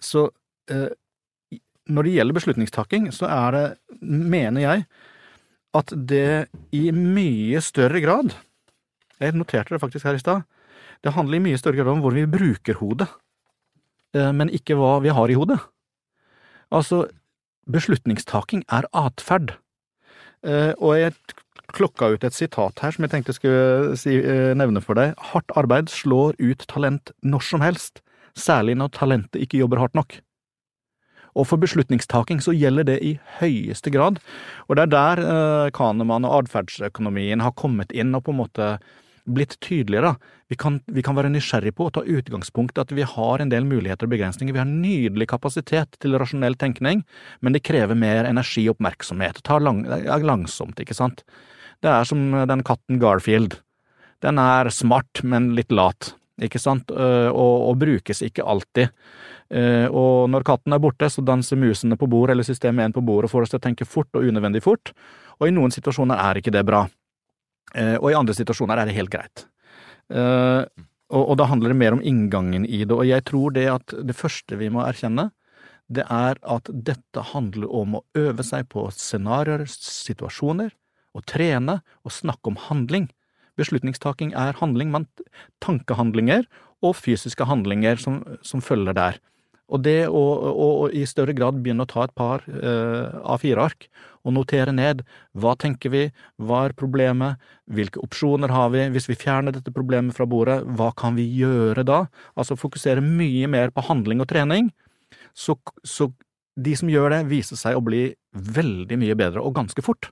Så 0.00 0.22
når 1.90 2.06
det 2.06 2.12
gjelder 2.14 2.36
beslutningstaking, 2.36 3.08
så 3.12 3.26
er 3.28 3.56
det, 3.56 3.64
mener 4.00 4.62
jeg, 4.62 4.84
at 5.76 5.92
det 5.92 6.48
i 6.72 6.86
mye 6.94 7.60
større 7.62 8.00
grad 8.00 8.32
Jeg 9.20 9.36
noterte 9.36 9.74
det 9.74 9.82
faktisk 9.82 10.08
her 10.08 10.16
i 10.16 10.22
stad. 10.22 10.46
Det 11.04 11.12
handler 11.12 11.38
i 11.38 11.44
mye 11.44 11.58
større 11.60 11.80
grad 11.80 11.92
om 11.92 12.04
hvor 12.04 12.14
vi 12.16 12.26
bruker 12.28 12.80
hodet, 12.80 13.08
eh, 14.16 14.32
men 14.32 14.52
ikke 14.52 14.76
hva 14.78 14.98
vi 15.04 15.12
har 15.12 15.30
i 15.30 15.36
hodet. 15.36 15.58
Altså, 16.70 17.06
beslutningstaking 17.70 18.64
er 18.70 18.88
atferd. 18.96 19.56
Eh, 20.46 20.72
og 20.78 20.96
jeg 20.96 21.14
klokka 21.76 22.10
ut 22.14 22.24
et 22.24 22.34
sitat 22.34 22.80
her 22.82 22.94
som 22.94 23.04
jeg 23.04 23.12
tenkte 23.12 23.34
skulle 23.36 23.96
si, 24.00 24.16
eh, 24.18 24.54
nevne 24.56 24.82
for 24.82 24.98
deg. 24.98 25.14
Hardt 25.32 25.52
arbeid 25.56 25.90
slår 25.92 26.34
ut 26.40 26.64
talent 26.66 27.12
når 27.22 27.44
som 27.44 27.60
helst, 27.60 28.02
særlig 28.34 28.76
når 28.76 28.92
talentet 28.96 29.42
ikke 29.42 29.60
jobber 29.60 29.78
hardt 29.78 29.94
nok. 29.94 30.20
Og 31.36 31.46
for 31.46 31.62
beslutningstaking 31.62 32.40
så 32.42 32.56
gjelder 32.56 32.84
det 32.84 32.98
i 33.06 33.18
høyeste 33.38 33.92
grad, 33.94 34.18
og 34.68 34.76
det 34.76 34.82
er 34.82 34.94
der 34.94 35.22
eh, 35.22 35.70
Kahneman 35.70 36.26
og 36.26 36.44
atferdsøkonomien 36.44 37.40
har 37.40 37.54
kommet 37.54 37.92
inn 37.92 38.14
og 38.14 38.24
på 38.26 38.34
en 38.34 38.40
måte 38.42 38.70
blitt 39.34 39.56
tydeligere. 39.62 40.14
Vi 40.50 40.56
kan, 40.58 40.80
vi 40.90 41.02
kan 41.06 41.16
være 41.18 41.30
nysgjerrig 41.32 41.72
på 41.78 41.86
å 41.86 41.92
ta 41.94 42.02
utgangspunkt 42.02 42.78
i 42.78 42.82
at 42.82 42.92
vi 42.96 43.06
har 43.06 43.42
en 43.42 43.52
del 43.52 43.66
muligheter 43.68 44.08
og 44.08 44.14
begrensninger. 44.14 44.54
Vi 44.56 44.62
har 44.62 44.68
nydelig 44.68 45.28
kapasitet 45.30 45.98
til 46.02 46.18
rasjonell 46.18 46.58
tenkning, 46.60 47.04
men 47.40 47.56
det 47.56 47.64
krever 47.66 47.98
mer 47.98 48.28
energi 48.28 48.66
og 48.68 48.76
oppmerksomhet. 48.76 49.42
Tar 49.46 49.62
lang, 49.64 49.84
langsomt, 49.86 50.82
ikke 50.82 50.96
sant. 50.98 51.24
Det 51.80 51.90
er 51.90 52.08
som 52.08 52.22
den 52.50 52.64
katten 52.66 53.00
Garfield. 53.00 53.60
Den 54.20 54.40
er 54.42 54.68
smart, 54.74 55.22
men 55.24 55.54
litt 55.56 55.72
lat, 55.72 56.12
ikke 56.42 56.60
sant, 56.60 56.90
og, 56.92 57.54
og 57.70 57.78
brukes 57.80 58.20
ikke 58.26 58.44
alltid. 58.44 58.92
Og 59.90 60.28
når 60.30 60.44
katten 60.46 60.76
er 60.76 60.82
borte, 60.82 61.08
så 61.10 61.24
danser 61.26 61.58
musene 61.58 61.96
på 61.98 62.08
bord 62.10 62.30
eller 62.30 62.46
systemet 62.46 62.90
1 62.90 62.98
på 62.98 63.02
bordet 63.06 63.30
og 63.30 63.32
får 63.32 63.46
oss 63.46 63.54
til 63.54 63.62
å 63.62 63.64
tenke 63.64 63.88
fort 63.88 64.12
og 64.18 64.28
unødvendig 64.28 64.62
fort, 64.62 64.92
og 65.40 65.48
i 65.48 65.54
noen 65.56 65.72
situasjoner 65.74 66.20
er 66.20 66.38
ikke 66.38 66.52
det 66.54 66.66
bra. 66.68 66.84
Og 67.74 68.08
i 68.10 68.16
andre 68.18 68.34
situasjoner 68.34 68.80
er 68.80 68.88
det 68.88 68.96
helt 68.96 69.12
greit. 69.12 69.44
Og, 71.10 71.22
og 71.22 71.36
da 71.38 71.46
handler 71.50 71.72
det 71.72 71.78
mer 71.78 71.94
om 71.96 72.02
inngangen 72.06 72.64
i 72.66 72.84
det, 72.84 72.94
og 72.94 73.06
jeg 73.06 73.24
tror 73.30 73.54
det 73.54 73.66
at 73.70 73.94
det 74.06 74.16
første 74.18 74.58
vi 74.58 74.70
må 74.72 74.82
erkjenne, 74.82 75.28
det 75.90 76.04
er 76.06 76.38
at 76.46 76.70
dette 76.70 77.24
handler 77.32 77.70
om 77.74 77.96
å 77.98 78.04
øve 78.18 78.44
seg 78.46 78.68
på 78.70 78.86
scenarioer, 78.94 79.66
situasjoner, 79.70 80.70
og 81.10 81.26
trene 81.26 81.80
og 82.06 82.14
snakke 82.14 82.52
om 82.52 82.60
handling. 82.68 83.08
Beslutningstaking 83.58 84.30
er 84.38 84.54
handling, 84.60 84.92
men 84.94 85.08
tankehandlinger 85.64 86.46
og 86.86 86.94
fysiske 86.96 87.48
handlinger 87.50 87.98
som, 87.98 88.22
som 88.46 88.62
følger 88.62 88.94
der. 88.94 89.18
Og 89.70 89.82
det 89.86 90.08
å, 90.10 90.20
å, 90.20 90.68
å, 90.82 90.86
i 90.90 91.04
større 91.06 91.34
grad 91.36 91.60
begynne 91.62 91.86
å 91.86 91.90
ta 91.90 92.04
et 92.06 92.14
par 92.18 92.42
eh, 92.48 93.18
A4-ark 93.22 93.86
og 94.26 94.34
notere 94.34 94.74
ned 94.74 95.04
hva 95.38 95.54
tenker 95.58 95.92
vi, 95.94 96.02
hva 96.42 96.64
er 96.66 96.76
problemet, 96.76 97.38
hvilke 97.70 98.02
opsjoner 98.02 98.52
har 98.52 98.72
vi, 98.74 98.88
hvis 98.92 99.08
vi 99.10 99.18
fjerner 99.18 99.54
dette 99.54 99.72
problemet 99.74 100.16
fra 100.16 100.26
bordet, 100.28 100.60
hva 100.76 100.90
kan 100.98 101.14
vi 101.18 101.28
gjøre 101.38 101.86
da? 101.86 102.02
Altså 102.34 102.58
fokusere 102.58 103.04
mye 103.04 103.50
mer 103.50 103.72
på 103.74 103.86
handling 103.86 104.24
og 104.24 104.30
trening, 104.32 104.72
så, 105.38 105.54
så 105.86 106.10
de 106.58 106.74
som 106.76 106.90
gjør 106.90 107.14
det, 107.14 107.26
viser 107.30 107.60
seg 107.60 107.78
å 107.78 107.84
bli 107.84 108.08
veldig 108.34 108.98
mye 109.00 109.16
bedre, 109.18 109.44
og 109.44 109.54
ganske 109.56 109.84
fort. 109.86 110.10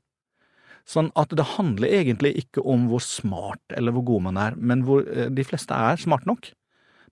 Sånn 0.88 1.10
at 1.20 1.34
det 1.36 1.44
handler 1.58 1.92
egentlig 1.98 2.32
ikke 2.40 2.62
om 2.64 2.86
hvor 2.88 3.02
smart 3.04 3.76
eller 3.76 3.92
hvor 3.92 4.06
god 4.08 4.30
man 4.30 4.38
er, 4.40 4.56
men 4.56 4.86
hvor 4.86 5.04
de 5.04 5.44
fleste 5.44 5.76
er 5.76 6.00
smart 6.00 6.24
nok. 6.30 6.48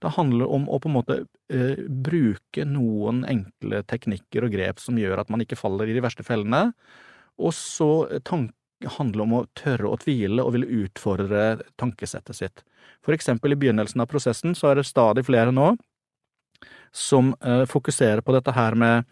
Det 0.02 0.12
handler 0.16 0.50
om 0.52 0.68
å 0.68 0.78
på 0.82 0.90
en 0.90 0.96
måte 0.96 1.18
eh, 1.52 1.82
bruke 1.88 2.66
noen 2.68 3.24
enkle 3.28 3.82
teknikker 3.88 4.46
og 4.46 4.54
grep 4.54 4.82
som 4.82 4.98
gjør 5.00 5.22
at 5.22 5.32
man 5.32 5.44
ikke 5.44 5.58
faller 5.58 5.88
i 5.88 5.96
de 5.96 6.04
verste 6.04 6.26
fellene, 6.26 6.70
og 7.36 7.52
så 7.52 7.90
handler 8.26 9.18
det 9.18 9.24
om 9.24 9.36
å 9.38 9.46
tørre 9.56 9.90
å 9.90 9.98
tvile 10.00 10.44
og 10.44 10.54
ville 10.56 10.84
utfordre 10.84 11.62
tankesettet 11.80 12.36
sitt. 12.36 12.64
For 13.04 13.16
eksempel 13.16 13.54
i 13.54 13.60
begynnelsen 13.60 14.02
av 14.04 14.08
prosessen 14.10 14.56
så 14.56 14.70
er 14.70 14.80
det 14.80 14.88
stadig 14.88 15.26
flere 15.28 15.54
nå 15.54 15.74
som 16.96 17.34
eh, 17.44 17.64
fokuserer 17.68 18.24
på 18.24 18.34
dette 18.36 18.54
her 18.56 18.76
med 18.78 19.04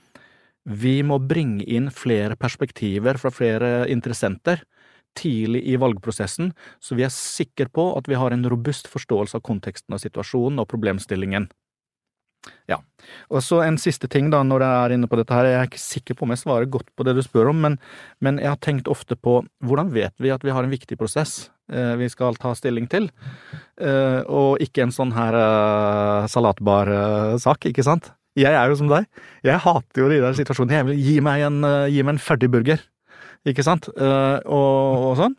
vi 0.64 1.02
må 1.04 1.18
bringe 1.20 1.64
inn 1.68 1.90
flere 1.92 2.38
perspektiver 2.40 3.18
fra 3.20 3.32
flere 3.34 3.84
interessenter 3.92 4.62
tidlig 5.18 5.64
i 5.70 5.76
valgprosessen, 5.80 6.52
så 6.82 6.98
vi 6.98 7.06
er 7.06 7.12
sikre 7.14 7.68
på 7.72 7.90
at 7.98 8.08
vi 8.10 8.18
har 8.18 8.34
en 8.34 8.46
robust 8.50 8.90
forståelse 8.92 9.38
av 9.38 9.44
konteksten 9.46 9.96
av 9.96 10.02
situasjonen 10.02 10.62
og 10.62 10.70
problemstillingen. 10.70 11.50
Ja, 12.68 12.78
og 13.32 13.42
så 13.44 13.60
en 13.64 13.76
siste 13.80 14.08
ting 14.10 14.30
da, 14.32 14.42
når 14.44 14.64
jeg 14.64 14.76
er 14.76 14.94
inne 14.96 15.08
på 15.08 15.18
dette 15.20 15.36
her, 15.36 15.48
jeg 15.48 15.58
er 15.60 15.68
ikke 15.68 15.80
sikker 15.80 16.16
på 16.16 16.26
om 16.26 16.32
jeg 16.34 16.42
svarer 16.42 16.68
godt 16.70 16.90
på 16.96 17.06
det 17.06 17.16
du 17.16 17.22
spør 17.24 17.50
om, 17.52 17.60
men, 17.64 17.78
men 18.24 18.40
jeg 18.42 18.50
har 18.50 18.60
tenkt 18.64 18.90
ofte 18.92 19.16
på 19.16 19.38
hvordan 19.64 19.92
vet 19.94 20.14
vi 20.20 20.32
at 20.32 20.44
vi 20.44 20.52
har 20.54 20.64
en 20.64 20.72
viktig 20.72 20.98
prosess 21.00 21.50
eh, 21.72 21.94
vi 22.00 22.08
skal 22.12 22.36
ta 22.40 22.54
stilling 22.56 22.88
til, 22.92 23.10
eh, 23.80 24.20
og 24.28 24.60
ikke 24.64 24.86
en 24.86 24.94
sånn 24.96 25.14
her 25.16 25.38
eh, 25.40 26.28
salatbar 26.32 26.92
eh, 26.92 27.50
ikke 27.70 27.86
sant? 27.86 28.12
Jeg 28.34 28.50
er 28.50 28.66
jo 28.66 28.80
som 28.80 28.90
deg, 28.90 29.06
jeg 29.46 29.62
hater 29.62 30.02
jo 30.02 30.10
de 30.10 30.18
der 30.24 30.34
situasjonene, 30.36 30.80
jeg 30.80 30.88
vil 30.88 31.04
gi 31.06 31.18
meg 31.24 31.44
en, 31.46 31.60
eh, 31.68 31.92
gi 31.94 32.02
meg 32.02 32.16
en 32.16 32.24
ferdig 32.24 32.50
burger 32.52 32.82
ikke 33.48 33.64
sant, 33.66 33.90
uh, 33.98 34.38
og, 34.44 35.08
og, 35.10 35.10
sånn. 35.20 35.34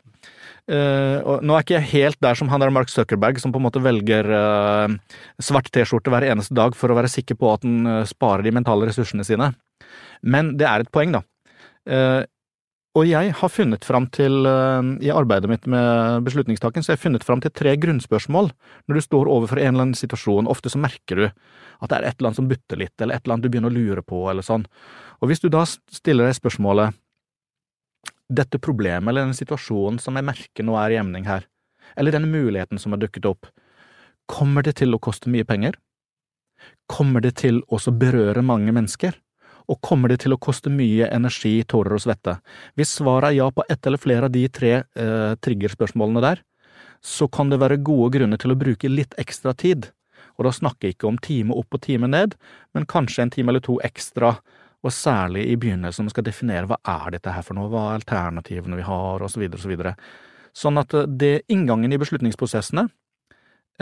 Uh, 0.66 1.18
og 1.22 1.46
nå 1.46 1.54
er 1.54 1.64
ikke 1.64 1.76
jeg 1.76 1.90
helt 1.92 2.20
der 2.22 2.38
som 2.38 2.50
han 2.50 2.62
der 2.62 2.72
Mark 2.74 2.90
Zuckerberg, 2.90 3.38
som 3.42 3.52
på 3.54 3.60
en 3.60 3.66
måte 3.66 3.82
velger 3.82 4.30
uh, 4.30 5.18
svart 5.42 5.70
T-skjorte 5.74 6.12
hver 6.14 6.26
eneste 6.26 6.56
dag 6.58 6.78
for 6.78 6.90
å 6.90 6.98
være 6.98 7.10
sikker 7.12 7.38
på 7.38 7.52
at 7.54 7.66
han 7.66 8.06
sparer 8.08 8.46
de 8.46 8.54
mentale 8.54 8.88
ressursene 8.88 9.26
sine. 9.26 9.52
Men 10.26 10.54
det 10.58 10.66
er 10.66 10.82
et 10.82 10.90
poeng, 10.94 11.12
da. 11.12 11.20
og 12.96 13.04
jeg 13.04 13.34
har 13.36 13.50
funnet 13.52 13.84
fram 13.84 14.06
til, 14.10 14.48
i 15.04 15.12
arbeidet 15.12 15.50
mitt 15.50 15.68
med 15.70 16.24
beslutningstaken, 16.26 16.82
så 16.82 16.94
jeg 16.94 16.98
har 16.98 17.02
funnet 17.04 17.26
fram 17.26 17.42
til 17.44 17.52
tre 17.52 17.76
grunnspørsmål 17.78 18.48
når 18.88 18.96
du 18.96 19.04
står 19.04 19.30
overfor 19.30 19.60
en 19.60 19.74
eller 19.74 19.84
annen 19.84 20.00
situasjon. 20.00 20.48
Ofte 20.50 20.72
så 20.72 20.80
merker 20.82 21.20
du 21.20 21.26
at 21.28 21.92
det 21.92 21.98
er 21.98 22.08
et 22.08 22.16
eller 22.16 22.32
annet 22.32 22.40
som 22.40 22.48
butter 22.50 22.80
litt, 22.80 22.96
eller 22.96 23.14
et 23.14 23.26
eller 23.26 23.36
annet 23.36 23.46
du 23.46 23.52
begynner 23.52 23.70
å 23.70 23.76
lure 23.76 24.02
på, 24.02 24.24
eller 24.32 24.46
sånn. 24.46 24.64
Og 25.20 25.30
hvis 25.30 25.44
du 25.44 25.50
da 25.52 25.66
stiller 25.68 26.26
deg 26.26 26.40
spørsmålet 26.40 26.96
dette 28.28 28.58
problemet 28.58 29.10
eller 29.10 29.28
den 29.28 29.36
situasjonen 29.36 30.00
som 30.02 30.16
jeg 30.18 30.26
merker 30.26 30.66
nå 30.66 30.76
er 30.80 30.94
i 30.94 30.98
emning 31.00 31.26
her, 31.28 31.46
eller 31.96 32.14
denne 32.14 32.30
muligheten 32.30 32.80
som 32.82 32.94
har 32.94 33.02
dukket 33.02 33.28
opp, 33.28 33.46
kommer 34.26 34.66
det 34.66 34.76
til 34.80 34.94
å 34.94 35.02
koste 35.02 35.30
mye 35.30 35.46
penger? 35.46 35.76
Kommer 36.90 37.22
det 37.22 37.36
til 37.42 37.62
å 37.68 37.78
berøre 37.92 38.42
mange 38.42 38.74
mennesker? 38.74 39.14
Og 39.66 39.80
kommer 39.82 40.12
det 40.12 40.20
til 40.22 40.34
å 40.34 40.38
koste 40.38 40.70
mye 40.70 41.08
energi, 41.10 41.58
tårer 41.66 41.96
og 41.96 42.02
svette? 42.04 42.36
Hvis 42.78 42.94
svaret 43.00 43.32
er 43.32 43.38
ja 43.40 43.48
på 43.50 43.64
ett 43.68 43.86
eller 43.86 43.98
flere 43.98 44.28
av 44.28 44.34
de 44.34 44.44
tre 44.48 44.72
eh, 44.78 45.32
triggerspørsmålene 45.42 46.22
der, 46.22 46.42
så 47.02 47.26
kan 47.28 47.50
det 47.50 47.58
være 47.62 47.82
gode 47.82 48.12
grunner 48.18 48.38
til 48.38 48.54
å 48.54 48.58
bruke 48.58 48.90
litt 48.90 49.14
ekstra 49.18 49.54
tid, 49.58 49.90
og 50.38 50.46
da 50.46 50.52
snakker 50.54 50.88
jeg 50.88 50.96
ikke 50.96 51.10
om 51.10 51.18
time 51.22 51.54
opp 51.56 51.74
og 51.74 51.82
time 51.82 52.08
ned, 52.10 52.36
men 52.74 52.86
kanskje 52.88 53.24
en 53.24 53.32
time 53.34 53.52
eller 53.52 53.64
to 53.64 53.78
ekstra 53.86 54.36
og 54.84 54.92
særlig 54.92 55.46
i 55.50 55.56
begynnelsen 55.58 56.10
skal 56.12 56.26
definere 56.26 56.68
hva 56.70 56.78
er 56.84 57.16
dette 57.16 57.32
her 57.32 57.44
for 57.46 57.58
noe, 57.58 57.70
hva 57.72 57.88
er 57.88 58.00
alternativene 58.00 58.78
vi 58.78 58.86
har, 58.86 59.22
og 59.22 59.32
så 59.32 59.40
videre 59.40 59.58
og 59.58 59.64
så. 59.64 59.94
Sånn 60.56 60.80
at 60.80 60.94
eh, 60.96 61.08
det 61.08 61.34
inngangen 61.52 61.92
i 61.92 62.00
beslutningsprosessene 62.00 62.86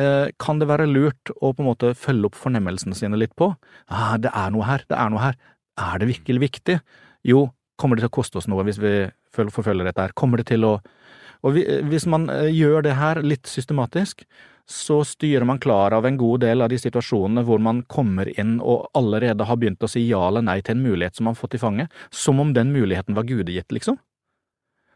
eh, 0.00 0.30
kan 0.40 0.62
det 0.62 0.70
være 0.70 0.88
lurt 0.90 1.34
å 1.36 1.52
på 1.52 1.64
en 1.64 1.70
måte 1.70 1.92
følge 1.98 2.30
opp 2.30 2.38
fornemmelsene 2.38 2.96
sine 2.98 3.20
litt 3.20 3.34
på. 3.38 3.52
Ah, 3.86 4.16
det 4.18 4.32
er 4.34 4.54
noe 4.54 4.66
her, 4.68 4.86
det 4.90 4.98
er 4.98 5.12
noe 5.12 5.22
her. 5.22 5.38
Er 5.80 6.00
det 6.00 6.10
virkelig 6.10 6.48
viktig? 6.48 6.78
Jo, 7.26 7.48
kommer 7.80 7.98
det 7.98 8.06
til 8.06 8.12
å 8.12 8.18
koste 8.18 8.40
oss 8.40 8.50
noe 8.50 8.64
hvis 8.66 8.80
vi 8.82 8.96
forfølger 9.34 9.86
dette 9.86 10.08
her? 10.08 10.16
Kommer 10.18 10.42
det 10.42 10.50
til 10.52 10.66
å 10.68 10.78
Og 11.44 11.58
hvis 11.90 12.06
man 12.08 12.30
eh, 12.32 12.48
gjør 12.56 12.86
det 12.86 12.94
her 12.96 13.18
litt 13.20 13.44
systematisk, 13.44 14.22
så 14.70 15.04
styrer 15.04 15.44
man 15.44 15.58
klar 15.60 15.92
av 15.92 16.06
en 16.06 16.16
god 16.16 16.40
del 16.40 16.64
av 16.64 16.70
de 16.72 16.78
situasjonene 16.80 17.44
hvor 17.44 17.60
man 17.60 17.82
kommer 17.82 18.30
inn 18.40 18.56
og 18.60 18.88
allerede 18.96 19.44
har 19.44 19.58
begynt 19.60 19.84
å 19.84 19.90
si 19.90 20.06
ja 20.08 20.22
eller 20.28 20.44
nei 20.46 20.60
til 20.64 20.78
en 20.78 20.84
mulighet 20.86 21.16
som 21.16 21.28
man 21.28 21.36
har 21.36 21.42
fått 21.42 21.58
i 21.58 21.60
fanget, 21.60 21.92
som 22.10 22.40
om 22.40 22.54
den 22.56 22.72
muligheten 22.72 23.16
var 23.16 23.28
gudegitt, 23.28 23.72
liksom. 23.72 23.98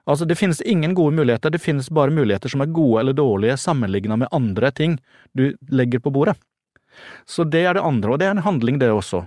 Altså, 0.09 0.25
det 0.25 0.39
finnes 0.41 0.63
ingen 0.65 0.95
gode 0.97 1.13
muligheter, 1.19 1.53
det 1.53 1.61
finnes 1.61 1.91
bare 1.93 2.15
muligheter 2.15 2.49
som 2.49 2.65
er 2.65 2.73
gode 2.73 3.03
eller 3.03 3.17
dårlige 3.17 3.59
sammenlignet 3.61 4.25
med 4.25 4.33
andre 4.33 4.71
ting 4.73 4.97
du 5.37 5.51
legger 5.69 6.01
på 6.01 6.13
bordet. 6.15 6.39
Så 7.29 7.45
det 7.45 7.67
er 7.69 7.77
det 7.77 7.85
andre, 7.85 8.15
og 8.15 8.23
det 8.23 8.31
er 8.31 8.39
en 8.39 8.47
handling, 8.47 8.81
det 8.81 8.89
også. 8.89 9.27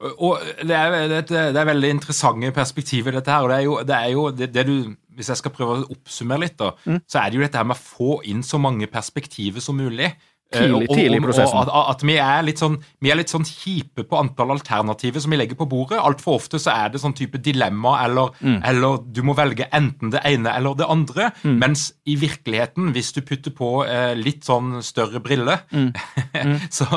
Og 0.00 0.40
det 0.64 0.76
er, 0.76 0.94
det, 1.10 1.26
det 1.28 1.60
er 1.60 1.68
veldig 1.68 1.90
interessante 1.92 2.50
perspektiver, 2.56 3.18
dette 3.18 3.32
her. 3.34 3.44
og 3.44 3.50
det 3.52 3.56
er 3.56 3.66
jo, 3.66 3.74
det, 3.84 3.96
er 3.96 4.14
jo 4.14 4.30
det, 4.32 4.66
du 4.66 4.94
Hvis 5.16 5.28
jeg 5.28 5.36
skal 5.42 5.52
prøve 5.52 5.74
å 5.76 5.88
oppsummere 5.92 6.46
litt, 6.46 6.56
da, 6.56 6.70
mm. 6.86 7.02
så 7.04 7.20
er 7.20 7.28
det 7.28 7.36
jo 7.36 7.44
dette 7.44 7.60
her 7.60 7.68
med 7.68 7.76
å 7.76 7.84
få 7.84 8.20
inn 8.24 8.40
så 8.46 8.60
mange 8.62 8.88
perspektiver 8.88 9.60
som 9.60 9.76
mulig. 9.76 10.08
Tidlig, 10.50 10.88
eh, 10.88 10.96
tidlig 10.96 11.18
i 11.20 11.22
prosessen. 11.22 11.58
Og, 11.60 11.68
at, 11.68 11.90
at 11.94 12.00
vi, 12.02 12.16
er 12.18 12.48
sånn, 12.58 12.76
vi 12.98 13.12
er 13.12 13.18
litt 13.20 13.30
sånn 13.30 13.46
kjipe 13.46 14.02
på 14.08 14.18
antall 14.18 14.50
alternativer 14.56 15.22
som 15.22 15.30
vi 15.30 15.38
legger 15.38 15.58
på 15.60 15.68
bordet. 15.70 16.00
Altfor 16.02 16.40
ofte 16.40 16.58
så 16.58 16.72
er 16.74 16.90
det 16.90 17.02
sånn 17.02 17.14
type 17.14 17.38
dilemma, 17.38 17.94
eller, 18.02 18.32
mm. 18.42 18.56
eller, 18.66 18.98
du 19.06 19.22
må 19.26 19.36
velge 19.38 19.68
enten 19.76 20.10
det 20.10 20.24
ene 20.26 20.50
eller 20.58 20.74
det 20.80 20.88
andre. 20.90 21.30
Mm. 21.44 21.56
Mens 21.62 21.86
i 22.10 22.16
virkeligheten, 22.18 22.90
hvis 22.96 23.12
du 23.14 23.22
putter 23.26 23.54
på 23.54 23.70
eh, 23.86 24.16
litt 24.18 24.42
sånn 24.48 24.80
større 24.86 25.22
briller, 25.22 25.62
mm. 25.70 25.88
mm. 26.34 26.56
så, 26.80 26.88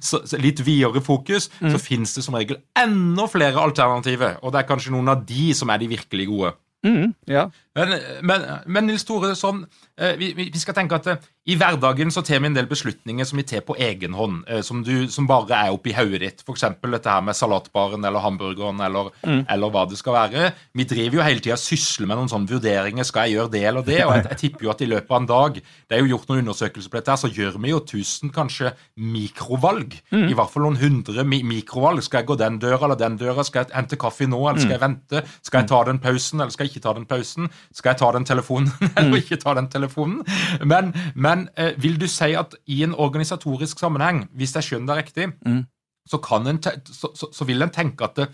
så, 0.00 0.24
så, 0.26 0.42
litt 0.42 0.64
videre 0.66 1.04
fokus, 1.04 1.50
så 1.62 1.78
fins 1.82 2.16
det 2.18 2.26
som 2.26 2.34
regel 2.34 2.58
enda 2.78 3.28
flere 3.30 3.62
alternativer. 3.62 4.40
Og 4.42 4.50
det 4.50 4.64
er 4.64 4.70
kanskje 4.72 4.96
noen 4.96 5.14
av 5.14 5.22
de 5.28 5.52
som 5.54 5.70
er 5.70 5.82
de 5.82 5.94
virkelig 5.94 6.26
gode. 6.32 6.56
Mm, 6.86 7.14
ja. 7.30 7.46
Men, 7.76 7.98
men, 8.24 8.44
men, 8.64 8.86
Nils 8.88 9.04
Tore, 9.04 9.34
sånn, 9.36 9.66
eh, 10.00 10.14
vi, 10.16 10.30
vi, 10.38 10.48
skal 10.56 10.76
tenke 10.78 10.96
at 10.96 11.08
eh, 11.12 11.24
i 11.46 11.54
hverdagen 11.60 12.08
så 12.10 12.22
tar 12.24 12.40
vi 12.40 12.48
en 12.48 12.56
del 12.56 12.66
beslutninger 12.70 13.26
som 13.28 13.38
vi 13.38 13.44
tar 13.46 13.60
på 13.66 13.76
egen 13.84 14.16
hånd, 14.16 14.46
eh, 14.48 14.62
som, 14.64 14.80
du, 14.86 15.06
som 15.12 15.28
bare 15.28 15.58
er 15.66 15.74
oppi 15.74 15.92
hodet 15.94 16.22
ditt. 16.22 16.40
F.eks. 16.42 16.64
dette 16.80 17.12
her 17.12 17.26
med 17.26 17.36
salatbaren 17.36 18.06
eller 18.08 18.24
hamburgeren 18.24 18.80
eller, 18.82 19.12
mm. 19.20 19.44
eller, 19.52 19.74
hva 19.74 19.84
det 19.90 19.98
skal 20.00 20.16
være. 20.16 20.48
Vi 20.76 20.86
driver 20.88 21.20
jo 21.20 21.26
hele 21.26 21.44
tida 21.44 21.58
sysler 21.60 22.08
med 22.08 22.18
noen 22.18 22.32
sånne 22.32 22.50
vurderinger. 22.50 23.06
Skal 23.06 23.28
jeg 23.28 23.36
gjøre 23.36 23.52
det 23.52 23.62
eller 23.68 23.84
det? 23.86 24.00
Og 24.06 24.14
jeg, 24.16 24.24
jeg, 24.30 24.40
tipper 24.40 24.66
jo 24.66 24.72
at 24.72 24.82
i 24.82 24.90
løpet 24.90 25.12
av 25.12 25.20
en 25.20 25.30
dag, 25.34 25.60
det 25.60 25.98
er 25.98 26.02
jo 26.02 26.10
gjort 26.14 26.32
noen 26.32 26.42
undersøkelser 26.46 26.94
på 26.94 27.00
dette, 27.00 27.12
her, 27.12 27.22
så 27.22 27.32
gjør 27.36 27.60
vi 27.60 27.74
jo 27.74 27.82
tusen 27.92 28.32
kanskje 28.34 28.72
mikrovalg. 28.96 29.98
Mm. 30.16 30.26
I 30.32 30.40
hvert 30.40 30.54
fall 30.54 30.64
noen 30.66 30.80
hundre 30.80 31.28
mi 31.28 31.42
mikrovalg. 31.46 32.00
Skal 32.08 32.24
jeg 32.24 32.30
gå 32.32 32.38
den 32.40 32.58
døra 32.64 32.88
eller 32.88 33.02
den 33.04 33.20
døra? 33.20 33.44
Skal 33.44 33.66
jeg 33.66 33.76
hente 33.76 34.00
kaffe 34.00 34.24
nå, 34.24 34.40
eller 34.48 34.64
skal 34.64 34.78
jeg 34.78 34.82
mm. 34.82 34.88
vente? 34.88 35.24
Skal 35.44 35.62
jeg 35.62 35.70
ta 35.74 35.84
den 35.92 36.02
pausen, 36.02 36.40
eller 36.40 36.56
skal 36.56 36.66
jeg 36.66 36.74
ikke 36.74 36.86
ta 36.88 36.96
den 36.96 37.06
pausen? 37.06 37.52
Skal 37.72 37.92
jeg 37.92 38.00
ta 38.02 38.10
den 38.16 38.26
telefonen 38.28 38.70
eller 38.96 39.14
mm. 39.14 39.16
ikke 39.22 39.40
ta 39.42 39.54
den 39.58 39.70
telefonen? 39.72 40.22
Men, 40.64 40.92
men 41.14 41.48
eh, 41.56 41.74
vil 41.82 41.98
du 42.00 42.06
si 42.10 42.32
at 42.38 42.56
i 42.66 42.82
en 42.86 42.94
organisatorisk 42.94 43.80
sammenheng, 43.82 44.26
hvis 44.36 44.54
jeg 44.56 44.68
skjønner 44.68 44.94
det 44.94 45.04
riktig, 45.04 45.28
mm. 45.46 45.64
så, 46.08 46.20
en 46.40 46.62
så, 46.62 47.10
så, 47.14 47.30
så, 47.32 47.44
vil 47.44 47.62
en 47.62 47.74
tenke 47.74 48.04
at 48.04 48.16
det, 48.16 48.28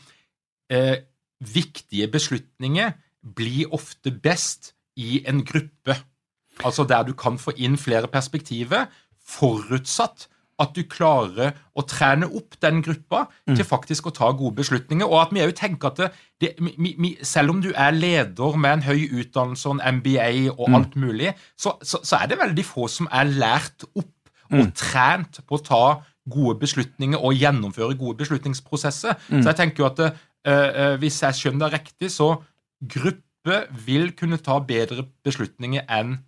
eh, 0.71 0.97
viktige 1.43 2.09
beslutninger 2.09 2.93
blir 3.37 3.73
ofte 3.75 4.11
best 4.11 4.75
i 4.97 5.23
en 5.29 5.45
gruppe. 5.45 5.97
Altså 6.65 6.85
der 6.85 7.03
du 7.03 7.15
kan 7.15 7.39
få 7.39 7.55
inn 7.57 7.79
flere 7.79 8.09
perspektiver, 8.09 8.87
forutsatt 9.27 10.29
at 10.61 10.75
du 10.77 10.83
klarer 10.89 11.55
å 11.75 11.85
trene 11.89 12.29
opp 12.29 12.59
den 12.63 12.83
gruppa 12.85 13.25
mm. 13.49 13.55
til 13.57 13.67
faktisk 13.67 14.09
å 14.09 14.15
ta 14.15 14.29
gode 14.37 14.59
beslutninger. 14.61 15.09
Og 15.09 15.19
at 15.23 15.33
vi 15.35 15.45
òg 15.45 15.55
tenker 15.59 15.91
at 15.91 16.01
det, 16.03 16.11
det, 16.43 16.51
mi, 16.61 16.93
mi, 17.01 17.15
selv 17.27 17.55
om 17.55 17.63
du 17.65 17.71
er 17.73 17.95
leder 17.97 18.59
med 18.61 18.79
en 18.79 18.87
høy 18.87 19.07
utdannelse 19.23 19.71
og 19.71 19.79
en 19.79 19.99
MBA 19.99 20.29
og 20.53 20.67
mm. 20.69 20.79
alt 20.79 20.97
mulig, 21.01 21.33
så, 21.57 21.77
så, 21.81 22.03
så, 22.03 22.21
er 22.21 22.33
det 22.33 22.41
veldig 22.43 22.67
få 22.69 22.89
som 22.93 23.11
er 23.11 23.33
lært 23.33 23.87
opp 23.93 24.11
og 24.53 24.67
mm. 24.67 24.73
trent 24.77 25.41
på 25.49 25.59
å 25.59 25.65
ta 25.65 25.85
gode 26.33 26.59
beslutninger 26.61 27.19
og 27.19 27.35
gjennomføre 27.35 27.97
gode 27.99 28.21
beslutningsprosesser. 28.21 29.17
Mm. 29.29 29.41
Så 29.41 29.49
jeg 29.49 29.59
tenker 29.59 29.83
jo 29.83 29.89
at 29.89 29.99
det, 29.99 30.11
uh, 30.47 30.95
hvis 31.03 31.23
jeg 31.25 31.39
skjønner 31.39 31.73
det 31.73 31.81
riktig, 31.81 32.13
så 32.15 32.37
gruppe 32.83 33.65
vil 33.87 34.13
kunne 34.15 34.39
ta 34.39 34.61
bedre 34.63 35.07
beslutninger 35.27 35.89
enn 35.91 36.21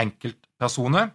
enkeltpersoner. 0.00 1.12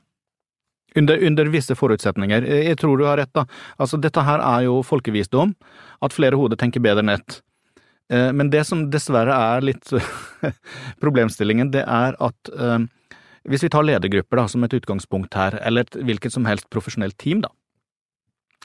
Under, 0.97 1.19
under, 1.21 1.49
visse 1.53 1.75
forutsetninger. 1.77 2.47
Jeg 2.65 2.79
tror 2.81 2.97
du 2.97 3.05
har 3.05 3.19
rett, 3.21 3.33
da. 3.35 3.43
Altså, 3.77 3.99
dette 4.01 4.23
her 4.25 4.41
er 4.41 4.65
jo 4.65 4.79
folkevisdom. 4.85 5.53
At 6.01 6.15
flere 6.15 6.39
hoder 6.39 6.57
tenker 6.57 6.81
bedre 6.81 7.03
enn 7.05 7.13
ett. 7.13 7.41
Eh, 8.09 8.31
men 8.33 8.49
det 8.49 8.65
som 8.67 8.87
dessverre 8.91 9.35
er 9.35 9.65
litt 9.65 9.91
problemstillingen, 11.03 11.71
det 11.73 11.85
er 11.85 12.17
at 12.17 12.51
eh, 12.55 12.79
hvis 13.49 13.65
vi 13.65 13.71
tar 13.71 13.85
ledergrupper 13.85 14.41
da, 14.41 14.47
som 14.49 14.65
et 14.65 14.75
utgangspunkt 14.75 15.37
her, 15.37 15.59
eller 15.65 15.85
et 15.85 15.99
hvilket 16.09 16.33
som 16.33 16.47
helst 16.49 16.69
profesjonelt 16.73 17.17
team, 17.21 17.43
da, 17.45 17.53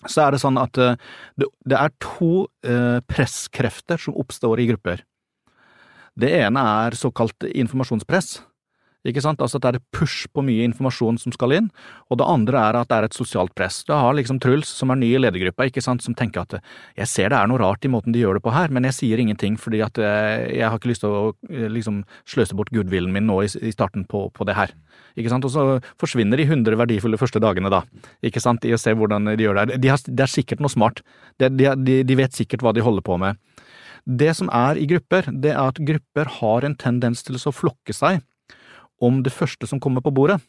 så 0.09 0.25
er 0.27 0.35
det 0.35 0.43
sånn 0.43 0.59
at 0.61 0.81
eh, 0.81 0.97
det 1.39 1.77
er 1.79 1.93
to 2.03 2.47
presskrefter 3.11 4.01
som 4.01 4.17
oppstår 4.21 4.63
i 4.63 4.69
grupper. 4.73 5.05
Det 6.21 6.31
ene 6.45 6.63
er 6.85 6.97
såkalt 6.99 7.47
informasjonspress. 7.51 8.37
Ikke 9.05 9.21
sant? 9.21 9.43
Altså 9.45 9.59
at 9.61 9.65
det 9.65 9.71
er 9.71 9.79
et 9.79 9.87
push 9.93 10.25
på 10.33 10.43
mye 10.45 10.65
informasjon 10.65 11.19
som 11.21 11.35
skal 11.35 11.53
inn, 11.59 11.67
og 12.09 12.19
det 12.21 12.29
andre 12.29 12.61
er 12.71 12.79
at 12.81 12.89
det 12.89 12.97
er 12.97 13.07
et 13.09 13.17
sosialt 13.17 13.53
press. 13.57 13.83
Du 13.85 13.93
har 13.93 14.17
liksom 14.17 14.41
Truls, 14.41 14.71
som 14.73 14.93
er 14.93 15.01
ny 15.01 15.11
i 15.13 15.21
ledergruppa, 15.21 15.67
ikke 15.69 15.85
sant, 15.85 16.05
som 16.05 16.17
tenker 16.17 16.45
at 16.45 16.57
jeg 16.97 17.11
ser 17.11 17.33
det 17.33 17.39
er 17.39 17.51
noe 17.51 17.61
rart 17.61 17.85
i 17.85 17.93
måten 17.93 18.15
de 18.15 18.23
gjør 18.23 18.39
det 18.39 18.45
på 18.47 18.55
her, 18.55 18.73
men 18.73 18.89
jeg 18.89 18.97
sier 18.99 19.21
ingenting 19.21 19.59
fordi 19.61 19.83
at 19.85 20.01
eh, 20.01 20.49
jeg 20.57 20.65
har 20.65 20.81
ikke 20.81 20.93
lyst 20.93 21.05
til 21.05 21.13
å 21.13 21.23
eh, 21.51 21.69
liksom 21.73 22.03
sløse 22.31 22.57
bort 22.57 22.73
goodwillen 22.75 23.13
min 23.13 23.29
nå 23.29 23.43
i, 23.45 23.73
starten 23.75 24.09
på, 24.09 24.27
på 24.33 24.49
det 24.49 24.57
her. 24.57 24.75
Ikke 25.21 25.33
sant? 25.33 25.45
Og 25.45 25.53
så 25.53 25.67
forsvinner 26.01 26.41
de 26.41 26.49
hundre 26.49 26.79
verdifulle 26.81 27.21
første 27.21 27.43
dagene, 27.45 27.73
da, 27.73 27.85
ikke 28.25 28.43
sant, 28.43 28.65
i 28.65 28.73
å 28.75 28.81
se 28.81 28.97
hvordan 28.97 29.35
de 29.35 29.45
gjør 29.45 29.61
det. 29.61 29.81
De 29.85 29.93
har, 29.93 30.01
det 30.09 30.27
er 30.27 30.33
sikkert 30.33 30.65
noe 30.65 30.73
smart. 30.73 31.05
De, 31.41 31.53
de, 31.53 32.01
de 32.09 32.19
vet 32.19 32.35
sikkert 32.35 32.65
hva 32.65 32.73
de 32.75 32.85
holder 32.85 33.05
på 33.05 33.21
med. 33.21 33.37
Det 34.05 34.33
som 34.37 34.51
er 34.53 34.77
i 34.81 34.89
grupper, 34.89 35.31
det 35.33 35.55
er 35.55 35.63
at 35.63 35.81
grupper 35.81 36.29
har 36.41 36.65
en 36.67 36.77
tendens 36.77 37.25
til 37.25 37.39
å 37.41 37.53
flokke 37.55 37.95
seg 37.97 38.21
om 39.03 39.23
det 39.25 39.33
første 39.35 39.67
som 39.67 39.81
kommer 39.83 40.05
på 40.05 40.13
bordet. 40.15 40.41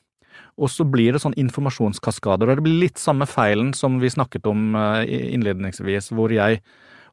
Og 0.55 0.71
så 0.71 0.85
blir 0.87 1.15
det 1.15 1.21
sånn 1.23 1.35
informasjonskaskader, 1.39 2.49
og 2.49 2.59
det 2.59 2.65
blir 2.65 2.83
litt 2.85 3.01
samme 3.01 3.27
feilen 3.27 3.73
som 3.75 3.99
vi 4.01 4.11
snakket 4.11 4.47
om 4.47 4.75
eh, 4.79 5.03
innledningsvis, 5.35 6.11
hvor 6.15 6.33
jeg 6.33 6.61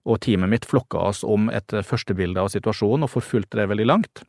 og 0.03 0.19
teamet 0.23 0.51
mitt 0.51 0.67
flokka 0.67 0.99
oss 1.11 1.23
om 1.27 1.49
et 1.55 1.75
eh, 1.75 1.87
førstebilde 1.87 2.43
av 2.43 2.51
situasjonen 2.55 3.07
og 3.07 3.13
forfulgte 3.13 3.61
det 3.61 3.69
veldig 3.71 3.89
langt. 3.91 4.25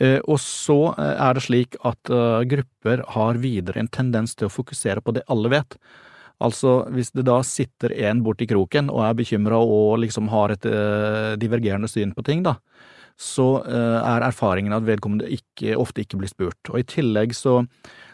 Eh, 0.00 0.18
og 0.24 0.40
så 0.40 0.78
er 0.96 1.36
det 1.36 1.44
slik 1.44 1.78
at 1.88 2.12
grupper 2.48 3.04
har 3.16 3.40
videre 3.40 3.80
en 3.82 3.92
tendens 3.92 4.36
til 4.36 4.48
å 4.48 4.52
fokusere 4.52 5.04
på 5.04 5.16
det 5.16 5.26
alle 5.32 5.52
vet. 5.52 5.80
Altså, 6.44 6.84
hvis 6.94 7.10
det 7.16 7.24
da 7.26 7.40
sitter 7.42 7.92
en 8.08 8.20
borti 8.22 8.46
kroken 8.48 8.92
og 8.92 9.02
er 9.02 9.16
bekymra 9.18 9.58
og 9.58 9.98
liksom 10.04 10.28
har 10.30 10.54
et 10.54 10.68
divergerende 11.42 11.90
syn 11.90 12.12
på 12.14 12.22
ting, 12.28 12.44
da, 12.46 12.54
så 13.18 13.46
eh, 13.66 13.98
er 13.98 14.22
erfaringen 14.28 14.76
at 14.76 14.86
vedkommende 14.86 15.26
ikke, 15.34 15.74
ofte 15.78 16.04
ikke 16.04 16.20
blir 16.20 16.30
spurt. 16.30 16.70
Og 16.70 16.78
i 16.78 16.86
tillegg 16.86 17.34
så, 17.34 17.56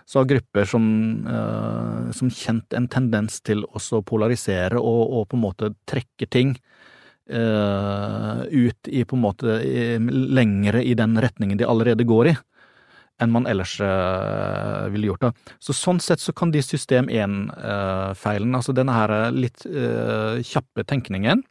så 0.08 0.22
har 0.22 0.30
grupper 0.30 0.68
som, 0.68 0.86
uh, 1.28 2.08
som, 2.16 2.32
kjent 2.32 2.72
en 2.76 2.88
tendens 2.88 3.42
til 3.44 3.66
å 3.68 4.00
polarisere 4.08 4.80
og, 4.80 5.02
og, 5.04 5.28
på 5.28 5.36
en 5.36 5.44
måte 5.44 5.70
trekke 5.88 6.28
ting 6.32 6.56
uh, 7.28 8.48
ut 8.48 8.88
i 8.88 9.04
på 9.04 9.20
en 9.20 9.24
måte 9.26 9.60
lengre 10.00 10.80
i 10.80 10.96
den 10.96 11.20
retningen 11.20 11.60
de 11.60 11.68
allerede 11.68 12.08
går 12.08 12.32
i, 12.32 12.36
enn 13.22 13.30
man 13.30 13.44
ellers 13.46 13.76
øh, 13.78 14.88
ville 14.90 15.06
gjort. 15.06 15.28
Da. 15.28 15.52
Så 15.62 15.76
Sånn 15.76 16.00
sett 16.02 16.18
så 16.18 16.32
kan 16.34 16.50
de 16.50 16.58
system 16.66 17.06
1-feilen, 17.06 18.56
altså 18.58 18.74
denne 18.74 18.96
her 18.96 19.12
litt 19.30 19.62
kjappe 19.62 20.82
tenkningen, 20.82 21.44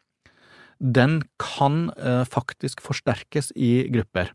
den 0.84 1.22
kan 1.40 1.88
eh, 1.96 2.24
faktisk 2.28 2.82
forsterkes 2.84 3.52
i 3.56 3.88
grupper. 3.92 4.32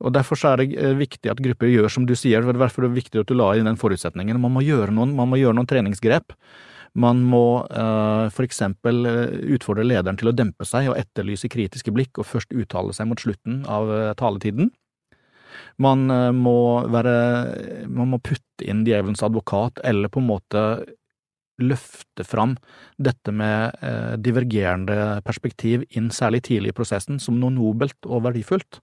Og 0.00 0.12
Derfor 0.12 0.40
er 0.48 0.60
det 0.60 0.74
eh, 0.76 0.96
viktig 0.96 1.30
at 1.32 1.40
grupper 1.40 1.70
gjør 1.70 1.88
som 1.92 2.08
du 2.08 2.14
sier, 2.16 2.44
derfor 2.44 2.84
er 2.84 2.90
det 2.90 3.00
viktig 3.00 3.22
at 3.22 3.30
du 3.30 3.36
la 3.36 3.54
inn 3.56 3.68
den 3.68 3.80
forutsetningen. 3.80 4.40
Man 4.40 4.52
må 4.56 4.64
gjøre 4.64 4.92
noen, 4.92 5.14
man 5.16 5.30
må 5.30 5.40
gjøre 5.40 5.56
noen 5.56 5.68
treningsgrep. 5.70 6.36
Man 7.00 7.20
må 7.22 7.62
uh, 7.70 8.26
for 8.34 8.42
eksempel 8.42 9.06
utfordre 9.54 9.84
lederen 9.86 10.16
til 10.18 10.26
å 10.26 10.34
dempe 10.34 10.66
seg 10.66 10.88
og 10.90 10.96
etterlyse 10.98 11.46
kritiske 11.46 11.92
blikk, 11.94 12.18
og 12.18 12.26
først 12.26 12.50
uttale 12.50 12.90
seg 12.96 13.06
mot 13.06 13.22
slutten 13.22 13.60
av 13.70 13.92
taletiden. 14.18 14.72
Man 15.78 16.10
må 16.34 16.58
være 16.90 17.14
Man 17.86 18.10
må 18.10 18.18
putte 18.18 18.66
inn 18.66 18.82
djevelens 18.82 19.22
advokat, 19.22 19.78
eller 19.86 20.10
på 20.10 20.18
en 20.18 20.28
måte 20.32 20.64
løfte 21.62 22.26
fram 22.26 22.56
dette 22.98 23.32
med 23.34 23.80
eh, 23.84 24.14
divergerende 24.20 25.20
perspektiv 25.26 25.86
inn 25.96 26.10
særlig 26.14 26.44
tidlig 26.48 26.74
i 26.74 26.76
prosessen 26.76 27.20
som 27.22 27.40
noe 27.40 27.54
nobelt 27.54 28.08
og 28.08 28.24
verdifullt. 28.28 28.80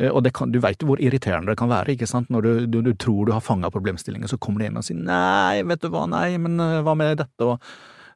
Eh, 0.00 0.10
og 0.10 0.26
kan, 0.34 0.52
du 0.52 0.60
veit 0.62 0.80
jo 0.82 0.90
hvor 0.90 1.02
irriterende 1.02 1.52
det 1.52 1.60
kan 1.60 1.70
være, 1.70 1.94
ikke 1.94 2.10
sant, 2.10 2.30
når 2.32 2.46
du, 2.46 2.52
du, 2.66 2.82
du 2.90 2.92
tror 2.94 3.28
du 3.28 3.34
har 3.36 3.44
fanga 3.44 3.70
problemstillingen, 3.72 4.30
så 4.30 4.38
kommer 4.40 4.62
det 4.62 4.70
inn 4.70 4.80
og 4.80 4.86
sier 4.86 5.00
nei, 5.00 5.62
vet 5.66 5.82
du 5.82 5.90
hva, 5.92 6.06
nei, 6.10 6.34
men 6.40 6.60
uh, 6.60 6.80
hva 6.86 6.98
med 6.98 7.18
dette, 7.22 7.46
og 7.46 7.58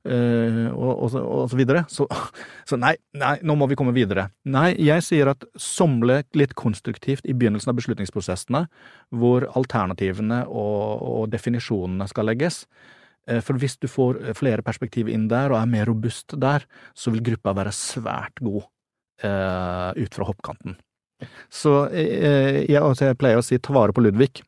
Uh, 0.05 0.69
og, 0.77 0.91
og, 1.01 1.15
og, 1.17 1.45
så 1.49 1.57
videre. 1.57 1.81
Så, 1.89 2.05
så, 2.69 2.77
nei, 2.77 2.91
nei, 3.17 3.39
nå 3.41 3.55
må 3.57 3.65
vi 3.71 3.77
komme 3.81 3.95
videre. 3.97 4.27
Nei, 4.45 4.75
jeg 4.77 5.01
sier 5.07 5.31
at 5.33 5.47
somle 5.57 6.19
litt 6.37 6.53
konstruktivt 6.61 7.25
i 7.25 7.33
begynnelsen 7.33 7.73
av 7.73 7.79
beslutningsprosessene, 7.79 8.67
hvor 9.17 9.49
alternativene 9.57 10.43
og, 10.45 11.07
og 11.09 11.33
definisjonene 11.33 12.05
skal 12.13 12.29
legges. 12.29 12.67
Uh, 13.31 13.41
for 13.45 13.61
hvis 13.61 13.77
du 13.83 13.89
får 13.91 14.21
flere 14.39 14.65
perspektiv 14.67 15.11
inn 15.13 15.29
der, 15.33 15.53
og 15.53 15.61
er 15.61 15.71
mer 15.71 15.91
robust 15.91 16.37
der, 16.41 16.67
så 16.95 17.15
vil 17.15 17.25
gruppa 17.33 17.55
være 17.57 17.75
svært 17.75 18.43
god 18.45 18.65
uh, 18.65 19.91
ut 19.97 20.17
fra 20.17 20.29
hoppkanten. 20.31 20.79
Så 21.49 21.87
jeg, 21.95 22.77
altså, 22.77 23.07
jeg, 23.07 23.17
pleier 23.17 23.39
å 23.41 23.45
si 23.47 23.57
ta 23.63 23.73
vare 23.73 23.95
på 23.97 24.03
Ludvig 24.03 24.43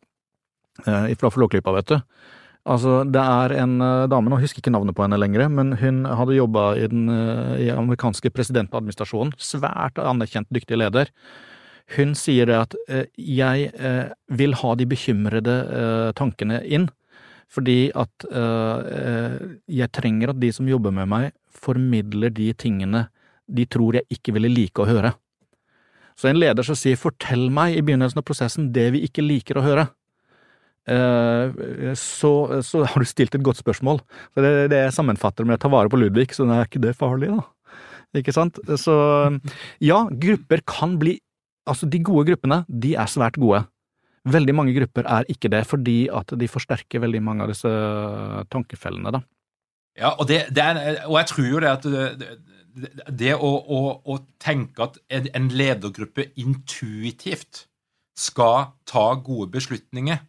fra 0.77 1.31
Flåklypa, 1.33 1.73
vet 1.73 1.95
du. 1.95 1.95
Altså, 2.67 3.01
det 3.07 3.23
er 3.23 3.55
en 3.63 3.79
uh, 3.79 4.09
dame, 4.11 4.31
nå 4.31 4.41
husker 4.43 4.59
jeg 4.59 4.65
ikke 4.65 4.75
navnet 4.75 4.97
på 4.99 5.05
henne 5.05 5.19
lenger, 5.21 5.47
men 5.53 5.77
hun 5.79 6.03
hadde 6.19 6.35
jobba 6.35 6.73
i 6.81 6.89
den 6.91 7.07
uh, 7.13 7.55
i 7.63 7.69
amerikanske 7.71 8.33
presidentadministrasjonen, 8.35 9.37
svært 9.39 10.01
anerkjent 10.03 10.51
dyktig 10.55 10.81
leder. 10.81 11.13
Hun 11.95 12.17
sier 12.19 12.51
det 12.51 12.57
at 12.59 12.75
uh, 12.91 13.05
jeg 13.15 13.71
vil 14.41 14.57
ha 14.59 14.75
de 14.75 14.89
bekymrede 14.91 15.57
tankene 16.19 16.59
inn, 16.67 16.91
fordi 17.53 17.91
at 17.95 18.25
jeg 19.71 19.89
trenger 19.95 20.33
at 20.33 20.41
de 20.43 20.51
som 20.53 20.67
jobber 20.69 20.93
med 20.93 21.07
meg, 21.09 21.29
formidler 21.49 22.33
de 22.35 22.51
tingene 22.59 23.05
de 23.47 23.65
tror 23.71 24.01
jeg 24.01 24.09
ikke 24.11 24.35
ville 24.35 24.51
like 24.51 24.83
å 24.83 24.89
høre. 24.89 25.13
Så 26.19 26.27
en 26.29 26.41
leder 26.41 26.67
som 26.67 26.77
sier 26.77 26.99
fortell 26.99 27.47
meg 27.55 27.77
i 27.77 27.85
begynnelsen 27.87 28.19
av 28.19 28.27
prosessen 28.27 28.73
det 28.75 28.89
vi 28.97 29.05
ikke 29.07 29.25
liker 29.25 29.61
å 29.61 29.65
høre, 29.65 29.87
Eh, 30.87 31.95
så, 31.99 32.63
så, 32.63 32.85
har 32.87 33.03
du 33.03 33.09
stilt 33.09 33.35
et 33.35 33.45
godt 33.45 33.59
spørsmål. 33.59 34.01
Så 34.35 34.45
det, 34.45 34.55
det 34.71 34.83
sammenfatter 34.95 35.47
med 35.47 35.59
å 35.59 35.65
ta 35.65 35.71
vare 35.73 35.91
på 35.91 35.99
Ludvig, 35.99 36.31
så 36.37 36.47
er 36.47 36.69
ikke 36.69 36.83
det 36.85 36.95
farlig, 36.99 37.33
da. 37.35 37.43
Ikke 38.17 38.33
sant? 38.33 38.61
Så 38.81 38.95
ja, 39.83 40.05
grupper 40.11 40.63
kan 40.67 40.99
bli 41.01 41.19
Altså, 41.67 41.89
de 41.91 41.99
gode 41.99 42.29
gruppene, 42.29 42.61
de 42.71 42.93
er 42.95 43.09
svært 43.11 43.35
gode. 43.43 43.65
Veldig 44.27 44.55
mange 44.59 44.75
grupper 44.75 45.07
er 45.07 45.29
ikke 45.31 45.51
det, 45.53 45.63
fordi 45.71 46.09
at 46.11 46.35
de 46.35 46.49
forsterker 46.51 47.03
veldig 47.05 47.23
mange 47.23 47.45
av 47.45 47.53
disse 47.53 47.71
tankefellene, 48.51 49.15
da. 49.15 49.23
Ja, 49.97 50.13
og, 50.19 50.27
det, 50.29 50.43
det 50.53 50.65
er, 50.65 51.07
og 51.07 51.17
jeg 51.21 51.29
tror 51.31 51.47
jo 51.49 51.61
det 51.63 51.71
at 51.71 51.87
det, 51.87 52.31
det 53.23 53.33
å, 53.37 53.49
å, 53.49 53.81
å, 54.05 54.19
tenke 54.43 54.85
at 54.85 54.99
en 55.09 55.49
ledergruppe 55.49 56.29
intuitivt 56.37 57.65
skal 58.17 58.73
ta 58.89 59.07
gode 59.25 59.49
beslutninger 59.55 60.21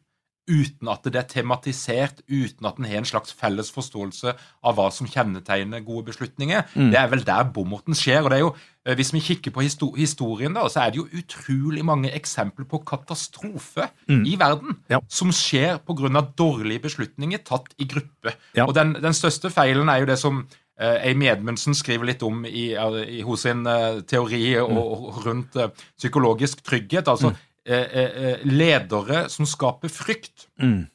uten 0.47 0.89
at 0.91 1.03
det 1.07 1.19
er 1.19 1.27
tematisert, 1.27 2.21
uten 2.31 2.67
at 2.69 2.79
en 2.79 2.87
har 2.87 3.01
en 3.01 3.07
slags 3.07 3.33
felles 3.35 3.69
forståelse 3.75 4.31
av 4.33 4.77
hva 4.77 4.87
som 4.95 5.09
kjennetegner 5.09 5.83
gode 5.85 6.07
beslutninger. 6.11 6.63
Mm. 6.73 6.91
Det 6.93 6.99
er 6.99 7.09
vel 7.11 7.23
der 7.27 7.49
bommerten 7.53 7.97
skjer. 7.97 8.23
og 8.23 8.31
det 8.31 8.37
er 8.37 8.43
jo, 8.45 8.53
eh, 8.85 8.95
Hvis 8.95 9.13
vi 9.13 9.19
kikker 9.19 9.51
på 9.51 9.61
historien, 9.97 10.53
da, 10.53 10.67
så 10.67 10.85
er 10.85 10.91
det 10.91 11.01
jo 11.01 11.09
utrolig 11.11 11.83
mange 11.85 12.11
eksempler 12.11 12.65
på 12.65 12.79
katastrofe 12.79 13.89
mm. 14.07 14.23
i 14.25 14.37
verden 14.39 14.77
ja. 14.89 14.99
som 15.09 15.31
skjer 15.31 15.79
pga. 15.79 16.21
dårlige 16.37 16.79
beslutninger 16.87 17.43
tatt 17.43 17.73
i 17.77 17.85
gruppe. 17.85 18.33
Ja. 18.55 18.65
Og 18.65 18.73
den, 18.75 18.93
den, 19.01 19.13
største 19.13 19.49
feilen 19.49 19.89
er 19.89 19.99
jo 19.99 20.05
det 20.05 20.19
som 20.19 20.47
Amy 20.77 21.25
Edmundsen 21.25 21.73
skriver 21.73 22.05
litt 22.05 22.21
om 22.21 22.45
i, 22.45 22.75
i 23.09 23.21
hos 23.25 23.41
sin 23.47 23.65
uh, 23.65 23.97
teori 24.05 24.59
og, 24.61 24.77
og 24.77 25.25
rundt 25.25 25.57
psykologisk 25.97 26.61
trygghet. 26.61 27.07
altså 27.07 27.31
mm. 27.31 27.39
Eh, 27.67 27.99
eh, 27.99 28.23
eh, 28.23 28.37
ledere 28.47 29.25
som 29.29 29.45
skaper 29.45 29.91
frykt. 29.91 30.47
Mm. 30.61 30.85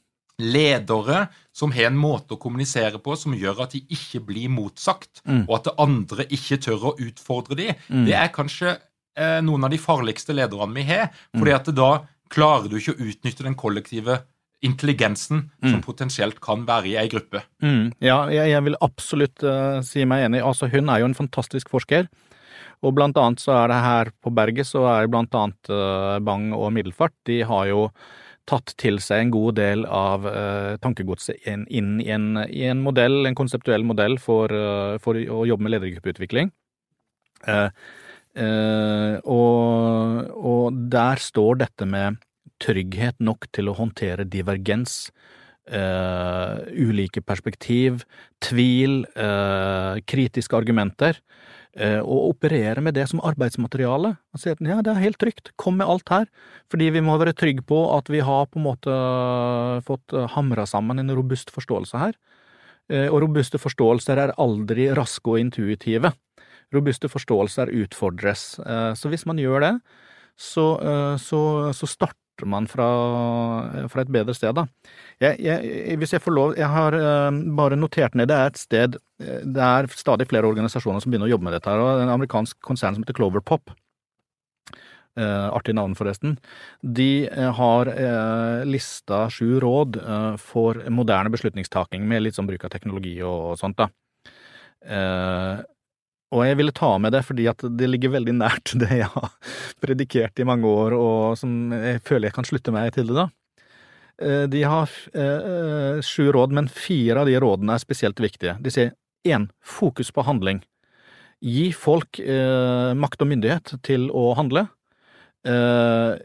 Ledere 0.40 1.26
som 1.52 1.72
har 1.74 1.90
en 1.90 1.98
måte 2.00 2.32
å 2.32 2.40
kommunisere 2.40 2.96
på 3.02 3.12
som 3.20 3.34
gjør 3.36 3.66
at 3.66 3.76
de 3.76 3.82
ikke 3.92 4.22
blir 4.24 4.48
motsagt, 4.48 5.20
mm. 5.28 5.44
og 5.44 5.58
at 5.58 5.68
det 5.68 5.74
andre 5.84 6.26
ikke 6.32 6.58
tør 6.64 6.86
å 6.88 6.94
utfordre 6.96 7.58
dem. 7.58 7.84
Mm. 7.92 8.06
Det 8.08 8.16
er 8.16 8.32
kanskje 8.32 8.72
eh, 8.72 9.38
noen 9.44 9.68
av 9.68 9.74
de 9.74 9.82
farligste 9.82 10.32
lederne 10.32 10.72
vi 10.78 10.86
har, 10.88 11.10
fordi 11.36 11.52
mm. 11.52 11.58
at 11.60 11.72
da 11.76 11.90
klarer 12.32 12.72
du 12.72 12.78
ikke 12.80 12.96
å 12.96 13.10
utnytte 13.10 13.44
den 13.44 13.58
kollektive 13.60 14.22
intelligensen 14.64 15.50
som 15.60 15.76
mm. 15.76 15.84
potensielt 15.84 16.40
kan 16.40 16.64
være 16.64 16.92
i 16.94 16.98
ei 17.02 17.08
gruppe. 17.12 17.42
Mm. 17.60 17.92
Ja, 18.00 18.22
jeg, 18.32 18.48
jeg, 18.54 18.64
vil 18.64 18.78
absolutt 18.80 19.42
uh, 19.44 19.82
si 19.84 20.06
meg 20.08 20.28
enig. 20.28 20.40
Altså, 20.46 20.70
hun 20.72 20.88
er 20.88 21.02
jo 21.02 21.08
en 21.10 21.18
fantastisk 21.18 21.72
forsker. 21.74 22.06
Og 22.83 22.97
blant 22.97 23.18
annet 23.20 23.43
så 23.43 23.55
er 23.61 23.70
det 23.70 23.78
her 23.85 24.11
på 24.22 24.33
berget 24.35 24.66
så 24.66 24.83
er 24.91 25.11
blant 25.11 25.35
annet 25.39 25.70
uh, 25.70 26.18
Bang 26.24 26.51
og 26.57 26.72
Middelfart, 26.74 27.14
de 27.28 27.43
har 27.47 27.68
jo 27.70 27.87
tatt 28.49 28.74
til 28.80 28.99
seg 29.03 29.26
en 29.26 29.33
god 29.35 29.57
del 29.59 29.85
av 29.87 30.26
uh, 30.26 30.74
tankegodset 30.83 31.47
inn, 31.49 31.64
inn 31.70 32.01
i, 32.03 32.09
en, 32.14 32.33
i, 32.49 32.64
en, 32.66 32.80
modell, 32.83 33.22
en 33.28 33.39
konseptuell 33.39 33.85
modell 33.87 34.18
for, 34.22 34.51
uh, 34.51 34.99
for 35.03 35.18
å 35.18 35.45
jobbe 35.49 35.66
med 35.66 35.76
ledergruppeutvikling. 35.76 36.51
Uh, 37.47 37.68
og, 39.28 40.30
og, 40.33 40.76
der 40.89 41.20
står 41.20 41.59
dette 41.66 41.85
med 41.85 42.16
trygghet 42.62 43.18
nok 43.20 43.45
til 43.53 43.68
å 43.68 43.76
håndtere 43.76 44.24
divergens, 44.24 45.11
ulike 45.62 47.20
perspektiv, 47.22 48.01
tvil, 48.43 49.05
kritiske 50.09 50.57
argumenter. 50.59 51.20
Eh, 51.72 52.00
og 52.04 52.34
operere 52.34 52.82
med 52.84 52.92
det 52.98 53.06
som 53.08 53.22
arbeidsmateriale. 53.24 54.12
Og 54.34 54.40
si 54.40 54.50
at 54.52 54.60
ja, 54.60 54.80
det 54.84 54.92
er 54.92 55.06
helt 55.06 55.18
trygt, 55.22 55.54
kom 55.56 55.78
med 55.80 55.88
alt 55.88 56.10
her, 56.12 56.26
fordi 56.72 56.90
vi 56.92 57.00
må 57.04 57.16
være 57.16 57.32
trygge 57.32 57.64
på 57.64 57.78
at 57.96 58.10
vi 58.12 58.20
har 58.20 58.50
på 58.50 58.60
en 58.60 58.66
måte 58.66 58.96
fått 59.86 60.12
hamra 60.34 60.66
sammen 60.68 61.00
en 61.00 61.14
robust 61.16 61.52
forståelse 61.54 62.02
her. 62.02 62.18
Eh, 62.92 63.08
og 63.08 63.22
robuste 63.24 63.60
forståelser 63.62 64.20
er 64.20 64.36
aldri 64.42 64.90
raske 64.92 65.32
og 65.32 65.40
intuitive. 65.40 66.12
Robuste 66.72 67.08
forståelser 67.08 67.72
utfordres. 67.84 68.58
Eh, 68.60 68.92
så 68.98 69.08
hvis 69.08 69.24
man 69.28 69.40
gjør 69.40 69.64
det, 69.64 69.74
så, 70.36 70.64
så, 71.20 71.38
så 71.76 71.86
starter 71.86 72.21
man 72.49 72.66
fra, 72.70 72.88
fra, 73.90 74.05
et 74.05 74.12
bedre 74.12 74.34
sted, 74.36 74.55
da. 74.57 74.66
Jeg, 75.22 75.38
jeg, 75.43 75.97
hvis 76.01 76.14
jeg 76.16 76.22
får 76.24 76.34
lov, 76.34 76.55
jeg 76.59 76.68
har 76.70 76.97
uh, 76.97 77.30
bare 77.59 77.78
notert 77.78 78.16
ned 78.18 78.30
det 78.30 78.38
er 78.38 78.51
et 78.51 78.59
sted 78.59 78.97
eh, 79.22 79.43
Det 79.47 79.62
er 79.62 79.88
stadig 79.95 80.26
flere 80.30 80.49
organisasjoner 80.49 81.03
som 81.03 81.12
begynner 81.12 81.30
å 81.30 81.34
jobbe 81.34 81.49
med 81.49 81.57
dette, 81.57 81.70
her, 81.70 81.82
og 81.82 82.03
en 82.03 82.12
amerikansk 82.16 82.59
konsern 82.64 82.97
som 82.97 83.05
heter 83.05 83.16
Cloverpop. 83.18 83.74
Uh, 85.12 85.53
artig 85.53 85.74
navn, 85.76 85.95
forresten. 85.99 86.38
De 86.80 87.28
har 87.59 87.90
lista 88.64 89.26
sju 89.30 89.61
råd 89.61 90.01
for 90.40 90.80
moderne 90.88 91.32
beslutningstaking 91.34 92.07
med 92.09 92.24
litt 92.24 92.38
sånn 92.38 92.49
bruk 92.49 92.64
av 92.64 92.72
teknologi 92.72 93.18
og, 93.20 93.53
sånt, 93.61 93.82
da. 93.82 93.90
Og 96.33 96.47
jeg 96.47 96.57
ville 96.59 96.74
ta 96.74 96.95
med 97.03 97.12
det 97.14 97.22
fordi 97.26 97.47
at 97.51 97.62
det 97.76 97.91
ligger 97.91 98.14
veldig 98.14 98.35
nært 98.39 98.74
det 98.83 99.03
jeg 99.03 99.11
har 99.12 99.30
predikert 99.85 100.41
i 100.41 100.49
mange 100.49 100.68
år, 100.68 100.97
og 100.97 101.39
som 101.41 101.72
jeg 101.76 102.03
føler 102.07 102.30
jeg 102.30 102.39
kan 102.39 102.49
slutte 102.49 102.74
meg 102.74 102.93
til 102.97 103.11
det, 103.11 103.18
da. 103.20 103.28
Eh, 104.22 104.45
de 104.51 104.64
har 104.68 104.91
eh, 105.12 106.03
sju 106.05 106.30
råd, 106.35 106.55
men 106.57 106.70
fire 106.72 107.22
av 107.22 107.30
de 107.30 107.39
rådene 107.43 107.76
er 107.76 107.83
spesielt 107.83 108.20
viktige. 108.22 108.57
De 108.62 108.72
sier 108.72 108.95
én, 109.28 109.49
fokus 109.64 110.12
på 110.14 110.24
handling. 110.26 110.62
Gi 111.43 111.70
folk 111.74 112.20
eh, 112.22 112.93
makt 112.95 113.24
og 113.24 113.33
myndighet 113.33 113.76
til 113.87 114.09
å 114.14 114.30
handle. 114.39 114.68
Eh, 115.49 116.20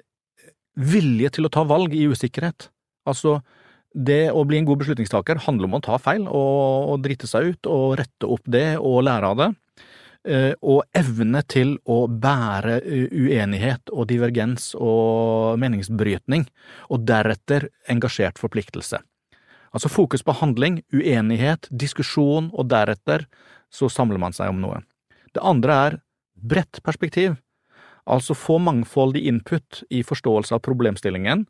vilje 0.78 1.32
til 1.34 1.48
å 1.48 1.54
ta 1.54 1.64
valg 1.66 1.96
i 1.98 2.06
usikkerhet. 2.06 2.70
Altså, 3.10 3.40
det 3.98 4.28
å 4.30 4.44
bli 4.46 4.60
en 4.60 4.68
god 4.68 4.84
beslutningstaker 4.84 5.42
handler 5.48 5.70
om 5.70 5.78
å 5.80 5.86
ta 5.86 5.98
feil 6.02 6.28
og, 6.28 6.92
og 6.92 7.02
drite 7.06 7.30
seg 7.30 7.54
ut 7.54 7.70
og 7.72 7.96
rette 7.98 8.30
opp 8.30 8.46
det 8.46 8.76
og 8.78 9.02
lære 9.08 9.32
av 9.32 9.42
det. 9.42 9.50
Eh, 10.28 10.54
og 10.60 10.84
evne 10.98 11.40
til 11.48 11.78
å 11.88 12.02
bære 12.12 12.82
uenighet 12.84 13.94
og 13.94 14.10
divergens 14.10 14.74
og 14.76 15.56
meningsbrytning, 15.62 16.44
og 16.92 17.06
deretter 17.08 17.70
engasjert 17.88 18.42
forpliktelse. 18.42 19.00
Altså 19.72 19.92
fokus 19.92 20.26
på 20.28 20.36
handling, 20.36 20.82
uenighet, 20.92 21.70
diskusjon, 21.72 22.52
og 22.52 22.68
deretter 22.74 23.24
så 23.72 23.88
samler 23.92 24.20
man 24.20 24.36
seg 24.36 24.52
om 24.52 24.60
noe. 24.64 24.82
Det 25.32 25.44
andre 25.44 25.80
er 25.86 26.00
bredt 26.36 26.82
perspektiv, 26.84 27.38
altså 28.04 28.36
få 28.36 28.58
mangfoldig 28.64 29.24
input 29.32 29.84
i 29.88 30.04
forståelse 30.04 30.58
av 30.58 30.64
problemstillingen, 30.68 31.46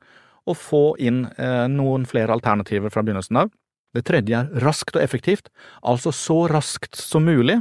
og 0.48 0.58
få 0.58 0.84
inn 1.02 1.26
eh, 1.38 1.66
noen 1.72 2.06
flere 2.06 2.36
alternativer 2.36 2.94
fra 2.94 3.02
begynnelsen 3.02 3.42
av. 3.42 3.50
Det 3.98 4.06
tredje 4.06 4.38
er 4.38 4.62
raskt 4.62 4.94
og 5.00 5.02
effektivt, 5.02 5.50
altså 5.82 6.14
så 6.14 6.44
raskt 6.52 7.00
som 7.00 7.26
mulig, 7.26 7.58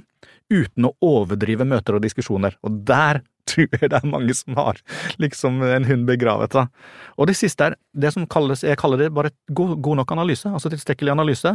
uten 0.52 0.88
å 0.88 0.94
overdrive 1.04 1.66
møter 1.66 1.96
og 1.96 2.04
diskusjoner. 2.04 2.56
Og 2.66 2.82
der 2.86 3.22
tror 3.50 3.70
jeg 3.78 3.92
det 3.92 4.00
er 4.00 4.10
mange 4.10 4.34
som 4.34 4.56
har 4.58 4.80
liksom 5.22 5.60
en 5.62 5.86
hund 5.86 6.06
begravet. 6.08 6.50
da. 6.50 6.66
Og 7.14 7.28
det 7.30 7.36
siste 7.38 7.68
er 7.68 7.76
det 7.94 8.10
som 8.14 8.26
kalles, 8.26 8.64
jeg 8.66 8.78
kaller 8.80 9.04
det 9.04 9.12
bare 9.14 9.30
god, 9.54 9.76
god 9.82 10.02
nok 10.02 10.14
analyse, 10.16 10.50
altså 10.50 10.72
tilstrekkelig 10.72 11.14
analyse. 11.14 11.52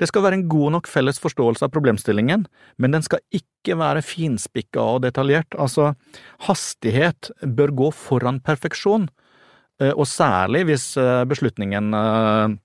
Det 0.00 0.08
skal 0.10 0.24
være 0.24 0.40
en 0.40 0.48
god 0.50 0.74
nok 0.74 0.90
felles 0.90 1.22
forståelse 1.22 1.62
av 1.62 1.70
problemstillingen, 1.70 2.48
men 2.82 2.96
den 2.96 3.06
skal 3.06 3.22
ikke 3.30 3.78
være 3.78 4.02
finspikka 4.02 4.82
og 4.82 5.04
detaljert. 5.06 5.54
Altså, 5.54 5.92
hastighet 6.48 7.30
bør 7.46 7.76
gå 7.84 7.94
foran 7.94 8.42
perfeksjon, 8.42 9.06
eh, 9.78 9.94
og 9.94 10.10
særlig 10.10 10.66
hvis 10.66 10.96
eh, 10.98 11.22
beslutningen 11.30 11.94
eh, 11.94 12.58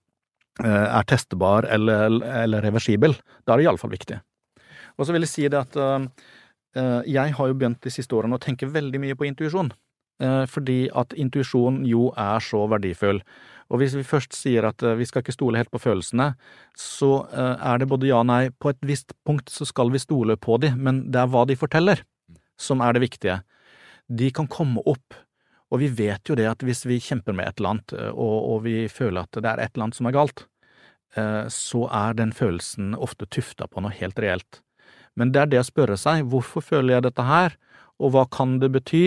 er 0.66 1.06
testbar 1.06 1.68
eller, 1.70 2.18
eller 2.46 2.66
reversibel. 2.66 3.14
Da 3.46 3.54
er 3.54 3.62
det 3.62 3.70
iallfall 3.70 3.94
viktig. 3.94 4.24
Og 4.98 5.08
så 5.08 5.16
vil 5.16 5.26
jeg 5.26 5.34
si 5.34 5.48
det 5.52 5.62
at 5.62 5.80
jeg 7.08 7.32
har 7.38 7.48
jo 7.48 7.56
begynt 7.56 7.80
de 7.86 7.92
siste 7.94 8.16
årene 8.18 8.36
å 8.36 8.44
tenke 8.44 8.68
veldig 8.68 9.00
mye 9.00 9.16
på 9.16 9.28
intuisjon. 9.30 9.70
Fordi 10.52 10.90
at 10.96 11.14
intuisjon 11.16 11.86
jo 11.88 12.10
er 12.20 12.44
så 12.44 12.66
verdifull. 12.72 13.22
Og 13.72 13.80
hvis 13.80 13.96
vi 13.96 14.04
først 14.04 14.36
sier 14.36 14.68
at 14.68 14.84
vi 15.00 15.08
skal 15.08 15.24
ikke 15.24 15.36
stole 15.36 15.62
helt 15.62 15.72
på 15.72 15.80
følelsene, 15.82 16.34
så 16.76 17.26
er 17.32 17.80
det 17.80 17.88
både 17.92 18.10
ja 18.10 18.20
og 18.20 18.28
nei. 18.28 18.50
På 18.52 18.74
et 18.74 18.84
visst 18.84 19.16
punkt 19.28 19.52
så 19.52 19.68
skal 19.68 19.92
vi 19.94 20.04
stole 20.04 20.36
på 20.36 20.60
de, 20.64 20.74
men 20.76 21.06
det 21.12 21.24
er 21.24 21.32
hva 21.32 21.46
de 21.48 21.56
forteller 21.60 22.04
som 22.60 22.84
er 22.84 22.96
det 22.96 23.06
viktige. 23.08 23.40
De 24.08 24.28
kan 24.36 24.48
komme 24.52 24.84
opp, 24.86 25.16
og 25.72 25.82
vi 25.82 25.90
vet 25.98 26.28
jo 26.30 26.36
det 26.38 26.46
at 26.52 26.64
hvis 26.64 26.84
vi 26.88 27.00
kjemper 27.02 27.36
med 27.36 27.48
et 27.48 27.60
eller 27.60 27.78
annet, 27.78 27.96
og, 28.12 28.36
og 28.52 28.60
vi 28.68 28.84
føler 28.92 29.24
at 29.24 29.40
det 29.40 29.48
er 29.50 29.64
et 29.64 29.72
eller 29.74 29.88
annet 29.88 30.00
som 30.00 30.12
er 30.12 30.16
galt, 30.20 30.46
så 31.56 31.88
er 31.88 32.20
den 32.20 32.36
følelsen 32.36 32.94
ofte 33.00 33.28
tufta 33.32 33.68
på 33.72 33.82
noe 33.84 33.96
helt 33.96 34.20
reelt. 34.20 34.62
Men 35.16 35.32
det 35.32 35.42
er 35.42 35.52
det 35.52 35.62
å 35.62 35.68
spørre 35.68 35.98
seg 36.00 36.26
hvorfor 36.32 36.64
føler 36.66 36.98
jeg 36.98 37.06
dette 37.08 37.26
her, 37.26 37.56
og 38.02 38.12
hva 38.16 38.26
kan 38.32 38.58
det 38.60 38.72
bety? 38.74 39.06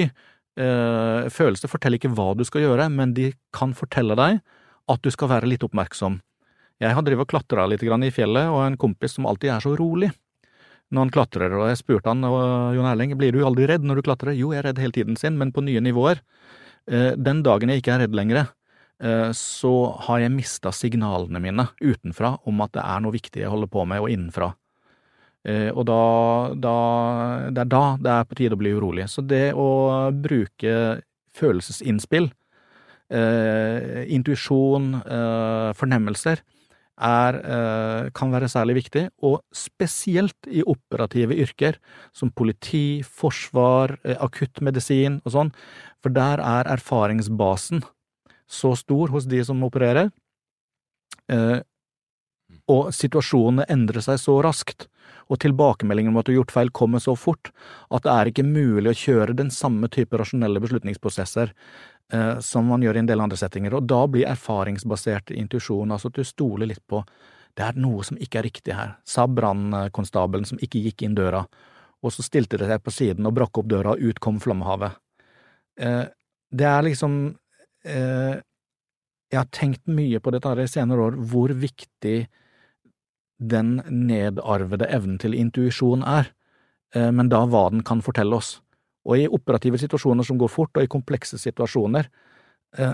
Eh, 0.58 1.28
følelser 1.30 1.70
forteller 1.70 2.00
ikke 2.00 2.14
hva 2.16 2.32
du 2.34 2.42
skal 2.48 2.64
gjøre, 2.64 2.88
men 2.90 3.12
de 3.14 3.30
kan 3.54 3.74
fortelle 3.76 4.16
deg 4.18 4.40
at 4.88 5.04
du 5.04 5.12
skal 5.14 5.30
være 5.30 5.50
litt 5.50 5.62
oppmerksom. 5.66 6.18
Jeg 6.82 6.94
har 6.94 7.04
drevet 7.04 7.26
og 7.26 7.30
klatra 7.30 7.66
litt 7.68 7.82
i 7.82 8.14
fjellet, 8.14 8.48
og 8.48 8.64
en 8.64 8.78
kompis 8.78 9.18
som 9.18 9.26
alltid 9.26 9.50
er 9.50 9.62
så 9.62 9.76
rolig 9.76 10.10
når 10.88 11.04
han 11.04 11.12
klatrer, 11.12 11.52
og 11.52 11.66
jeg 11.68 11.80
spurte 11.82 12.12
han, 12.12 12.24
Jon 12.24 12.88
Erling, 12.88 13.12
blir 13.20 13.34
du 13.36 13.42
aldri 13.44 13.66
redd 13.68 13.84
når 13.84 14.00
du 14.00 14.06
klatrer? 14.06 14.36
Jo, 14.36 14.54
jeg 14.54 14.62
er 14.62 14.70
redd 14.70 14.80
hele 14.80 14.96
tiden 14.96 15.18
sin, 15.20 15.36
men 15.36 15.52
på 15.52 15.64
nye 15.66 15.82
nivåer. 15.84 16.22
Eh, 16.88 17.12
den 17.12 17.42
dagen 17.44 17.68
jeg 17.68 17.82
ikke 17.82 17.96
er 17.96 18.06
redd 18.06 18.16
lenger, 18.16 18.48
eh, 19.04 19.28
så 19.36 19.72
har 20.06 20.22
jeg 20.24 20.32
mista 20.32 20.72
signalene 20.72 21.42
mine 21.44 21.68
utenfra 21.82 22.38
om 22.48 22.64
at 22.64 22.72
det 22.78 22.86
er 22.86 23.04
noe 23.04 23.16
viktig 23.18 23.44
jeg 23.44 23.52
holder 23.52 23.68
på 23.72 23.84
med, 23.84 24.00
og 24.00 24.14
innenfra. 24.14 24.54
Eh, 25.48 25.70
og 25.72 25.86
da, 25.88 26.02
da, 26.60 26.76
Det 27.48 27.64
er 27.64 27.70
da 27.72 27.84
det 27.96 28.12
er 28.12 28.28
på 28.28 28.38
tide 28.38 28.58
å 28.58 28.60
bli 28.60 28.74
urolig. 28.76 29.08
Så 29.08 29.24
det 29.24 29.54
å 29.56 30.10
bruke 30.12 31.00
følelsesinnspill, 31.38 32.30
eh, 33.14 34.04
intuisjon, 34.12 34.94
eh, 35.00 35.72
fornemmelser, 35.78 36.42
er, 36.98 37.34
eh, 37.38 38.10
kan 38.10 38.32
være 38.32 38.50
særlig 38.50 38.82
viktig, 38.82 39.08
og 39.22 39.40
spesielt 39.54 40.48
i 40.50 40.64
operative 40.66 41.36
yrker 41.36 41.78
som 42.12 42.30
politi, 42.30 43.02
forsvar, 43.02 43.98
eh, 44.04 44.16
akuttmedisin 44.16 45.20
og 45.24 45.32
sånn, 45.32 45.52
for 46.02 46.10
der 46.10 46.40
er 46.40 46.64
erfaringsbasen 46.64 47.84
så 48.48 48.76
stor 48.76 49.08
hos 49.08 49.26
de 49.26 49.44
som 49.44 49.60
opererer, 49.62 50.10
eh, 51.28 51.60
og 52.68 52.92
situasjonene 52.94 53.66
endrer 53.72 54.04
seg 54.04 54.20
så 54.20 54.38
raskt 54.44 54.88
og 55.28 55.40
tilbakemeldingen 55.42 56.12
om 56.12 56.20
at 56.20 56.28
du 56.28 56.32
har 56.32 56.40
gjort 56.40 56.54
feil 56.54 56.70
kommer 56.74 57.02
så 57.02 57.14
fort 57.16 57.50
at 57.94 58.04
det 58.04 58.12
er 58.12 58.30
ikke 58.30 58.46
mulig 58.48 58.92
å 58.92 58.98
kjøre 58.98 59.36
den 59.36 59.50
samme 59.52 59.90
type 59.92 60.16
rasjonelle 60.16 60.60
beslutningsprosesser 60.64 61.52
eh, 61.52 62.38
som 62.44 62.68
man 62.72 62.84
gjør 62.84 62.98
i 62.98 63.02
en 63.04 63.10
del 63.10 63.24
andre 63.24 63.40
settinger, 63.40 63.76
og 63.76 63.88
da 63.88 64.04
blir 64.08 64.28
erfaringsbasert 64.30 65.32
intuisjon, 65.36 65.92
altså 65.92 66.12
at 66.12 66.20
du 66.20 66.24
stoler 66.28 66.70
litt 66.70 66.84
på 66.88 67.02
det 67.58 67.66
er 67.66 67.80
noe 67.80 68.04
som 68.06 68.18
ikke 68.22 68.40
er 68.40 68.46
riktig 68.46 68.76
her, 68.76 68.94
sa 69.08 69.26
brannkonstabelen 69.26 70.46
som 70.46 70.60
ikke 70.62 70.80
gikk 70.84 71.02
inn 71.04 71.16
døra, 71.18 71.42
og 71.98 72.14
så 72.14 72.22
stilte 72.22 72.60
det 72.60 72.68
seg 72.70 72.82
på 72.84 72.94
siden 72.94 73.26
og 73.26 73.34
brakk 73.34 73.58
opp 73.58 73.70
døra, 73.70 73.96
og 73.96 74.04
ut 74.04 74.20
kom 74.22 74.38
flammehavet. 74.42 74.94
Eh, 75.82 76.04
det 76.48 76.64
er 76.64 76.84
liksom 76.86 77.16
eh, 77.84 78.38
Jeg 79.28 79.36
har 79.36 79.48
tenkt 79.52 79.90
mye 79.92 80.20
på 80.24 80.32
dette 80.32 80.54
i 80.62 80.70
senere 80.70 81.10
år, 81.10 81.18
hvor 81.28 81.52
viktig 81.52 82.16
den 83.38 83.78
nedarvede 83.86 84.88
evnen 84.90 85.18
til 85.22 85.34
intuisjon 85.38 86.02
er, 86.02 86.32
eh, 86.94 87.10
men 87.10 87.30
da 87.30 87.44
hva 87.46 87.68
den 87.70 87.84
kan 87.86 88.02
fortelle 88.02 88.36
oss. 88.36 88.58
Og 89.06 89.18
i 89.18 89.28
operative 89.28 89.78
situasjoner 89.78 90.26
som 90.26 90.38
går 90.38 90.50
fort, 90.50 90.74
og 90.76 90.82
i 90.82 90.90
komplekse 90.90 91.38
situasjoner 91.38 92.08
eh, 92.78 92.92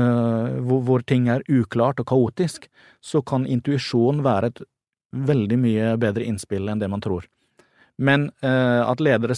hvor, 0.66 1.02
ting 1.02 1.28
er 1.28 1.44
uklart 1.48 2.00
og 2.00 2.06
kaotisk, 2.06 2.70
så 3.00 3.22
kan 3.22 3.46
intuisjon 3.46 4.22
være 4.24 4.52
et 4.52 4.62
veldig 5.10 5.58
mye 5.58 5.94
bedre 5.98 6.24
innspill 6.24 6.70
enn 6.70 6.78
det 6.78 6.88
man 6.88 7.02
tror. 7.02 7.26
Men 8.00 8.30
at 8.40 9.00
ledere 9.02 9.34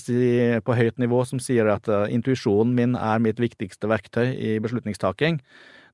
på 0.63 0.75
høyt 0.79 1.01
nivå 1.03 1.25
som 1.27 1.41
sier 1.43 1.67
at 1.73 1.89
intuisjonen 2.15 2.77
min 2.77 2.93
er 2.95 3.19
mitt 3.19 3.41
viktigste 3.43 3.89
verktøy 3.91 4.37
i 4.37 4.61
beslutningstaking, 4.63 5.41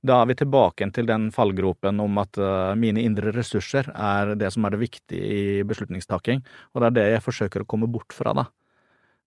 da 0.07 0.21
er 0.23 0.29
vi 0.31 0.37
tilbake 0.39 0.87
til 0.95 1.09
den 1.09 1.29
fallgropen 1.35 2.01
om 2.01 2.21
at 2.23 2.39
uh, 2.39 2.75
mine 2.79 3.03
indre 3.03 3.33
ressurser 3.35 3.91
er 3.95 4.35
det 4.39 4.53
som 4.55 4.67
er 4.67 4.75
det 4.75 4.83
viktige 4.85 5.33
i 5.39 5.65
beslutningstaking, 5.67 6.45
og 6.75 6.83
det 6.83 6.89
er 6.91 6.97
det 6.99 7.07
jeg 7.17 7.27
forsøker 7.27 7.65
å 7.65 7.69
komme 7.69 7.91
bort 7.91 8.15
fra, 8.15 8.35
da. 8.37 8.47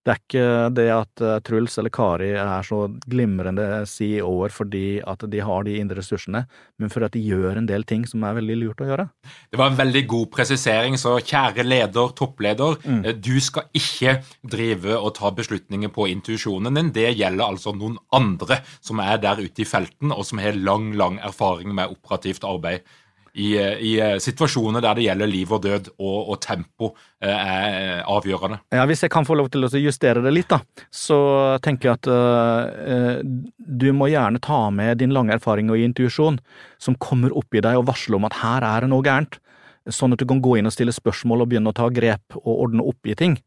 Det 0.02 0.10
er 0.10 0.18
ikke 0.18 0.45
det 0.74 0.88
at 0.89 1.22
uh, 1.22 1.36
Truls 1.45 1.76
eller 1.78 1.93
Kari 1.93 2.32
er 2.34 2.66
så 2.66 2.88
glimrende 3.06 3.84
CEO-er 3.86 4.54
fordi 4.54 4.86
at 5.06 5.22
de 5.30 5.41
har 5.45 5.68
de 5.68 5.76
indre 5.78 5.99
ressursene, 5.99 6.41
men 6.82 6.89
fordi 6.89 7.06
at 7.06 7.18
de 7.18 7.22
gjør 7.22 7.60
en 7.60 7.68
del 7.70 7.86
ting 7.86 8.08
som 8.10 8.26
er 8.26 8.39
veldig 8.39 8.56
lurt 8.64 8.82
å 8.82 8.88
gjøre. 8.89 9.06
Det 9.54 9.60
var 9.62 9.70
en 9.70 9.78
veldig 9.78 10.02
god 10.10 10.32
presisering, 10.34 10.97
så 10.97 11.20
kjære 11.20 11.68
leder, 11.68 12.16
toppleder, 12.18 12.80
mm. 12.82 12.99
Eh, 13.02 13.16
du 13.18 13.38
skal 13.41 13.70
ikke 13.78 14.18
drive 14.41 14.97
og 14.97 15.14
ta 15.20 15.30
beslutninger 15.38 15.93
på 15.93 16.10
intuisjonen 16.10 16.78
din. 16.78 16.91
Det 16.95 17.12
gjelder 17.14 17.45
altså 17.45 17.76
noen 17.78 17.99
andre 18.14 18.62
som 18.82 19.02
er 19.06 19.22
der 19.22 19.41
ute 19.41 19.62
i 19.62 19.70
felten, 19.70 20.14
og 20.14 20.26
som 20.26 20.41
har 20.41 20.58
lang, 20.58 20.91
lang 20.97 21.22
erfaring 21.22 21.74
med 21.78 21.93
operativt 21.93 22.45
arbeid 22.47 22.86
i, 23.34 23.55
i, 23.55 23.91
eh, 23.99 24.17
situasjoner 24.19 24.84
der 24.84 24.97
det 24.97 25.05
gjelder 25.05 25.29
liv 25.29 25.51
og 25.55 25.61
død, 25.63 25.89
og, 25.99 26.17
og 26.34 26.39
tempo 26.43 26.89
eh, 27.23 27.32
er 27.32 28.01
avgjørende. 28.03 28.59
Ja, 28.75 28.86
Hvis 28.89 29.03
jeg 29.05 29.13
kan 29.13 29.27
få 29.27 29.38
lov 29.39 29.51
til 29.53 29.63
å 29.67 29.71
justere 29.71 30.23
det 30.23 30.34
litt, 30.36 30.51
da, 30.51 30.59
så 30.91 31.19
tenker 31.63 31.89
jeg 31.89 31.99
at 32.01 32.09
uh, 32.11 33.21
du 33.57 33.88
må 33.95 34.09
gjerne 34.11 34.41
ta 34.43 34.65
med 34.73 34.99
din 34.99 35.15
lange 35.15 35.36
erfaring 35.38 35.71
og 35.71 35.79
intuisjon 35.79 36.41
som 36.82 36.97
kommer 36.99 37.32
opp 37.38 37.55
i 37.55 37.63
deg 37.63 37.79
og 37.79 37.88
varsler 37.88 38.19
om 38.19 38.27
at 38.27 38.41
her 38.41 38.67
er 38.67 38.84
det 38.84 38.91
noe 38.91 39.05
gærent, 39.05 39.39
sånn 39.88 40.13
at 40.13 40.21
du 40.21 40.27
kan 40.29 40.43
gå 40.43 40.57
inn 40.59 40.67
og 40.69 40.75
stille 40.75 40.93
spørsmål 40.93 41.45
og 41.45 41.51
begynne 41.51 41.71
å 41.71 41.77
ta 41.77 41.88
grep 41.93 42.36
og 42.43 42.51
ordne 42.67 42.86
opp 42.86 43.07
i 43.07 43.15
ting. 43.17 43.39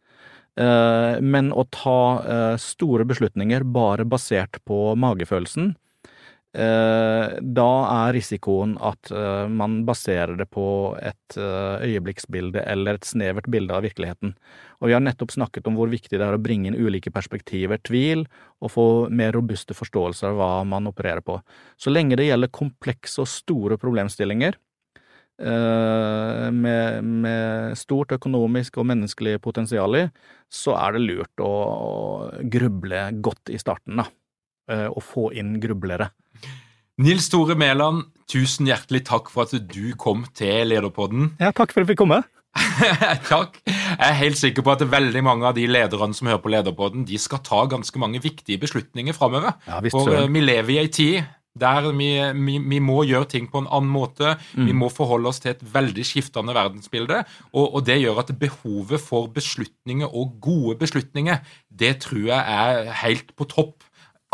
Men 0.54 1.50
å 1.54 1.64
ta 1.74 2.56
store 2.62 3.06
beslutninger 3.06 3.66
bare 3.74 4.06
basert 4.06 4.60
på 4.66 4.92
magefølelsen, 4.98 5.72
Eh, 5.74 5.83
da 6.54 7.70
er 7.90 8.12
risikoen 8.14 8.76
at 8.78 9.10
eh, 9.10 9.46
man 9.50 9.80
baserer 9.86 10.36
det 10.38 10.46
på 10.54 10.66
et 11.02 11.38
eh, 11.40 11.82
øyeblikksbilde 11.88 12.62
eller 12.62 12.94
et 12.94 13.08
snevert 13.08 13.48
bilde 13.50 13.74
av 13.74 13.82
virkeligheten. 13.82 14.36
Og 14.78 14.90
vi 14.90 14.94
har 14.94 15.02
nettopp 15.02 15.34
snakket 15.34 15.66
om 15.66 15.74
hvor 15.78 15.90
viktig 15.90 16.14
det 16.14 16.22
er 16.22 16.36
å 16.36 16.42
bringe 16.42 16.70
inn 16.70 16.78
ulike 16.78 17.10
perspektiver, 17.14 17.82
tvil, 17.82 18.22
og 18.62 18.70
få 18.70 18.86
mer 19.10 19.34
robuste 19.34 19.74
forståelser 19.74 20.30
av 20.30 20.38
hva 20.38 20.52
man 20.68 20.86
opererer 20.90 21.24
på. 21.26 21.40
Så 21.74 21.90
lenge 21.90 22.20
det 22.20 22.28
gjelder 22.28 22.54
komplekse 22.54 23.24
og 23.24 23.30
store 23.32 23.80
problemstillinger, 23.80 24.60
med, 25.34 27.02
med, 27.02 27.72
stort 27.74 28.12
økonomisk 28.14 28.76
og 28.78 28.86
menneskelig 28.86 29.40
potensial 29.42 29.98
i, 29.98 30.04
så 30.46 30.76
er 30.78 30.94
det 30.94 31.00
lurt 31.08 31.42
å, 31.42 31.50
å 31.50 32.44
gruble 32.46 33.00
godt 33.18 33.50
i 33.50 33.58
starten, 33.58 33.98
da. 33.98 34.06
Og 34.68 35.02
få 35.04 35.26
inn 35.36 35.58
grublere. 35.60 36.06
Nils 37.02 37.26
Tore 37.28 37.56
Mæland, 37.58 38.04
tusen 38.30 38.68
hjertelig 38.70 39.02
takk 39.08 39.28
for 39.32 39.48
at 39.48 39.66
du 39.66 39.96
kom 39.98 40.24
til 40.36 40.70
Lederpodden. 40.70 41.32
Ja, 41.42 41.50
takk 41.50 41.74
for 41.74 41.82
at 41.82 41.88
jeg 41.88 41.94
fikk 41.94 42.04
komme. 42.04 42.22
takk. 43.32 43.58
Jeg 43.66 44.06
er 44.06 44.18
helt 44.20 44.38
sikker 44.38 44.62
på 44.62 44.74
at 44.76 44.84
veldig 44.86 45.22
mange 45.26 45.48
av 45.48 45.56
de 45.56 45.66
lederne 45.66 46.14
som 46.14 46.30
hører 46.30 46.42
på 46.44 46.52
Lederpodden, 46.54 47.06
de 47.08 47.18
skal 47.18 47.42
ta 47.42 47.64
ganske 47.70 47.98
mange 47.98 48.22
viktige 48.22 48.60
beslutninger 48.62 49.16
framover. 49.16 49.56
Ja, 49.66 49.80
for 49.90 50.12
uh, 50.14 50.28
vi 50.30 50.44
lever 50.44 50.76
i 50.76 50.84
ei 50.84 50.92
tid 50.92 51.24
der 51.54 51.86
vi, 51.94 52.08
vi, 52.34 52.56
vi, 52.58 52.78
må 52.82 53.04
gjøre 53.06 53.28
ting 53.30 53.44
på 53.50 53.60
en 53.62 53.68
annen 53.70 53.90
måte. 53.94 54.32
Mm. 54.58 54.66
Vi 54.66 54.74
må 54.74 54.88
forholde 54.90 55.30
oss 55.30 55.38
til 55.42 55.52
et 55.52 55.62
veldig 55.74 56.06
skiftende 56.06 56.54
verdensbilde. 56.56 57.20
Og, 57.52 57.68
og, 57.68 57.80
det 57.86 58.00
gjør 58.00 58.24
at 58.24 58.32
behovet 58.40 59.02
for 59.02 59.30
beslutninger 59.34 60.10
og 60.10 60.34
gode 60.42 60.74
beslutninger, 60.82 61.42
det 61.70 61.92
tror 62.06 62.24
jeg 62.32 62.58
er 62.58 62.90
helt 63.04 63.30
på 63.38 63.46
topp 63.50 63.83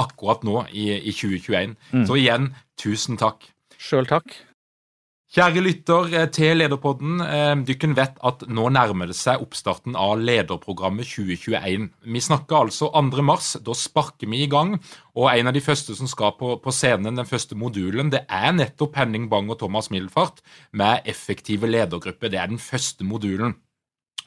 akkurat 0.00 0.44
nå 0.46 0.64
i, 0.72 0.92
i 0.98 1.14
2021. 1.14 1.76
Mm. 1.92 2.06
Så 2.08 2.20
igjen, 2.20 2.52
tusen 2.80 3.20
takk. 3.20 3.50
Sjøl 3.80 4.08
takk. 4.10 4.40
Kjære 5.30 5.62
lytter 5.62 6.08
eh, 6.10 6.24
til 6.34 6.58
Lederpodden. 6.58 7.20
Eh, 7.22 7.52
Dykken 7.62 7.92
vet 7.94 8.16
at 8.26 8.40
nå 8.50 8.64
nærmer 8.74 9.06
det 9.06 9.14
seg 9.14 9.38
oppstarten 9.44 9.94
av 9.94 10.16
lederprogrammet 10.18 11.06
2021. 11.06 11.84
Vi 12.02 12.22
snakker 12.26 12.64
altså 12.64 12.88
2. 12.90 13.22
mars. 13.22 13.52
Da 13.62 13.76
sparker 13.78 14.26
vi 14.26 14.42
i 14.42 14.48
gang. 14.50 14.74
Og 15.14 15.30
en 15.30 15.46
av 15.46 15.54
de 15.54 15.62
første 15.62 15.94
som 15.94 16.10
skal 16.10 16.34
på, 16.34 16.56
på 16.58 16.74
scenen, 16.74 17.14
den 17.14 17.30
første 17.30 17.54
modulen, 17.54 18.10
det 18.10 18.24
er 18.26 18.50
nettopp 18.58 18.98
Henning 18.98 19.30
Bang 19.30 19.54
og 19.54 19.60
Thomas 19.62 19.92
Middelfart 19.94 20.42
med 20.74 21.06
effektive 21.06 21.70
ledergrupper. 21.70 22.34
Det 22.34 22.42
er 22.42 22.50
den 22.50 22.58
første 22.58 23.06
modulen. 23.06 23.54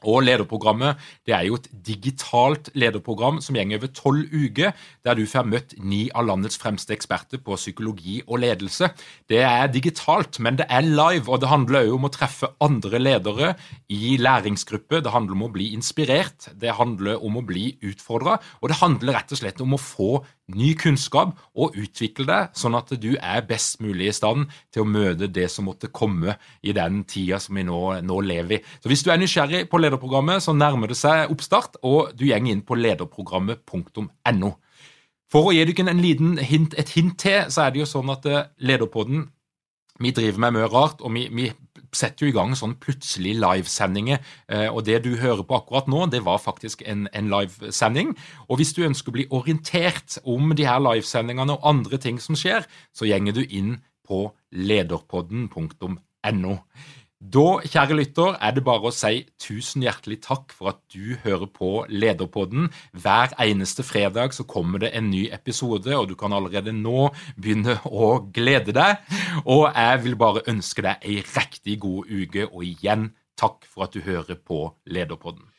Og 0.04 0.24
Lederprogrammet 0.26 1.00
det 1.28 1.36
er 1.36 1.48
jo 1.48 1.58
et 1.60 1.70
digitalt 1.86 2.70
lederprogram 2.78 3.40
som 3.44 3.58
går 3.58 3.78
over 3.78 3.92
tolv 3.96 4.34
uker, 4.34 4.74
der 5.06 5.18
du 5.18 5.24
får 5.30 5.48
møtt 5.48 5.76
ni 5.80 6.06
av 6.14 6.28
landets 6.28 6.60
fremste 6.60 6.96
eksperter 6.96 7.42
på 7.44 7.58
psykologi 7.60 8.20
og 8.28 8.42
ledelse. 8.44 8.90
Det 9.30 9.42
er 9.46 9.72
digitalt, 9.72 10.40
men 10.44 10.60
det 10.60 10.68
er 10.70 10.86
live, 10.86 11.28
og 11.30 11.42
det 11.42 11.52
handler 11.52 11.88
òg 11.88 11.98
om 11.98 12.08
å 12.10 12.14
treffe 12.14 12.52
andre 12.64 13.02
ledere 13.02 13.54
i 13.92 14.16
læringsgrupper. 14.20 15.04
Det 15.04 15.14
handler 15.14 15.38
om 15.38 15.48
å 15.48 15.54
bli 15.54 15.72
inspirert, 15.78 16.52
det 16.60 16.78
handler 16.78 17.24
om 17.24 17.40
å 17.40 17.46
bli 17.46 17.74
utfordra, 17.84 18.40
og 18.62 18.72
det 18.72 18.80
handler 18.82 19.20
rett 19.20 19.34
og 19.34 19.44
slett 19.44 19.64
om 19.64 19.76
å 19.78 19.82
få 19.82 20.12
ny 20.52 20.74
kunnskap 20.76 21.38
og 21.56 21.78
utvikle 21.80 22.26
deg, 22.28 22.56
sånn 22.58 22.76
at 22.76 22.92
du 23.00 23.14
er 23.16 23.46
best 23.48 23.80
mulig 23.84 24.10
i 24.10 24.16
stand 24.16 24.50
til 24.74 24.84
å 24.84 24.90
møte 24.90 25.30
det 25.32 25.48
som 25.52 25.70
måtte 25.70 25.92
komme 25.94 26.36
i 26.62 26.76
den 26.76 27.04
tida 27.08 27.40
som 27.40 27.56
vi 27.56 27.64
nå, 27.68 27.80
nå 28.04 28.20
lever 28.26 28.58
i. 28.58 28.62
Så 28.84 28.92
Hvis 28.92 29.06
du 29.06 29.12
er 29.14 29.22
nysgjerrig 29.22 29.70
på 29.72 29.80
lederprogrammet, 29.80 30.44
så 30.44 30.56
nærmer 30.56 30.92
det 30.92 31.00
seg 31.00 31.32
oppstart, 31.32 31.80
og 31.84 32.12
du 32.18 32.28
går 32.28 32.52
inn 32.52 32.66
på 32.68 32.76
lederprogrammet.no. 32.80 34.52
For 35.32 35.50
å 35.50 35.54
gi 35.56 35.64
dere 35.66 36.44
hint, 36.46 36.76
et 36.78 36.92
hint 36.94 37.16
til, 37.18 37.48
så 37.50 37.66
er 37.66 37.74
det 37.74 37.82
jo 37.82 37.90
sånn 37.90 38.12
at 38.14 38.28
eh, 38.30 38.44
Lederpodden 38.62 39.32
vi 40.02 40.12
driver 40.14 40.40
med 40.42 40.58
mye 40.58 40.70
rart, 40.70 41.02
og 41.02 41.14
vi, 41.14 41.28
vi 41.32 41.50
setter 41.98 42.26
jo 42.26 42.32
i 42.32 42.36
gang 42.36 42.54
sånn 42.58 42.76
plutselig 42.82 43.36
livesendinger. 43.42 44.22
Eh, 44.50 44.68
og 44.70 44.84
det 44.88 45.02
du 45.06 45.14
hører 45.22 45.44
på 45.48 45.58
akkurat 45.58 45.90
nå, 45.92 46.06
det 46.12 46.24
var 46.26 46.42
faktisk 46.44 46.84
en, 46.90 47.06
en 47.14 47.32
livesending. 47.32 48.14
Og 48.50 48.60
hvis 48.60 48.74
du 48.78 48.84
ønsker 48.88 49.14
å 49.14 49.18
bli 49.18 49.28
orientert 49.34 50.20
om 50.24 50.54
de 50.58 50.68
her 50.68 50.82
livesendingene 50.84 51.58
og 51.58 51.68
andre 51.74 52.00
ting 52.02 52.20
som 52.22 52.38
skjer, 52.40 52.68
så 52.96 53.10
gjenger 53.10 53.38
du 53.38 53.44
inn 53.46 53.78
på 54.08 54.26
lederpodden.no. 54.52 56.58
Da, 57.24 57.62
kjære 57.64 57.96
lytter, 57.96 58.34
er 58.44 58.52
det 58.52 58.66
bare 58.68 58.90
å 58.90 58.92
si 58.92 59.22
tusen 59.40 59.86
hjertelig 59.86 60.18
takk 60.26 60.52
for 60.52 60.74
at 60.74 60.82
du 60.92 61.14
hører 61.24 61.48
på 61.48 61.70
Lederpodden. 61.88 62.68
Hver 62.92 63.32
eneste 63.40 63.86
fredag 63.88 64.36
så 64.36 64.44
kommer 64.44 64.84
det 64.84 64.90
en 64.98 65.08
ny 65.08 65.30
episode, 65.32 65.88
og 65.96 66.10
du 66.12 66.18
kan 66.20 66.36
allerede 66.36 66.76
nå 66.76 67.14
begynne 67.38 67.78
å 67.88 68.12
glede 68.36 68.76
deg. 68.76 69.00
Og 69.46 69.70
jeg 69.70 70.04
vil 70.04 70.20
bare 70.20 70.44
ønske 70.52 70.84
deg 70.84 71.08
ei 71.08 71.22
riktig 71.24 71.80
god 71.88 72.12
uke, 72.12 72.50
og 72.52 72.68
igjen 72.68 73.14
takk 73.40 73.64
for 73.72 73.88
at 73.88 73.96
du 73.96 74.04
hører 74.04 74.36
på 74.36 74.66
Lederpodden. 74.92 75.53